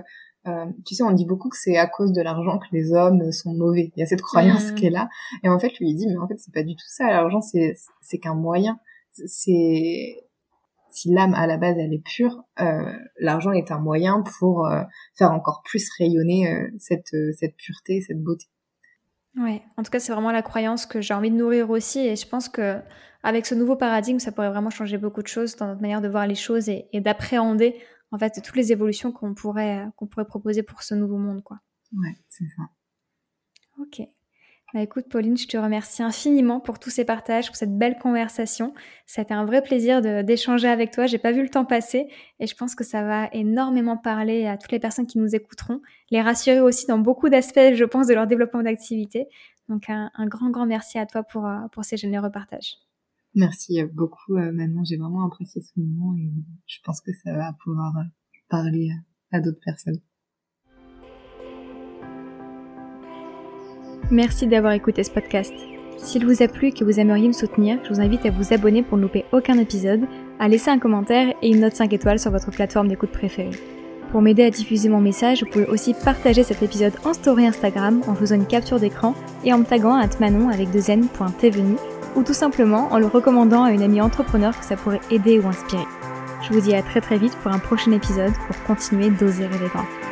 tu 0.86 0.96
sais, 0.96 1.04
on 1.04 1.12
dit 1.12 1.26
beaucoup 1.26 1.50
que 1.50 1.58
c'est 1.58 1.78
à 1.78 1.88
cause 1.88 2.12
de 2.12 2.22
l'argent 2.22 2.60
que 2.60 2.68
les 2.72 2.92
hommes 2.94 3.32
sont 3.32 3.54
mauvais. 3.54 3.92
Il 3.96 4.00
y 4.00 4.04
a 4.04 4.06
cette 4.06 4.22
croyance 4.22 4.72
mmh. 4.72 4.76
qui 4.76 4.86
est 4.86 4.92
là. 4.92 5.10
Et 5.44 5.50
en 5.50 5.60
fait, 5.60 5.78
lui, 5.80 5.90
il 5.90 5.96
dit, 5.96 6.08
mais 6.08 6.18
en 6.18 6.28
fait, 6.28 6.38
c'est 6.38 6.54
pas 6.54 6.64
du 6.64 6.76
tout 6.76 6.88
ça. 6.88 7.08
L'argent, 7.08 7.42
c'est, 7.42 7.76
c'est 8.02 8.18
qu'un 8.18 8.36
moyen. 8.36 8.80
C'est, 9.26 10.16
si 10.98 11.14
l'âme 11.14 11.34
à 11.34 11.48
la 11.48 11.58
base 11.58 11.76
elle 11.78 11.94
est 11.94 12.04
pure, 12.04 12.44
euh, 12.60 12.94
l'argent 13.20 13.52
est 13.52 13.72
un 13.72 13.80
moyen 13.80 14.24
pour 14.40 14.66
euh, 14.66 14.82
faire 15.16 15.32
encore 15.32 15.62
plus 15.64 15.88
rayonner 15.98 16.52
euh, 16.52 16.68
cette 16.80 17.16
cette 17.34 17.56
pureté, 17.56 18.02
cette 18.02 18.22
beauté. 18.22 18.46
Ouais, 19.36 19.62
en 19.78 19.84
tout 19.84 19.92
cas 19.92 20.00
c'est 20.00 20.12
vraiment 20.12 20.32
la 20.32 20.42
croyance 20.42 20.86
que 20.86 21.02
j'ai 21.02 21.14
envie 21.14 21.30
de 21.30 21.36
nourrir 21.36 21.70
aussi 21.70 22.00
et 22.00 22.16
je 22.16 22.28
pense 22.28 22.50
que 22.50 22.80
avec 23.22 23.46
ce 23.46 23.54
nouveau 23.54 23.76
paradigme 23.76 24.18
ça 24.18 24.32
pourrait 24.32 24.50
vraiment 24.50 24.72
changer 24.72 24.98
beaucoup 24.98 25.22
de 25.22 25.28
choses 25.28 25.56
dans 25.56 25.68
notre 25.68 25.82
manière 25.82 26.02
de 26.02 26.08
voir 26.08 26.26
les 26.26 26.36
choses 26.36 26.70
et, 26.70 26.88
et 26.94 27.02
d'appréhender 27.02 27.76
en 28.12 28.18
fait 28.18 28.42
toutes 28.42 28.56
les 28.56 28.72
évolutions 28.72 29.12
qu'on 29.12 29.34
pourrait 29.34 29.86
qu'on 29.96 30.08
pourrait 30.08 30.26
proposer 30.26 30.64
pour 30.64 30.84
ce 30.84 30.96
nouveau 30.96 31.18
monde 31.18 31.44
quoi. 31.44 31.60
Ouais, 31.94 32.16
c'est 32.30 32.48
ça. 32.56 32.64
Ok. 33.80 34.02
Bah, 34.74 34.82
écoute, 34.82 35.06
Pauline, 35.10 35.38
je 35.38 35.48
te 35.48 35.56
remercie 35.56 36.04
infiniment 36.04 36.60
pour 36.60 36.78
tous 36.78 36.90
ces 36.90 37.06
partages, 37.06 37.48
pour 37.48 37.56
cette 37.56 37.78
belle 37.78 37.98
conversation. 37.98 38.74
Ça 39.06 39.22
a 39.22 39.24
été 39.24 39.34
un 39.34 39.46
vrai 39.46 39.62
plaisir 39.62 40.02
d'échanger 40.02 40.68
avec 40.68 40.92
toi. 40.92 41.06
J'ai 41.06 41.18
pas 41.20 41.32
vu 41.32 41.42
le 41.42 41.50
temps 41.50 41.64
passer 41.64 42.10
et 42.40 42.48
je 42.48 42.56
pense 42.56 42.76
que 42.76 42.84
ça 42.84 43.02
va 43.04 43.30
énormément 43.32 43.96
parler 43.96 44.46
à 44.46 44.58
toutes 44.58 44.74
les 44.74 44.80
personnes 44.80 45.08
qui 45.08 45.20
nous 45.20 45.36
écouteront, 45.36 45.82
les 46.12 46.22
rassurer 46.22 46.60
aussi 46.60 46.86
dans 46.86 46.98
beaucoup 46.98 47.30
d'aspects, 47.30 47.74
je 47.74 47.86
pense, 47.86 48.08
de 48.08 48.14
leur 48.14 48.28
développement 48.28 48.62
d'activité. 48.62 49.28
Donc, 49.70 49.90
un, 49.90 50.12
grand, 50.28 50.50
grand 50.50 50.66
merci 50.66 51.00
à 51.00 51.06
toi 51.06 51.24
pour, 51.24 51.46
euh, 51.46 51.68
pour 51.72 51.86
ces 51.86 51.96
généreux 51.96 52.32
partages. 52.32 52.78
Merci 53.38 53.84
beaucoup, 53.94 54.36
euh, 54.36 54.52
Manon. 54.52 54.84
J'ai 54.84 54.98
vraiment 54.98 55.24
apprécié 55.24 55.62
ce 55.62 55.80
moment 55.80 56.16
et 56.18 56.32
je 56.66 56.78
pense 56.84 57.02
que 57.02 57.12
ça 57.24 57.34
va 57.34 57.54
pouvoir 57.64 57.96
euh, 57.98 58.04
parler 58.50 58.90
à 59.32 59.40
d'autres 59.40 59.60
personnes. 59.64 60.00
Merci 64.10 64.48
d'avoir 64.48 64.74
écouté 64.74 65.04
ce 65.04 65.12
podcast. 65.12 65.54
S'il 65.98 66.26
vous 66.26 66.42
a 66.42 66.48
plu 66.48 66.70
et 66.70 66.72
que 66.72 66.84
vous 66.84 67.00
aimeriez 67.00 67.28
me 67.28 67.34
soutenir, 67.34 67.80
je 67.84 67.90
vous 67.94 68.02
invite 68.02 68.26
à 68.26 68.32
vous 68.32 68.54
abonner 68.54 68.82
pour 68.82 68.98
ne 68.98 69.04
louper 69.04 69.26
aucun 69.32 69.60
épisode, 69.60 70.08
à 70.40 70.48
laisser 70.48 70.72
un 70.72 70.80
commentaire 70.80 71.36
et 71.44 71.50
une 71.50 71.60
note 71.60 71.76
5 71.76 71.94
étoiles 71.94 72.20
sur 72.20 72.32
votre 72.32 72.50
plateforme 72.50 72.88
d'écoute 72.88 73.12
préférée. 73.12 73.56
Pour 74.12 74.24
m'aider 74.24 74.44
à 74.44 74.50
diffuser 74.50 74.90
mon 74.90 75.02
message, 75.02 75.44
vous 75.44 75.50
pouvez 75.52 75.68
aussi 75.68 75.94
partager 75.94 76.42
cet 76.42 76.64
épisode 76.64 76.94
en 77.06 77.14
story 77.14 77.46
Instagram 77.46 78.02
en 78.08 78.16
faisant 78.16 78.36
une 78.36 78.48
capture 78.48 78.80
d'écran 78.80 79.14
et 79.44 79.54
en 79.54 79.60
me 79.60 79.66
taguant 79.66 79.96
à 79.96 80.08
manon 80.20 80.50
avec 80.50 80.72
deux 80.72 80.90
n.tvenu 80.90 81.76
ou 82.18 82.24
tout 82.24 82.34
simplement 82.34 82.92
en 82.92 82.98
le 82.98 83.06
recommandant 83.06 83.64
à 83.64 83.72
une 83.72 83.84
amie 83.84 84.02
entrepreneur 84.02 84.58
que 84.60 84.66
ça 84.66 84.76
pourrait 84.76 85.02
aider 85.12 85.40
ou 85.40 85.48
inspirer. 85.48 85.86
Je 86.42 86.52
vous 86.52 86.60
dis 86.60 86.74
à 86.74 86.82
très 86.82 87.00
très 87.00 87.18
vite 87.18 87.36
pour 87.38 87.52
un 87.52 87.60
prochain 87.60 87.92
épisode 87.92 88.34
pour 88.48 88.62
continuer 88.64 89.10
d'oser 89.12 89.46
rêver 89.46 89.68
grand. 89.68 90.07